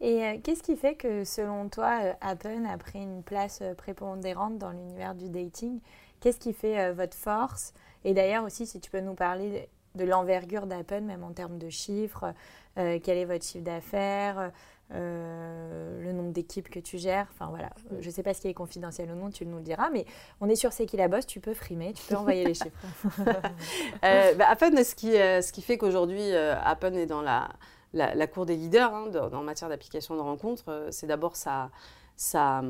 Et 0.00 0.24
euh, 0.24 0.38
qu'est-ce 0.42 0.62
qui 0.62 0.76
fait 0.76 0.94
que 0.94 1.24
selon 1.24 1.68
toi, 1.68 1.98
euh, 2.02 2.12
Apple 2.20 2.64
a 2.68 2.78
pris 2.78 3.02
une 3.02 3.22
place 3.22 3.60
euh, 3.62 3.74
prépondérante 3.74 4.58
dans 4.58 4.70
l'univers 4.70 5.14
du 5.14 5.28
dating? 5.28 5.80
Qu'est-ce 6.20 6.38
qui 6.38 6.52
fait 6.52 6.92
votre 6.92 7.16
force? 7.16 7.74
Et 8.04 8.12
d'ailleurs 8.12 8.44
aussi, 8.44 8.66
si 8.66 8.80
tu 8.80 8.90
peux 8.90 9.00
nous 9.00 9.14
parler 9.14 9.68
de, 9.94 10.04
l'envergure 10.04 10.66
d'Apple, 10.66 11.00
même 11.00 11.22
en 11.22 11.32
termes 11.32 11.58
de 11.58 11.68
chiffres, 11.68 12.34
quel 12.74 13.16
est 13.16 13.24
votre 13.24 13.44
chiffre 13.44 13.62
d'affaires? 13.62 14.50
Euh, 14.94 16.02
le 16.02 16.12
nombre 16.12 16.32
d'équipes 16.32 16.70
que 16.70 16.80
tu 16.80 16.96
gères. 16.96 17.26
Enfin 17.34 17.50
voilà, 17.50 17.70
je 18.00 18.06
ne 18.06 18.10
sais 18.10 18.22
pas 18.22 18.32
ce 18.32 18.40
qui 18.40 18.48
est 18.48 18.54
confidentiel 18.54 19.10
ou 19.10 19.14
non, 19.14 19.30
tu 19.30 19.44
nous 19.44 19.58
le 19.58 19.62
diras, 19.62 19.90
mais 19.90 20.06
on 20.40 20.48
est 20.48 20.56
sur 20.56 20.72
C'est 20.72 20.86
qui 20.86 20.96
la 20.96 21.08
bosse, 21.08 21.26
tu 21.26 21.40
peux 21.40 21.54
frimer, 21.54 21.92
tu 21.92 22.02
peux 22.04 22.16
envoyer 22.16 22.44
les 22.44 22.54
chiffres. 22.54 22.70
euh, 24.04 24.34
bah, 24.34 24.56
ce 24.58 24.94
qui, 24.94 25.16
euh, 25.16 25.42
ce 25.42 25.52
qui 25.52 25.62
fait 25.62 25.76
qu'aujourd'hui, 25.76 26.32
euh, 26.32 26.54
Appen 26.64 26.94
est 26.94 27.06
dans 27.06 27.20
la, 27.20 27.50
la, 27.92 28.26
cour 28.26 28.46
des 28.46 28.56
leaders 28.56 28.94
hein, 28.94 29.10
en 29.32 29.42
matière 29.42 29.68
d'application 29.68 30.16
de 30.16 30.20
rencontres, 30.20 30.88
c'est 30.90 31.06
d'abord 31.06 31.36
sa, 31.36 31.70
sa, 32.16 32.62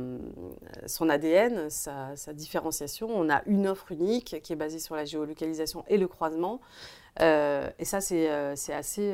son 0.86 1.08
ADN, 1.08 1.70
sa, 1.70 2.16
sa, 2.16 2.32
différenciation. 2.32 3.08
On 3.10 3.30
a 3.30 3.42
une 3.46 3.68
offre 3.68 3.92
unique 3.92 4.40
qui 4.42 4.52
est 4.52 4.56
basée 4.56 4.80
sur 4.80 4.96
la 4.96 5.04
géolocalisation 5.04 5.84
et 5.86 5.98
le 5.98 6.08
croisement. 6.08 6.60
et 7.20 7.84
ça, 7.84 8.00
c'est 8.00 8.28
assez, 8.72 9.12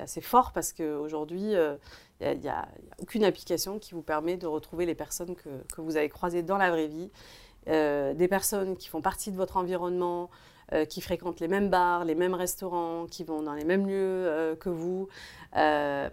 assez 0.00 0.20
fort 0.20 0.52
parce 0.52 0.72
qu'aujourd'hui, 0.72 1.54
il 2.20 2.40
n'y 2.40 2.48
a, 2.48 2.68
aucune 3.00 3.24
application 3.24 3.78
qui 3.78 3.94
vous 3.94 4.02
permet 4.02 4.36
de 4.36 4.46
retrouver 4.46 4.86
les 4.86 4.94
personnes 4.94 5.36
que, 5.36 5.80
vous 5.80 5.96
avez 5.96 6.08
croisées 6.08 6.42
dans 6.42 6.58
la 6.58 6.70
vraie 6.70 6.88
vie, 6.88 7.10
euh, 7.68 8.14
des 8.14 8.28
personnes 8.28 8.76
qui 8.76 8.88
font 8.88 9.00
partie 9.00 9.30
de 9.30 9.36
votre 9.36 9.56
environnement, 9.56 10.30
euh, 10.72 10.84
qui 10.84 11.00
fréquentent 11.00 11.40
les 11.40 11.48
mêmes 11.48 11.70
bars, 11.70 12.04
les 12.04 12.14
mêmes 12.14 12.34
restaurants, 12.34 13.06
qui 13.06 13.24
vont 13.24 13.42
dans 13.42 13.54
les 13.54 13.64
mêmes 13.64 13.86
lieux 13.86 13.94
euh, 13.94 14.56
que 14.56 14.68
vous, 14.68 15.08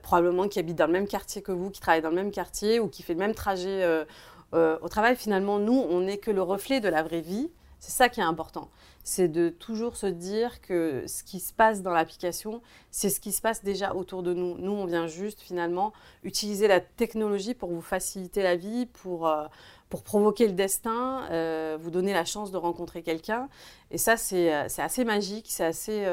probablement 0.02 0.48
qui 0.48 0.60
habitent 0.60 0.78
dans 0.78 0.88
le 0.88 0.94
même 0.94 1.08
quartier 1.08 1.42
que 1.42 1.52
vous, 1.52 1.70
qui 1.70 1.82
travaillent 1.82 2.02
dans 2.02 2.10
le 2.10 2.16
même 2.16 2.32
quartier 2.32 2.80
ou 2.80 2.88
qui 2.88 3.04
fait 3.04 3.14
le 3.14 3.20
même 3.20 3.36
trajet 3.36 4.06
au 4.54 4.88
travail. 4.90 5.16
Finalement, 5.16 5.60
nous, 5.60 5.86
on 5.90 6.02
n'est 6.02 6.18
que 6.18 6.32
le 6.32 6.42
reflet 6.42 6.80
de 6.80 6.88
la 6.88 7.04
vraie 7.04 7.22
vie. 7.22 7.52
C'est 7.80 7.92
ça 7.92 8.10
qui 8.10 8.22
est 8.22 8.24
important 8.24 8.70
c'est 9.06 9.28
de 9.28 9.50
toujours 9.50 9.96
se 9.98 10.08
dire 10.08 10.62
que 10.62 11.04
ce 11.06 11.24
qui 11.24 11.40
se 11.40 11.54
passe 11.54 11.84
dans 11.84 11.92
l'application, 11.92 12.64
c'est 12.90 13.12
ce 13.12 13.20
qui 13.20 13.32
se 13.32 13.40
passe 13.40 13.64
déjà 13.64 13.94
autour 13.94 14.24
de 14.24 14.34
nous. 14.34 14.58
Nous, 14.58 14.72
on 14.72 14.86
vient 14.86 15.06
juste 15.06 15.42
finalement 15.42 15.94
utiliser 16.24 16.68
la 16.68 16.80
technologie 16.80 17.54
pour 17.54 17.70
vous 17.70 17.84
faciliter 17.84 18.42
la 18.42 18.56
vie, 18.56 18.88
pour, 18.88 19.28
euh, 19.28 19.46
pour 19.90 20.02
provoquer 20.02 20.48
le 20.48 20.54
destin, 20.54 21.28
euh, 21.30 21.78
vous 21.80 21.92
donner 21.92 22.14
la 22.14 22.26
chance 22.26 22.50
de 22.50 22.58
rencontrer 22.58 23.04
quelqu'un. 23.04 23.48
Et 23.92 24.00
ça, 24.00 24.18
c'est 24.18 24.52
euh, 24.52 24.68
assez 24.80 25.06
magique, 25.06 25.46
c'est 25.50 25.66
assez... 25.66 26.04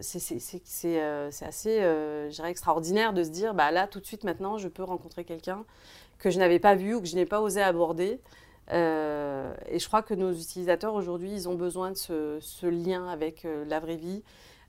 c'est 0.00 1.46
assez, 1.46 2.44
extraordinaire 2.44 3.12
de 3.12 3.22
se 3.22 3.30
dire, 3.30 3.54
bah 3.54 3.70
là, 3.70 3.86
tout 3.86 4.00
de 4.00 4.06
suite, 4.06 4.24
maintenant, 4.24 4.58
je 4.58 4.66
peux 4.66 4.82
rencontrer 4.82 5.24
quelqu'un 5.24 5.64
que 6.18 6.30
je 6.30 6.40
n'avais 6.40 6.58
pas 6.58 6.74
vu 6.74 6.94
ou 6.94 7.00
que 7.00 7.06
je 7.06 7.14
n'ai 7.14 7.26
pas 7.26 7.40
osé 7.40 7.62
aborder. 7.62 8.18
Euh, 8.72 9.54
et 9.68 9.78
je 9.78 9.86
crois 9.86 10.02
que 10.02 10.14
nos 10.14 10.32
utilisateurs 10.32 10.94
aujourd'hui, 10.94 11.30
ils 11.32 11.48
ont 11.48 11.54
besoin 11.54 11.90
de 11.90 11.96
ce, 11.96 12.66
lien 12.66 13.06
avec 13.08 13.44
euh, 13.44 13.64
la 13.66 13.80
vraie 13.80 13.96
vie, 13.96 14.22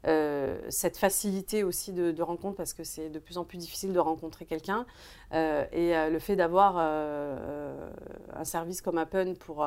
euh, 0.06 0.60
cette 0.70 0.98
facilité 0.98 1.64
aussi 1.64 1.94
de, 1.94 2.22
rencontre 2.22 2.58
parce 2.58 2.74
que 2.74 2.84
c'est 2.84 3.10
de 3.10 3.20
plus 3.20 3.38
en 3.38 3.46
plus 3.46 3.58
difficile 3.58 3.94
de 3.94 4.00
rencontrer 4.00 4.46
quelqu'un. 4.46 4.86
et 5.32 5.94
le 6.10 6.20
fait 6.20 6.36
d'avoir 6.36 6.78
un 6.78 8.44
service 8.44 8.82
comme 8.82 8.98
Apple 8.98 9.34
pour, 9.40 9.66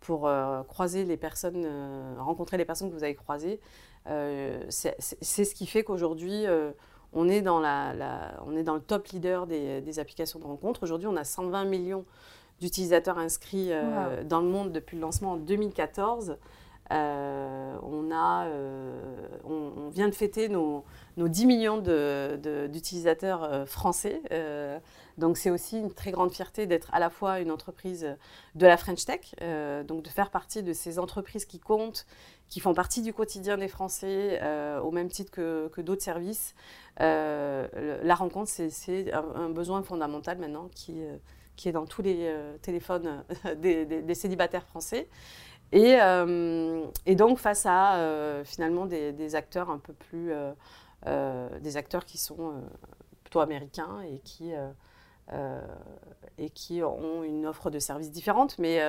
pour 0.00 0.28
croiser 0.66 1.04
les 1.04 1.16
personnes, 1.16 1.66
rencontrer 2.18 2.56
les 2.56 2.64
personnes 2.64 2.90
que 2.90 2.94
vous 2.96 3.04
avez 3.04 3.14
croisées, 3.14 3.60
c'est 4.06 5.00
ce 5.00 5.54
qui 5.54 5.66
fait 5.66 5.84
qu'aujourd'hui, 5.84 6.46
on, 7.12 7.28
est 7.28 7.42
dans 7.42 7.60
la, 7.60 8.34
on 8.44 8.56
est 8.56 8.64
dans 8.64 8.74
le 8.74 8.82
top 8.82 9.06
leader 9.08 9.46
des 9.46 9.98
applications 10.00 10.40
de 10.40 10.46
rencontre. 10.46 10.82
Aujourd'hui, 10.82 11.06
on 11.06 11.16
a 11.16 11.22
120 11.22 11.64
millions 11.66 12.04
d'utilisateurs 12.60 13.18
inscrits 13.18 13.70
dans 14.24 14.40
le 14.40 14.48
monde 14.48 14.72
depuis 14.72 14.96
le 14.96 15.02
lancement 15.02 15.32
en 15.32 15.36
2014. 15.36 16.36
Euh, 16.92 17.76
on, 17.82 18.12
a, 18.12 18.46
euh, 18.46 19.28
on, 19.44 19.88
vient 19.88 20.08
de 20.08 20.14
fêter 20.14 20.48
nos, 20.48 20.84
nos 21.16 21.26
10 21.26 21.46
millions 21.46 21.78
d'utilisateurs 21.78 23.40
de, 23.40 23.54
euh, 23.54 23.66
français. 23.66 24.22
donc 25.18 25.36
c'est 25.36 25.50
aussi 25.50 25.78
une 25.78 25.92
très 25.92 26.12
grande 26.12 26.30
fierté 26.30 26.66
d'être 26.66 26.94
à 26.94 27.00
la 27.00 27.10
fois 27.10 27.40
une 27.40 27.50
entreprise 27.50 28.06
de 28.54 28.66
la 28.66 28.76
French 28.76 29.04
Tech, 29.04 29.34
donc 29.86 30.02
de 30.02 30.08
faire 30.08 30.30
partie 30.30 30.62
de 30.62 30.72
ces 30.72 30.98
entreprises 30.98 31.44
qui 31.44 31.58
comptent, 31.58 32.06
qui 32.48 32.60
font 32.60 32.74
partie 32.74 33.02
du 33.02 33.12
quotidien 33.12 33.58
des 33.58 33.68
Français, 33.68 34.40
au 34.82 34.90
même 34.92 35.08
titre 35.08 35.32
que, 35.32 35.68
que 35.68 35.80
d'autres 35.80 36.02
services. 36.02 36.54
la 36.98 38.14
rencontre, 38.14 38.48
c'est 38.50 39.12
un, 39.12 39.24
un, 39.34 39.48
besoin 39.48 39.82
fondamental 39.82 40.38
maintenant 40.38 40.68
qui, 40.72 41.02
qui 41.56 41.68
est 41.68 41.72
dans 41.72 41.86
tous 41.86 42.02
les 42.02 42.34
téléphones 42.62 43.24
des, 43.56 43.84
des, 43.84 44.14
célibataires 44.14 44.66
français. 44.66 45.08
Et, 45.72 45.96
euh, 46.00 46.86
donc 47.08 47.38
face 47.38 47.66
à 47.66 47.96
euh, 47.96 48.44
finalement 48.44 48.86
des, 48.86 49.34
acteurs 49.34 49.70
un 49.70 49.78
peu 49.78 49.92
plus, 49.92 50.32
euh, 51.06 51.58
des 51.60 51.76
acteurs 51.76 52.04
qui 52.04 52.18
sont 52.18 52.54
plutôt 53.24 53.40
américains 53.40 54.00
et 54.02 54.20
qui, 54.20 54.52
et 56.38 56.50
qui 56.50 56.82
ont 56.82 57.24
une 57.24 57.46
offre 57.46 57.70
de 57.70 57.78
services 57.78 58.10
différente. 58.10 58.58
Mais 58.58 58.80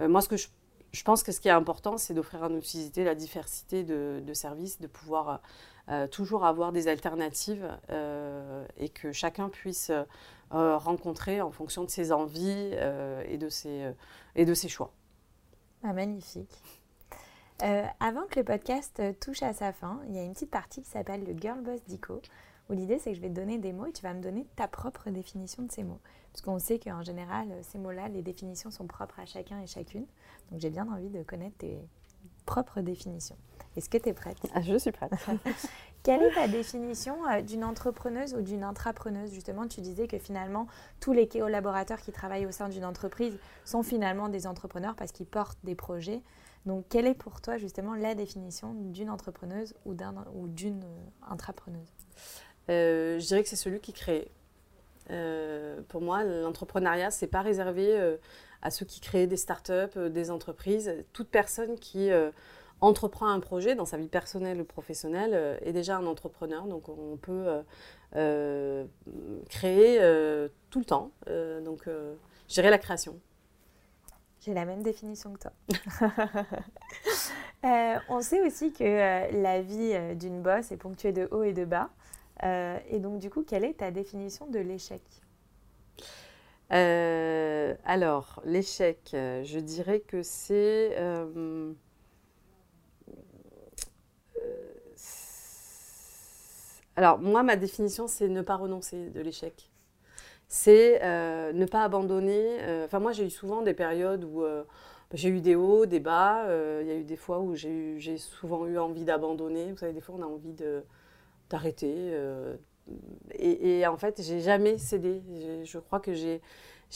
moi, 0.00 0.20
ce 0.20 0.28
que 0.28 0.36
je, 0.36 0.48
je, 0.92 1.04
pense 1.04 1.22
que 1.22 1.32
ce 1.32 1.40
qui 1.40 1.48
est 1.48 1.52
important, 1.52 1.98
c'est 1.98 2.14
d'offrir 2.14 2.42
à 2.44 2.48
nos 2.48 2.58
utilisateurs 2.58 3.04
la 3.04 3.14
diversité 3.14 3.84
de 3.84 4.34
services, 4.34 4.80
de 4.80 4.88
pouvoir 4.88 5.40
toujours 6.10 6.44
avoir 6.44 6.72
des 6.72 6.88
alternatives 6.88 7.68
et 8.76 8.88
que 8.88 9.12
chacun 9.12 9.48
puisse 9.48 9.92
rencontrer 10.50 11.40
en 11.40 11.50
fonction 11.50 11.84
de 11.84 11.90
ses 11.90 12.12
envies 12.12 12.74
et, 13.26 13.36
de 13.38 13.48
ses, 13.48 13.92
et 14.34 14.44
de 14.44 14.54
ses 14.54 14.68
choix. 14.68 14.92
Ah, 15.82 15.92
magnifique. 15.92 16.50
Euh, 17.62 17.84
avant 17.98 18.24
que 18.30 18.38
le 18.38 18.44
podcast 18.44 19.02
touche 19.20 19.42
à 19.42 19.52
sa 19.52 19.72
fin, 19.72 20.00
il 20.08 20.14
y 20.14 20.18
a 20.18 20.22
une 20.22 20.32
petite 20.32 20.50
partie 20.50 20.82
qui 20.82 20.88
s'appelle 20.88 21.24
le 21.24 21.36
Girl 21.36 21.60
Boss 21.60 21.80
Dico, 21.86 22.20
où 22.70 22.72
l'idée 22.72 22.98
c'est 22.98 23.10
que 23.10 23.16
je 23.16 23.20
vais 23.20 23.28
te 23.28 23.34
donner 23.34 23.58
des 23.58 23.72
mots 23.72 23.86
et 23.86 23.92
tu 23.92 24.02
vas 24.02 24.14
me 24.14 24.22
donner 24.22 24.46
ta 24.54 24.68
propre 24.68 25.10
définition 25.10 25.64
de 25.64 25.72
ces 25.72 25.82
mots. 25.82 26.00
Parce 26.32 26.42
qu'on 26.42 26.58
sait 26.58 26.78
qu'en 26.78 27.02
général, 27.02 27.48
ces 27.62 27.78
mots-là, 27.78 28.08
les 28.08 28.22
définitions 28.22 28.70
sont 28.70 28.86
propres 28.86 29.18
à 29.18 29.26
chacun 29.26 29.60
et 29.60 29.66
chacune. 29.66 30.06
Donc 30.50 30.60
j'ai 30.60 30.70
bien 30.70 30.86
envie 30.88 31.08
de 31.08 31.22
connaître 31.24 31.56
tes 31.58 31.78
propres 32.46 32.80
définitions. 32.80 33.36
Est-ce 33.76 33.88
que 33.88 33.98
tu 33.98 34.08
es 34.08 34.12
prête? 34.12 34.38
Ah, 34.54 34.62
Je 34.62 34.78
suis 34.78 34.92
prête. 34.92 35.12
Quelle 36.02 36.22
est 36.22 36.34
ta 36.34 36.48
définition 36.48 37.16
euh, 37.28 37.42
d'une 37.42 37.64
entrepreneuse 37.64 38.34
ou 38.34 38.40
d'une 38.40 38.62
intrapreneuse? 38.62 39.32
Justement, 39.32 39.66
tu 39.66 39.80
disais 39.80 40.06
que 40.06 40.18
finalement, 40.18 40.66
tous 41.00 41.12
les 41.12 41.28
collaborateurs 41.28 42.00
qui 42.00 42.12
travaillent 42.12 42.46
au 42.46 42.50
sein 42.50 42.68
d'une 42.68 42.84
entreprise 42.84 43.36
sont 43.64 43.82
finalement 43.82 44.28
des 44.28 44.46
entrepreneurs 44.46 44.94
parce 44.94 45.12
qu'ils 45.12 45.26
portent 45.26 45.58
des 45.64 45.74
projets. 45.74 46.22
Donc, 46.66 46.84
quelle 46.88 47.06
est 47.06 47.14
pour 47.14 47.40
toi 47.40 47.56
justement 47.56 47.94
la 47.94 48.14
définition 48.14 48.74
d'une 48.74 49.10
entrepreneuse 49.10 49.74
ou 49.84 49.94
d'une 50.48 50.84
euh, 50.84 51.30
intrapreneuse? 51.30 51.92
Euh, 52.70 53.18
Je 53.18 53.26
dirais 53.26 53.42
que 53.42 53.48
c'est 53.48 53.56
celui 53.56 53.80
qui 53.80 53.92
crée. 53.92 54.30
pour 55.88 56.00
moi, 56.00 56.22
l'entrepreneuriat, 56.22 57.10
c'est 57.10 57.26
pas 57.26 57.42
réservé 57.42 58.16
à 58.60 58.70
ceux 58.70 58.84
qui 58.84 59.00
créent 59.00 59.26
des 59.26 59.38
startups, 59.38 60.10
des 60.10 60.30
entreprises. 60.30 60.92
Toute 61.12 61.28
personne 61.28 61.78
qui 61.78 62.10
entreprend 62.80 63.28
un 63.28 63.40
projet 63.40 63.74
dans 63.74 63.84
sa 63.84 63.96
vie 63.96 64.08
personnelle 64.08 64.60
ou 64.60 64.64
professionnelle 64.64 65.32
euh, 65.34 65.58
est 65.62 65.72
déjà 65.72 65.96
un 65.96 66.06
entrepreneur. 66.06 66.66
Donc 66.66 66.88
on 66.88 67.16
peut 67.16 67.32
euh, 67.32 67.62
euh, 68.16 68.84
créer 69.48 69.98
tout 70.70 70.78
le 70.78 70.84
temps. 70.84 71.10
donc 71.64 71.88
gérer 72.48 72.70
la 72.70 72.78
création. 72.78 73.18
J'ai 74.40 74.54
la 74.54 74.64
même 74.64 74.82
définition 74.82 75.34
que 75.34 75.40
toi. 75.40 75.52
on 78.08 78.20
sait 78.20 78.40
aussi 78.46 78.72
que 78.72 79.42
la 79.42 79.60
vie 79.60 80.16
d'une 80.16 80.42
bosse 80.42 80.70
est 80.70 80.76
ponctuée 80.76 81.12
de 81.12 81.28
hauts 81.32 81.42
et 81.42 81.52
de 81.52 81.64
bas. 81.64 81.90
et 82.42 83.00
donc 83.00 83.18
du 83.18 83.30
coup, 83.30 83.42
quelle 83.42 83.64
est 83.64 83.78
ta 83.78 83.90
définition 83.90 84.46
de 84.46 84.60
l'échec? 84.60 85.02
Alors, 86.70 88.40
l'échec, 88.44 89.00
je 89.12 89.58
dirais 89.58 90.00
que 90.00 90.22
c'est 90.22 90.96
Alors, 96.98 97.20
moi, 97.20 97.44
ma 97.44 97.54
définition, 97.54 98.08
c'est 98.08 98.28
ne 98.28 98.42
pas 98.42 98.56
renoncer 98.56 99.10
de 99.10 99.20
l'échec. 99.20 99.70
C'est 100.48 100.98
euh, 101.04 101.52
ne 101.52 101.64
pas 101.64 101.84
abandonner. 101.84 102.58
Euh, 102.62 102.86
enfin, 102.86 102.98
moi, 102.98 103.12
j'ai 103.12 103.24
eu 103.24 103.30
souvent 103.30 103.62
des 103.62 103.72
périodes 103.72 104.24
où 104.24 104.42
euh, 104.42 104.64
j'ai 105.14 105.28
eu 105.28 105.40
des 105.40 105.54
hauts, 105.54 105.86
des 105.86 106.00
bas. 106.00 106.42
Il 106.80 106.88
y 106.88 106.90
a 106.90 106.96
eu 106.96 107.04
des 107.04 107.14
fois 107.14 107.38
où 107.38 107.54
j'ai 107.54 108.18
souvent 108.18 108.66
eu 108.66 108.78
envie 108.78 109.04
d'abandonner. 109.04 109.70
Vous 109.70 109.78
savez, 109.78 109.92
des 109.92 110.00
fois, 110.00 110.16
on 110.18 110.22
a 110.22 110.26
envie 110.26 110.56
d'arrêter. 111.48 112.12
Et, 113.38 113.86
en 113.86 113.96
fait, 113.96 114.20
j'ai 114.20 114.40
jamais 114.40 114.76
cédé. 114.76 115.22
Je 115.62 115.78
crois 115.78 116.00
que 116.00 116.14
j'ai 116.14 116.40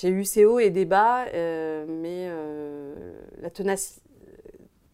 eu 0.03 0.25
ces 0.25 0.45
hauts 0.45 0.59
et 0.59 0.71
des 0.71 0.85
bas, 0.85 1.27
mais 1.33 2.29
la 3.41 3.51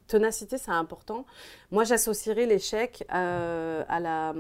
ténacité, 0.06 0.58
c'est 0.58 0.70
important. 0.70 1.24
Moi, 1.70 1.84
j'associerais 1.84 2.44
l'échec 2.44 3.06
à 3.08 4.00
la 4.00 4.34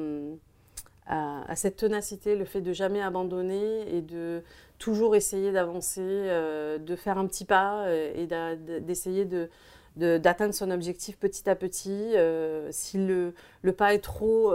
à, 1.08 1.56
cette 1.56 1.76
ténacité, 1.76 2.36
le 2.36 2.44
fait 2.44 2.60
de 2.60 2.72
jamais 2.72 3.00
abandonner 3.00 3.96
et 3.96 4.02
de 4.02 4.42
toujours 4.78 5.16
essayer 5.16 5.52
d'avancer, 5.52 6.02
euh, 6.02 6.78
de 6.78 6.96
faire 6.96 7.16
un 7.16 7.26
petit 7.26 7.46
pas 7.46 7.86
euh, 7.86 8.12
et 8.14 8.80
d'essayer 8.80 9.24
de, 9.24 9.48
d'atteindre 9.96 10.52
son 10.52 10.70
objectif 10.70 11.18
petit 11.18 11.48
à 11.48 11.54
petit. 11.56 12.12
Euh, 12.14 12.68
si 12.72 12.98
le, 12.98 13.32
pas 13.72 13.94
est 13.94 14.00
trop, 14.00 14.52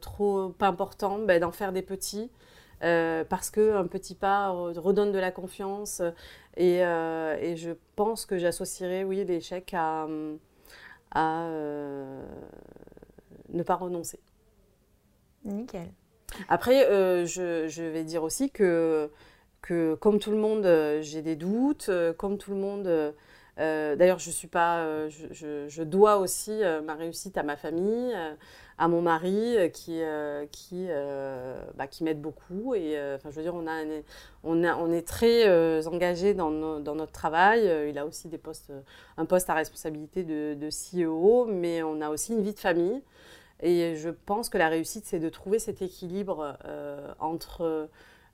trop 0.00 0.54
important, 0.60 1.18
ben, 1.18 1.40
d'en 1.40 1.52
faire 1.52 1.72
des 1.72 1.82
petits. 1.82 2.30
parce 2.80 3.50
qu'un 3.50 3.86
petit 3.86 4.14
pas 4.14 4.48
redonne 4.48 5.12
de 5.12 5.18
la 5.18 5.30
confiance. 5.30 6.00
Et, 6.56 6.78
je 6.80 7.72
pense 7.94 8.24
que 8.24 8.38
j'associerais, 8.38 9.04
oui, 9.04 9.22
l'échec 9.24 9.74
à, 9.74 10.08
à 11.14 11.46
ne 13.50 13.62
pas 13.62 13.74
renoncer. 13.74 14.18
Nickel. 15.44 15.88
Après, 16.48 16.86
euh, 16.88 17.26
je, 17.26 17.82
vais 17.82 18.04
dire 18.04 18.22
aussi 18.22 18.50
que, 18.50 19.10
que 19.62 19.94
comme 19.94 20.18
tout 20.18 20.30
le 20.30 20.36
monde, 20.36 20.66
euh, 20.66 21.00
j'ai 21.02 21.22
des 21.22 21.36
doutes, 21.36 21.86
euh, 21.88 22.12
comme 22.12 22.38
tout 22.38 22.50
le 22.52 22.58
monde. 22.58 23.14
D'ailleurs, 23.56 24.18
je 24.18 24.30
suis 24.30 24.48
pas. 24.48 25.08
Je, 25.08 25.82
dois 25.82 26.16
aussi 26.16 26.60
ma 26.84 26.94
réussite 26.94 27.38
à 27.38 27.44
ma 27.44 27.56
famille, 27.56 28.12
à 28.78 28.88
mon 28.88 29.00
mari, 29.00 29.56
qui 29.72 30.00
qui 30.50 30.88
bah, 31.76 31.86
qui 31.86 32.02
m'aide 32.02 32.20
beaucoup. 32.20 32.74
Et 32.74 32.98
enfin, 33.14 33.30
je 33.30 33.36
veux 33.36 33.42
dire, 33.42 33.54
on 33.54 33.68
a 33.68 33.84
on 34.42 34.64
a, 34.64 34.76
on 34.76 34.90
est 34.90 35.06
très 35.06 35.86
engagé 35.86 36.34
dans, 36.34 36.50
notre 36.50 37.12
travail. 37.12 37.70
Il 37.88 37.96
a 37.96 38.04
aussi 38.04 38.26
des 38.26 38.38
postes, 38.38 38.72
un 39.16 39.24
poste 39.24 39.48
à 39.50 39.54
responsabilité 39.54 40.24
de 40.24 40.68
CEO, 40.68 41.46
mais 41.46 41.84
on 41.84 42.00
a 42.00 42.08
aussi 42.10 42.32
une 42.32 42.42
vie 42.42 42.54
de 42.54 42.58
famille. 42.58 43.02
Et 43.60 43.96
je 43.96 44.10
pense 44.10 44.48
que 44.48 44.58
la 44.58 44.68
réussite, 44.68 45.04
c'est 45.06 45.18
de 45.18 45.28
trouver 45.28 45.58
cet 45.58 45.82
équilibre 45.82 46.56
euh, 46.64 47.12
entre 47.20 47.88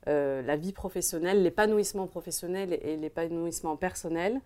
euh, 0.09 0.43
la 0.43 0.57
vie 0.57 0.73
professionnelle, 0.73 1.43
l'épanouissement 1.43 2.07
professionnel 2.07 2.79
et, 2.83 2.97
l'épanouissement 2.97 3.77
personnel. 3.77 4.41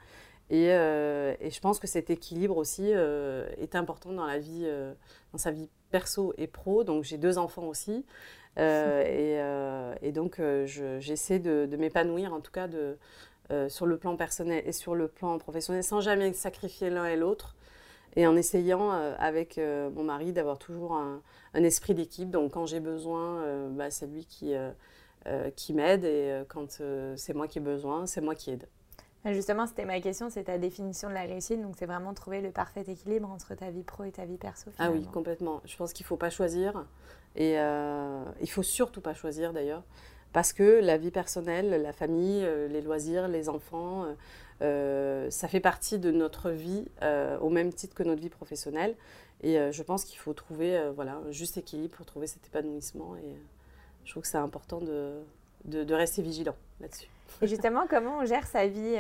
Euh, 0.52 1.34
et, 1.40 1.50
je 1.50 1.60
pense 1.60 1.78
que 1.78 1.86
cet 1.86 2.10
équilibre 2.10 2.56
aussi 2.56 2.90
est 2.90 3.74
important 3.74 4.12
dans 4.12 4.26
la 4.26 4.38
vie, 4.38 4.68
dans 5.32 5.38
sa 5.38 5.50
vie 5.50 5.68
perso 5.90 6.34
et 6.36 6.46
pro. 6.46 6.84
Donc 6.84 7.04
j'ai 7.04 7.18
deux 7.18 7.38
enfants 7.38 7.66
aussi, 7.66 8.04
et, 8.56 10.12
donc 10.12 10.40
j'essaie 10.98 11.38
de, 11.38 11.66
de 11.70 11.76
m'épanouir 11.76 12.34
en 12.34 12.40
tout 12.40 12.52
cas 12.52 12.68
de, 12.68 12.98
sur 13.68 13.86
le 13.86 13.96
plan 13.96 14.16
personnel 14.16 14.62
et 14.66 14.72
sur 14.72 14.94
le 14.94 15.08
plan 15.08 15.38
professionnel, 15.38 15.84
sans 15.84 16.00
jamais 16.00 16.32
sacrifier 16.32 16.90
l'un 16.90 17.06
et 17.06 17.16
l'autre 17.16 17.54
et 18.16 18.26
en 18.26 18.36
essayant 18.36 18.92
euh, 18.92 19.14
avec 19.18 19.58
euh, 19.58 19.90
mon 19.90 20.04
mari 20.04 20.32
d'avoir 20.32 20.58
toujours 20.58 20.96
un, 20.96 21.20
esprit 21.54 21.94
d'équipe. 21.94 22.30
Donc 22.30 22.52
quand 22.52 22.66
j'ai 22.66 22.80
besoin, 22.80 23.38
euh, 23.38 23.68
bah, 23.70 23.90
c'est 23.90 24.06
lui 24.06 24.26
qui, 24.26 24.54
qui 25.56 25.72
m'aide 25.72 26.04
et 26.04 26.42
quand 26.48 26.82
c'est 27.16 27.34
moi 27.34 27.48
qui 27.48 27.58
ai 27.58 27.60
besoin, 27.60 28.06
c'est 28.06 28.20
moi 28.20 28.34
qui 28.34 28.50
aide. 28.50 28.66
Justement, 29.26 29.66
c'était 29.66 29.86
ma 29.86 30.00
question, 30.00 30.28
c'est 30.28 30.44
ta 30.44 30.58
définition 30.58 31.08
de 31.08 31.14
la 31.14 31.22
réussite. 31.22 31.62
Donc, 31.62 31.76
c'est 31.78 31.86
vraiment 31.86 32.12
trouver 32.12 32.42
le 32.42 32.50
parfait 32.50 32.84
équilibre 32.86 33.30
entre 33.30 33.54
ta 33.54 33.70
vie 33.70 33.82
pro 33.82 34.04
et 34.04 34.12
ta 34.12 34.26
vie 34.26 34.36
perso. 34.36 34.70
Ah 34.78 34.90
oui, 34.90 35.06
complètement. 35.06 35.62
Je 35.64 35.74
pense 35.78 35.94
qu'il 35.94 36.04
ne 36.04 36.08
faut 36.08 36.18
pas 36.18 36.28
choisir. 36.28 36.84
Et 37.34 37.52
il 37.52 37.56
ne 37.56 38.46
faut 38.46 38.62
surtout 38.62 39.00
pas 39.00 39.14
choisir 39.14 39.54
d'ailleurs. 39.54 39.82
Parce 40.34 40.52
que 40.52 40.80
la 40.82 40.98
vie 40.98 41.10
personnelle, 41.10 41.80
la 41.80 41.92
famille, 41.94 42.46
les 42.68 42.82
loisirs, 42.82 43.28
les 43.28 43.48
enfants, 43.48 44.04
euh, 44.62 45.30
ça 45.30 45.48
fait 45.48 45.60
partie 45.60 45.98
de 45.98 46.10
notre 46.10 46.50
vie 46.50 46.84
euh, 47.02 47.38
au 47.38 47.50
même 47.50 47.72
titre 47.72 47.94
que 47.94 48.02
notre 48.02 48.20
vie 48.20 48.28
professionnelle. 48.28 48.94
Et 49.42 49.58
euh, 49.58 49.72
je 49.72 49.82
pense 49.82 50.04
qu'il 50.04 50.18
faut 50.18 50.32
trouver 50.32 50.80
voilà, 50.94 51.20
un 51.26 51.30
juste 51.30 51.56
équilibre 51.56 51.96
pour 51.96 52.06
trouver 52.06 52.26
cet 52.26 52.46
épanouissement. 52.46 53.16
Et 53.16 53.36
je 54.04 54.10
trouve 54.10 54.22
que 54.22 54.28
c'est 54.28 54.38
important 54.38 54.80
de, 54.80 55.20
de, 55.64 55.94
rester 55.94 56.22
vigilant 56.22 56.56
là-dessus. 56.80 57.08
Et 57.42 57.48
justement, 57.48 57.86
comment 57.88 58.18
on 58.18 58.24
gère 58.24 58.46
sa 58.46 58.66
vie 58.66 58.96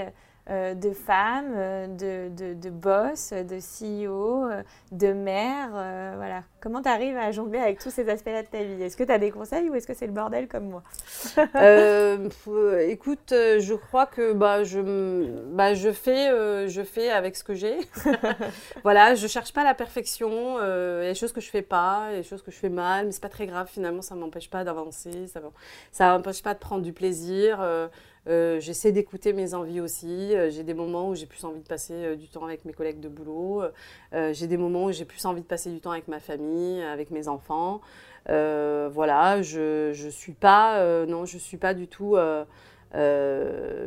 de 0.50 0.90
femme, 0.92 1.54
euh, 1.56 2.28
de, 2.28 2.52
de, 2.54 2.70
boss, 2.70 3.32
de 3.32 3.58
CEO, 3.58 4.44
euh, 4.44 4.62
de 4.92 5.12
mère. 5.12 5.70
voilà. 6.16 6.42
Comment 6.60 6.82
tu 6.82 6.88
arrives 6.88 7.16
à 7.16 7.30
jongler 7.32 7.58
avec 7.58 7.78
tous 7.78 7.90
ces 7.90 8.08
aspects-là 8.08 8.42
de 8.42 8.48
ta 8.48 8.62
vie? 8.62 8.82
Est-ce 8.82 8.96
que 8.96 9.04
tu 9.04 9.12
as 9.12 9.18
des 9.18 9.30
conseils 9.30 9.68
ou 9.70 9.74
est-ce 9.74 9.86
que 9.86 9.94
c'est 9.94 10.06
le 10.06 10.12
bordel 10.12 10.48
comme 10.48 10.68
moi? 10.68 10.82
Écoute, 12.88 13.30
je 13.30 13.74
crois 13.74 14.06
que 14.06 14.32
bah, 14.32 14.64
je, 14.64 14.80
bah, 15.52 15.74
je, 15.74 15.92
fais, 15.92 16.28
je 16.68 16.82
fais 16.82 17.10
avec 17.10 17.36
ce 17.36 17.44
que 17.44 17.54
j'ai. 17.54 17.78
voilà, 18.82 19.14
je 19.14 19.26
cherche 19.26 19.52
pas 19.52 19.64
la 19.64 19.74
perfection. 19.74 20.58
Il 20.58 21.04
y 21.04 21.06
a 21.06 21.12
des 21.12 21.14
choses 21.14 21.32
que 21.32 21.40
je 21.40 21.50
fais 21.50 21.62
pas, 21.62 22.06
il 22.10 22.12
y 22.12 22.18
a 22.18 22.22
des 22.22 22.28
choses 22.28 22.42
que 22.42 22.50
je 22.50 22.58
fais 22.58 22.70
mal, 22.70 23.06
mais 23.06 23.12
c'est 23.12 23.22
pas 23.22 23.28
très 23.28 23.46
grave 23.46 23.68
finalement, 23.70 24.02
ça 24.02 24.14
m'empêche 24.14 24.50
pas 24.50 24.64
d'avancer, 24.64 25.26
ça 25.26 25.40
ne 25.40 26.16
m'empêche 26.16 26.42
pas 26.42 26.54
de 26.54 26.58
prendre 26.58 26.82
du 26.82 26.92
plaisir. 26.92 27.60
Euh, 28.26 28.58
j'essaie 28.58 28.90
d'écouter 28.92 29.32
mes 29.32 29.54
envies 29.54 29.80
aussi. 29.80 30.34
Euh, 30.34 30.50
j'ai 30.50 30.62
des 30.62 30.72
moments 30.72 31.08
où 31.10 31.14
j'ai 31.14 31.26
plus 31.26 31.44
envie 31.44 31.60
de 31.60 31.66
passer 31.66 31.92
euh, 31.92 32.16
du 32.16 32.28
temps 32.28 32.44
avec 32.44 32.64
mes 32.64 32.72
collègues 32.72 33.00
de 33.00 33.08
boulot. 33.08 33.62
j'ai 34.12 34.46
des 34.46 34.56
moments 34.56 34.84
où 34.84 34.92
j'ai 34.92 35.04
plus 35.04 35.24
envie 35.26 35.42
de 35.42 35.46
passer 35.46 35.70
du 35.70 35.80
temps 35.80 35.90
avec 35.90 36.08
ma 36.08 36.20
famille, 36.20 36.82
avec 36.82 37.10
mes 37.10 37.28
enfants. 37.28 37.80
voilà, 38.26 39.42
je 39.42 39.88
ne 39.90 40.10
suis 40.10 40.32
pas, 40.32 41.04
non, 41.06 41.24
je 41.26 41.38
suis 41.38 41.56
pas 41.56 41.74
du 41.74 41.88
tout 41.88 42.16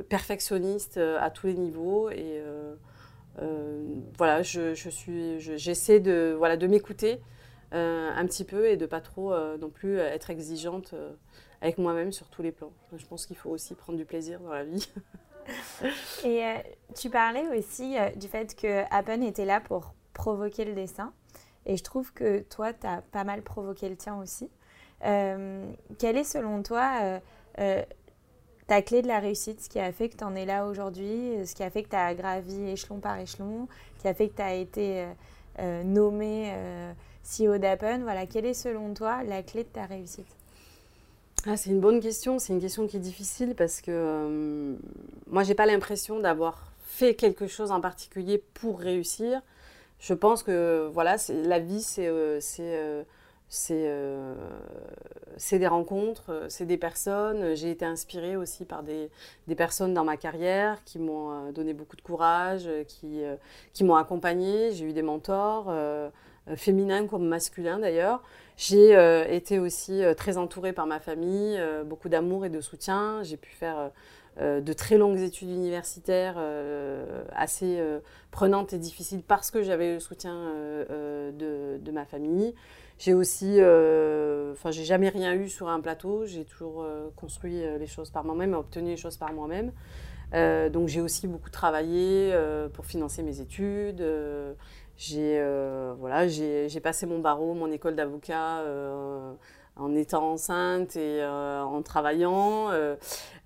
perfectionniste 0.10 0.98
à 0.98 1.30
tous 1.32 1.48
les 1.48 1.54
niveaux 1.56 2.10
et 2.10 2.42
voilà, 4.18 4.44
je, 4.44 4.74
je 4.74 4.90
suis, 4.90 5.40
j'essaie 5.40 6.00
de, 6.00 6.36
voilà, 6.38 6.58
de 6.58 6.68
m'écouter 6.68 7.22
un 7.72 8.26
petit 8.26 8.44
peu 8.44 8.68
et 8.68 8.78
de 8.78 8.86
pas 8.86 9.02
trop 9.02 9.34
non 9.58 9.70
plus 9.70 9.98
être 9.98 10.30
exigeante 10.30 10.94
avec 11.62 11.78
moi-même 11.78 12.12
sur 12.12 12.28
tous 12.28 12.42
les 12.42 12.52
plans. 12.52 12.72
Je 12.96 13.06
pense 13.06 13.26
qu'il 13.26 13.36
faut 13.36 13.50
aussi 13.50 13.74
prendre 13.76 13.98
du 13.98 14.06
plaisir 14.06 14.40
dans 14.40 14.52
la 14.52 14.64
vie. 14.64 14.88
Et 16.24 16.46
euh, 16.46 16.58
tu 16.96 17.10
parlais 17.10 17.48
aussi 17.58 17.98
euh, 17.98 18.10
du 18.12 18.28
fait 18.28 18.56
que 18.56 18.84
Appen 18.92 19.22
était 19.24 19.46
là 19.46 19.62
pour 19.62 19.94
provoquer 20.14 20.66
le 20.66 20.74
dessin. 20.74 21.14
Et 21.66 21.78
je 21.78 21.84
trouve 21.84 22.14
que 22.14 22.42
toi, 22.42 22.74
tu 22.74 22.88
as 22.88 23.02
pas 23.02 23.24
mal 23.24 23.42
provoqué 23.42 23.90
le 23.90 23.96
tien 23.96 24.18
aussi. 24.20 24.50
Euh, 25.06 25.70
quelle 26.00 26.18
est 26.18 26.24
selon 26.24 26.64
toi 26.64 27.20
ta 28.68 28.82
clé 28.82 29.02
de 29.02 29.08
la 29.08 29.20
réussite, 29.20 29.62
ce 29.62 29.70
qui 29.70 29.80
a 29.80 29.94
fait 29.94 30.10
que 30.10 30.18
tu 30.18 30.26
en 30.26 30.36
es 30.36 30.46
là 30.46 30.66
aujourd'hui, 30.66 31.48
ce 31.48 31.56
qui 31.56 31.64
a 31.64 31.70
fait 31.70 31.84
que 31.84 31.90
tu 31.90 31.96
as 31.96 32.14
gravi 32.14 32.70
échelon 32.70 33.00
par 33.00 33.18
échelon, 33.18 33.70
qui 34.00 34.10
a 34.10 34.14
fait 34.14 34.28
que 34.28 34.36
tu 34.36 34.42
as 34.42 34.56
été 34.56 35.08
nommé 35.86 36.54
CEO 37.24 37.58
d'Appen 37.60 38.00
Voilà, 38.00 38.26
quelle 38.26 38.46
est 38.46 38.54
selon 38.54 38.94
toi 38.94 39.24
la 39.24 39.42
clé 39.42 39.64
de 39.64 39.70
ta 39.70 39.86
réussite? 39.86 40.37
Ah, 41.46 41.56
c'est 41.56 41.70
une 41.70 41.80
bonne 41.80 42.00
question. 42.00 42.40
C'est 42.40 42.54
une 42.54 42.60
question 42.60 42.88
qui 42.88 42.98
est 42.98 43.02
difficile 43.02 43.54
parce 43.56 43.82
que 43.82 43.92
euh, 43.92 44.76
moi, 45.28 45.44
j'ai 45.44 45.56
pas 45.56 45.66
l'impression 45.66 46.20
d'avoir 46.20 46.72
fait 46.82 47.16
quelque 47.16 47.48
chose 47.48 47.72
en 47.72 47.80
particulier 47.80 48.44
pour 48.54 48.80
réussir. 48.80 49.42
Je 50.00 50.14
pense 50.14 50.44
que 50.44 50.90
voilà, 50.92 51.16
la 51.30 51.60
vie, 51.60 51.82
c'est 51.82 52.08
euh, 52.08 52.40
euh, 53.72 54.36
c'est 55.38 55.60
des 55.60 55.68
rencontres, 55.68 56.48
c'est 56.50 56.66
des 56.66 56.78
personnes. 56.78 57.56
J'ai 57.56 57.72
été 57.72 57.86
inspirée 57.86 58.36
aussi 58.36 58.66
par 58.66 58.84
des, 58.84 59.10
des 59.48 59.56
personnes 59.56 59.94
dans 59.94 60.04
ma 60.04 60.18
carrière 60.18 60.84
qui 60.84 61.00
m'ont 61.00 61.52
donné 61.52 61.74
beaucoup 61.74 61.96
de 61.96 62.02
courage, 62.02 62.68
qui, 62.88 63.22
qui 63.74 63.84
m'ont 63.84 63.96
accompagnée. 63.96 64.72
J'ai 64.74 64.86
eu 64.86 64.94
des 64.94 65.02
mentors, 65.02 65.74
féminins 66.56 67.08
comme 67.08 67.26
masculins 67.28 67.80
d'ailleurs. 67.80 68.22
J'ai 68.58 68.96
euh, 68.96 69.24
été 69.30 69.60
aussi 69.60 70.04
euh, 70.04 70.16
très 70.16 70.38
entourée 70.38 70.74
par 70.74 70.88
ma 70.88 71.00
famille, 71.00 71.56
euh, 71.60 71.84
beaucoup 71.84 72.10
d'amour 72.10 72.44
et 72.44 72.50
de 72.50 72.60
soutien. 72.60 73.22
J'ai 73.22 73.38
pu 73.38 73.52
faire 73.52 73.92
de 74.40 74.74
très 74.74 75.00
longues 75.00 75.18
études 75.18 75.50
universitaires 75.50 76.38
assez 77.32 77.82
prenantes 78.30 78.72
et 78.72 78.78
difficiles 78.78 79.24
parce 79.28 79.50
que 79.50 79.64
j'avais 79.64 79.96
le 79.96 80.00
soutien 80.00 80.54
de, 80.92 81.92
ma 81.92 82.06
famille. 82.06 82.54
J'ai 83.00 83.16
aussi, 83.16 83.54
enfin, 84.52 84.70
j'ai 84.70 84.86
jamais 84.86 85.10
rien 85.10 85.34
eu 85.34 85.50
sur 85.50 85.70
un 85.70 85.80
plateau. 85.80 86.28
J'ai 86.28 86.46
toujours 86.46 86.86
construit 87.16 87.64
les 87.80 87.88
choses 87.88 88.12
par 88.12 88.24
moi-même 88.26 88.54
obtenu 88.54 88.90
les 88.90 88.98
choses 88.98 89.18
par 89.18 89.34
moi-même. 89.34 89.72
donc 90.72 90.88
j'ai 90.88 91.02
aussi 91.02 91.26
beaucoup 91.26 91.50
travaillé 91.50 92.32
pour 92.74 92.86
financer 92.86 93.24
mes 93.24 93.42
études. 93.42 94.04
J'ai 94.98 95.38
euh, 95.40 95.94
voilà, 96.00 96.28
j'ai 96.28 96.80
passé 96.82 97.06
mon 97.06 97.20
barreau, 97.20 97.54
mon 97.54 97.72
école 97.72 97.96
d'avocat 97.96 98.60
euh, 98.62 99.32
en 99.76 99.94
étant 99.94 100.32
enceinte 100.32 100.96
et 100.96 101.22
euh, 101.22 101.62
en 101.62 101.84
travaillant. 101.84 102.72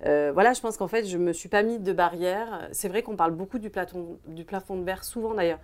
voilà, 0.00 0.54
je 0.54 0.60
pense 0.62 0.78
qu'en 0.78 0.88
fait, 0.88 1.04
je 1.04 1.18
me 1.18 1.34
suis 1.34 1.50
pas 1.50 1.62
mis 1.62 1.78
de 1.78 1.92
barrière. 1.92 2.68
C'est 2.72 2.88
vrai 2.88 3.02
qu'on 3.02 3.16
parle 3.16 3.32
beaucoup 3.32 3.58
du, 3.58 3.68
plafond, 3.68 4.18
du 4.26 4.44
plafond 4.44 4.76
de 4.76 4.84
verre, 4.84 5.04
souvent 5.04 5.34
d'ailleurs. 5.34 5.60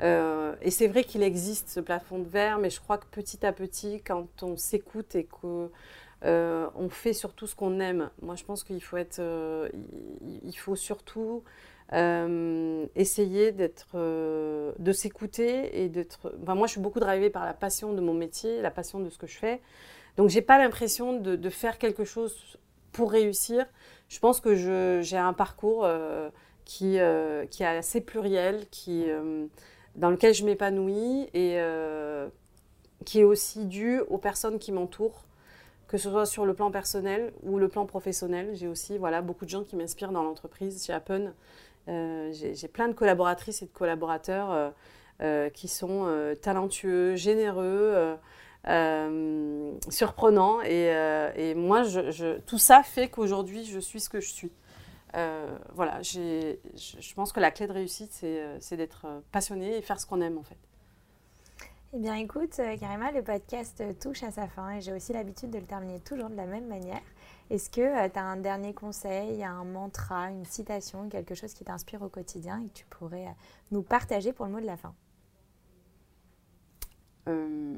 et 0.00 0.70
c'est 0.70 0.88
vrai 0.88 1.04
qu'il 1.04 1.22
existe 1.22 1.68
ce 1.68 1.80
plafond 1.80 2.18
de 2.18 2.28
verre, 2.28 2.58
mais 2.58 2.70
je 2.70 2.80
crois 2.80 2.96
que 2.96 3.06
petit 3.10 3.44
à 3.44 3.52
petit, 3.52 4.00
quand 4.02 4.42
on 4.42 4.56
s'écoute 4.56 5.14
et 5.16 5.24
qu'on 5.24 5.70
on 6.22 6.88
fait 6.88 7.12
surtout 7.12 7.46
ce 7.46 7.54
qu'on 7.54 7.78
aime, 7.78 8.08
moi 8.22 8.36
je 8.36 8.44
pense 8.44 8.64
qu'il 8.64 8.82
faut 8.82 8.96
être, 8.96 9.20
il 10.44 10.56
faut 10.56 10.76
surtout 10.76 11.42
euh, 11.92 12.86
essayer 12.96 13.52
d'être, 13.52 13.90
euh, 13.94 14.72
de 14.78 14.92
s'écouter 14.92 15.84
et 15.84 15.88
d'être. 15.88 16.34
Enfin, 16.42 16.54
moi, 16.54 16.66
je 16.66 16.72
suis 16.72 16.80
beaucoup 16.80 16.98
drivée 16.98 17.30
par 17.30 17.44
la 17.44 17.54
passion 17.54 17.92
de 17.92 18.00
mon 18.00 18.14
métier, 18.14 18.60
la 18.60 18.70
passion 18.72 18.98
de 18.98 19.08
ce 19.08 19.18
que 19.18 19.26
je 19.26 19.36
fais. 19.36 19.60
Donc, 20.16 20.28
j'ai 20.28 20.42
pas 20.42 20.58
l'impression 20.58 21.20
de, 21.20 21.50
faire 21.50 21.78
quelque 21.78 22.04
chose 22.04 22.58
pour 22.90 23.12
réussir. 23.12 23.66
Je 24.08 24.18
pense 24.18 24.40
que 24.40 24.54
j'ai 25.02 25.16
un 25.16 25.32
parcours 25.32 25.84
euh, 25.84 26.30
qui, 26.64 26.98
qui 27.50 27.62
est 27.62 27.66
assez 27.66 28.00
pluriel, 28.00 28.66
qui, 28.70 29.06
dans 29.94 30.10
lequel 30.10 30.34
je 30.34 30.44
m'épanouis 30.44 31.28
et 31.34 31.60
qui 33.04 33.20
est 33.20 33.24
aussi 33.24 33.66
dû 33.66 34.00
aux 34.08 34.18
personnes 34.18 34.58
qui 34.58 34.72
m'entourent 34.72 35.26
que 35.88 35.98
ce 35.98 36.10
soit 36.10 36.26
sur 36.26 36.46
le 36.46 36.54
plan 36.54 36.70
personnel 36.70 37.32
ou 37.42 37.58
le 37.58 37.68
plan 37.68 37.86
professionnel. 37.86 38.50
J'ai 38.54 38.68
aussi 38.68 38.98
voilà, 38.98 39.22
beaucoup 39.22 39.44
de 39.44 39.50
gens 39.50 39.62
qui 39.62 39.76
m'inspirent 39.76 40.12
dans 40.12 40.22
l'entreprise. 40.22 40.84
Chez 40.84 40.92
Appen, 40.92 41.32
j'ai 41.86 42.68
plein 42.68 42.88
de 42.88 42.94
collaboratrices 42.94 43.62
et 43.62 43.66
de 43.66 43.70
collaborateurs 43.72 44.50
euh, 44.50 44.70
euh, 45.22 45.50
qui 45.50 45.68
sont 45.68 46.06
talentueux, 46.42 47.16
généreux, 47.16 48.16
surprenants. 49.88 50.60
Et, 50.62 51.54
moi, 51.54 51.82
je, 51.84 52.38
tout 52.40 52.58
ça 52.58 52.82
fait 52.82 53.08
qu'aujourd'hui, 53.08 53.64
je 53.64 53.78
suis 53.78 54.00
ce 54.00 54.08
que 54.08 54.20
je 54.20 54.32
suis. 54.32 54.52
voilà, 55.74 56.02
je 56.02 57.14
pense 57.14 57.32
que 57.32 57.40
la 57.40 57.50
clé 57.50 57.66
de 57.66 57.72
réussite, 57.72 58.12
c'est 58.12 58.76
d'être 58.76 59.06
passionné 59.32 59.78
et 59.78 59.82
faire 59.82 60.00
ce 60.00 60.06
qu'on 60.06 60.20
aime 60.20 60.38
en 60.38 60.42
fait. 60.42 60.58
Eh 61.92 61.98
bien, 61.98 62.16
écoute, 62.16 62.60
Karima, 62.80 63.10
le 63.12 63.22
podcast 63.22 63.82
touche 64.00 64.22
à 64.22 64.30
sa 64.30 64.48
fin 64.48 64.72
et 64.72 64.80
j'ai 64.80 64.92
aussi 64.92 65.12
l'habitude 65.12 65.50
de 65.50 65.58
le 65.58 65.64
terminer 65.64 66.00
toujours 66.00 66.28
de 66.28 66.36
la 66.36 66.44
même 66.44 66.66
manière. 66.66 67.00
Est-ce 67.48 67.70
que 67.70 67.80
euh, 67.80 68.08
tu 68.12 68.18
as 68.18 68.24
un 68.24 68.38
dernier 68.38 68.74
conseil, 68.74 69.44
un 69.44 69.62
mantra, 69.62 70.30
une 70.30 70.44
citation, 70.44 71.08
quelque 71.08 71.34
chose 71.34 71.54
qui 71.54 71.64
t'inspire 71.64 72.02
au 72.02 72.08
quotidien 72.08 72.60
et 72.60 72.68
que 72.68 72.74
tu 72.74 72.86
pourrais 72.86 73.26
euh, 73.26 73.32
nous 73.70 73.82
partager 73.82 74.32
pour 74.32 74.46
le 74.46 74.52
mot 74.52 74.60
de 74.60 74.66
la 74.66 74.76
fin? 74.76 74.94
Euh, 77.28 77.76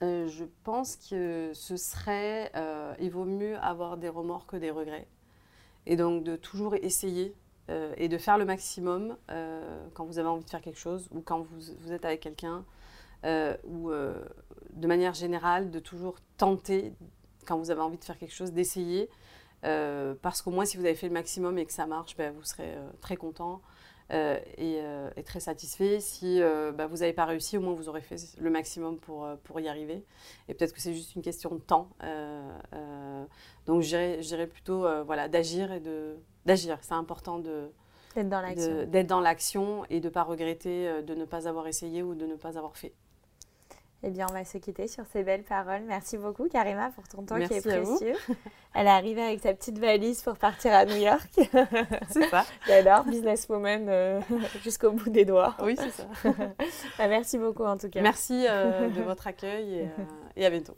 Je 0.00 0.44
pense 0.62 0.96
que 0.96 1.50
ce 1.54 1.76
serait, 1.76 2.52
il 3.00 3.10
vaut 3.10 3.24
mieux 3.24 3.58
avoir 3.58 3.96
des 3.96 4.08
remords 4.08 4.46
que 4.46 4.56
des 4.56 4.70
regrets. 4.70 5.08
Et 5.86 5.96
donc 5.96 6.22
de 6.22 6.36
toujours 6.36 6.74
essayer 6.76 7.34
et 7.96 8.08
de 8.08 8.18
faire 8.18 8.38
le 8.38 8.44
maximum 8.44 9.16
quand 9.94 10.04
vous 10.04 10.18
avez 10.18 10.28
envie 10.28 10.44
de 10.44 10.50
faire 10.50 10.60
quelque 10.60 10.78
chose 10.78 11.08
ou 11.10 11.20
quand 11.20 11.40
vous, 11.40 11.74
vous 11.80 11.92
êtes 11.92 12.04
avec 12.04 12.20
quelqu'un 12.20 12.64
ou 13.24 13.90
de 13.90 14.86
manière 14.86 15.14
générale, 15.14 15.70
de 15.70 15.78
toujours 15.78 16.16
tenter, 16.36 16.92
quand 17.46 17.58
vous 17.58 17.70
avez 17.70 17.80
envie 17.80 17.98
de 17.98 18.04
faire 18.04 18.18
quelque 18.18 18.34
chose, 18.34 18.52
d'essayer. 18.52 19.08
Euh, 19.64 20.14
parce 20.22 20.42
qu'au 20.42 20.50
moins, 20.50 20.64
si 20.64 20.76
vous 20.76 20.84
avez 20.84 20.94
fait 20.94 21.08
le 21.08 21.14
maximum 21.14 21.58
et 21.58 21.66
que 21.66 21.72
ça 21.72 21.86
marche, 21.86 22.16
ben, 22.16 22.32
vous 22.32 22.44
serez 22.44 22.74
euh, 22.74 22.90
très 23.00 23.16
content 23.16 23.60
euh, 24.12 24.38
et, 24.56 25.22
très 25.24 25.40
satisfait. 25.40 26.00
Si 26.00 26.40
ben, 26.40 26.86
vous 26.86 26.98
n'avez 26.98 27.12
pas 27.12 27.24
réussi, 27.24 27.58
au 27.58 27.60
moins 27.60 27.74
vous 27.74 27.88
aurez 27.88 28.00
fait 28.00 28.16
le 28.38 28.50
maximum 28.50 28.98
pour, 28.98 29.26
pour 29.44 29.60
y 29.60 29.68
arriver. 29.68 30.04
Et 30.48 30.54
peut-être 30.54 30.72
que 30.72 30.80
c'est 30.80 30.94
juste 30.94 31.14
une 31.16 31.22
question 31.22 31.54
de 31.54 31.60
temps. 31.60 31.90
donc, 33.66 33.82
je 33.82 34.20
dirais 34.20 34.46
plutôt 34.46 34.86
voilà, 35.04 35.28
d'agir 35.28 35.72
et 35.72 35.80
de 35.80 36.16
d'agir. 36.46 36.78
C'est 36.80 36.94
important 36.94 37.38
de 37.38 37.70
d'être 38.86 39.06
dans 39.06 39.20
l'action 39.20 39.84
et 39.90 40.00
de 40.00 40.08
ne 40.08 40.12
pas 40.12 40.22
regretter 40.22 41.02
de 41.02 41.14
ne 41.14 41.24
pas 41.24 41.46
avoir 41.46 41.66
essayé 41.66 42.02
ou 42.02 42.14
de 42.14 42.24
ne 42.24 42.36
pas 42.36 42.56
avoir 42.56 42.76
fait. 42.76 42.94
Eh 44.04 44.10
bien, 44.10 44.26
on 44.30 44.32
va 44.32 44.44
se 44.44 44.58
quitter 44.58 44.86
sur 44.86 45.04
ces 45.12 45.24
belles 45.24 45.42
paroles. 45.42 45.82
Merci 45.86 46.18
beaucoup, 46.18 46.48
Karima, 46.48 46.90
pour 46.90 47.08
ton 47.08 47.22
temps 47.22 47.34
qui 47.34 47.54
est 47.54 47.60
précieux. 47.60 48.14
Elle 48.74 48.86
est 48.86 48.90
arrivée 48.90 49.22
avec 49.22 49.40
sa 49.40 49.52
petite 49.54 49.78
valise 49.78 50.22
pour 50.22 50.36
partir 50.36 50.72
à 50.72 50.84
New 50.84 50.96
York. 50.96 51.28
c'est 52.10 52.28
ça. 52.28 52.44
J'adore, 52.66 53.04
businesswoman 53.04 53.88
euh, 53.88 54.20
jusqu'au 54.62 54.92
bout 54.92 55.10
des 55.10 55.24
doigts. 55.24 55.56
Oui, 55.62 55.76
c'est 55.76 55.90
ça. 55.90 56.06
Bah, 56.98 57.08
merci 57.08 57.38
beaucoup, 57.38 57.64
en 57.64 57.76
tout 57.76 57.88
cas. 57.88 58.00
Merci 58.00 58.46
euh, 58.48 58.88
de 58.88 59.02
votre 59.02 59.26
accueil 59.26 59.74
et, 59.74 59.82
euh, 59.82 60.04
et 60.36 60.46
à 60.46 60.50
bientôt. 60.50 60.76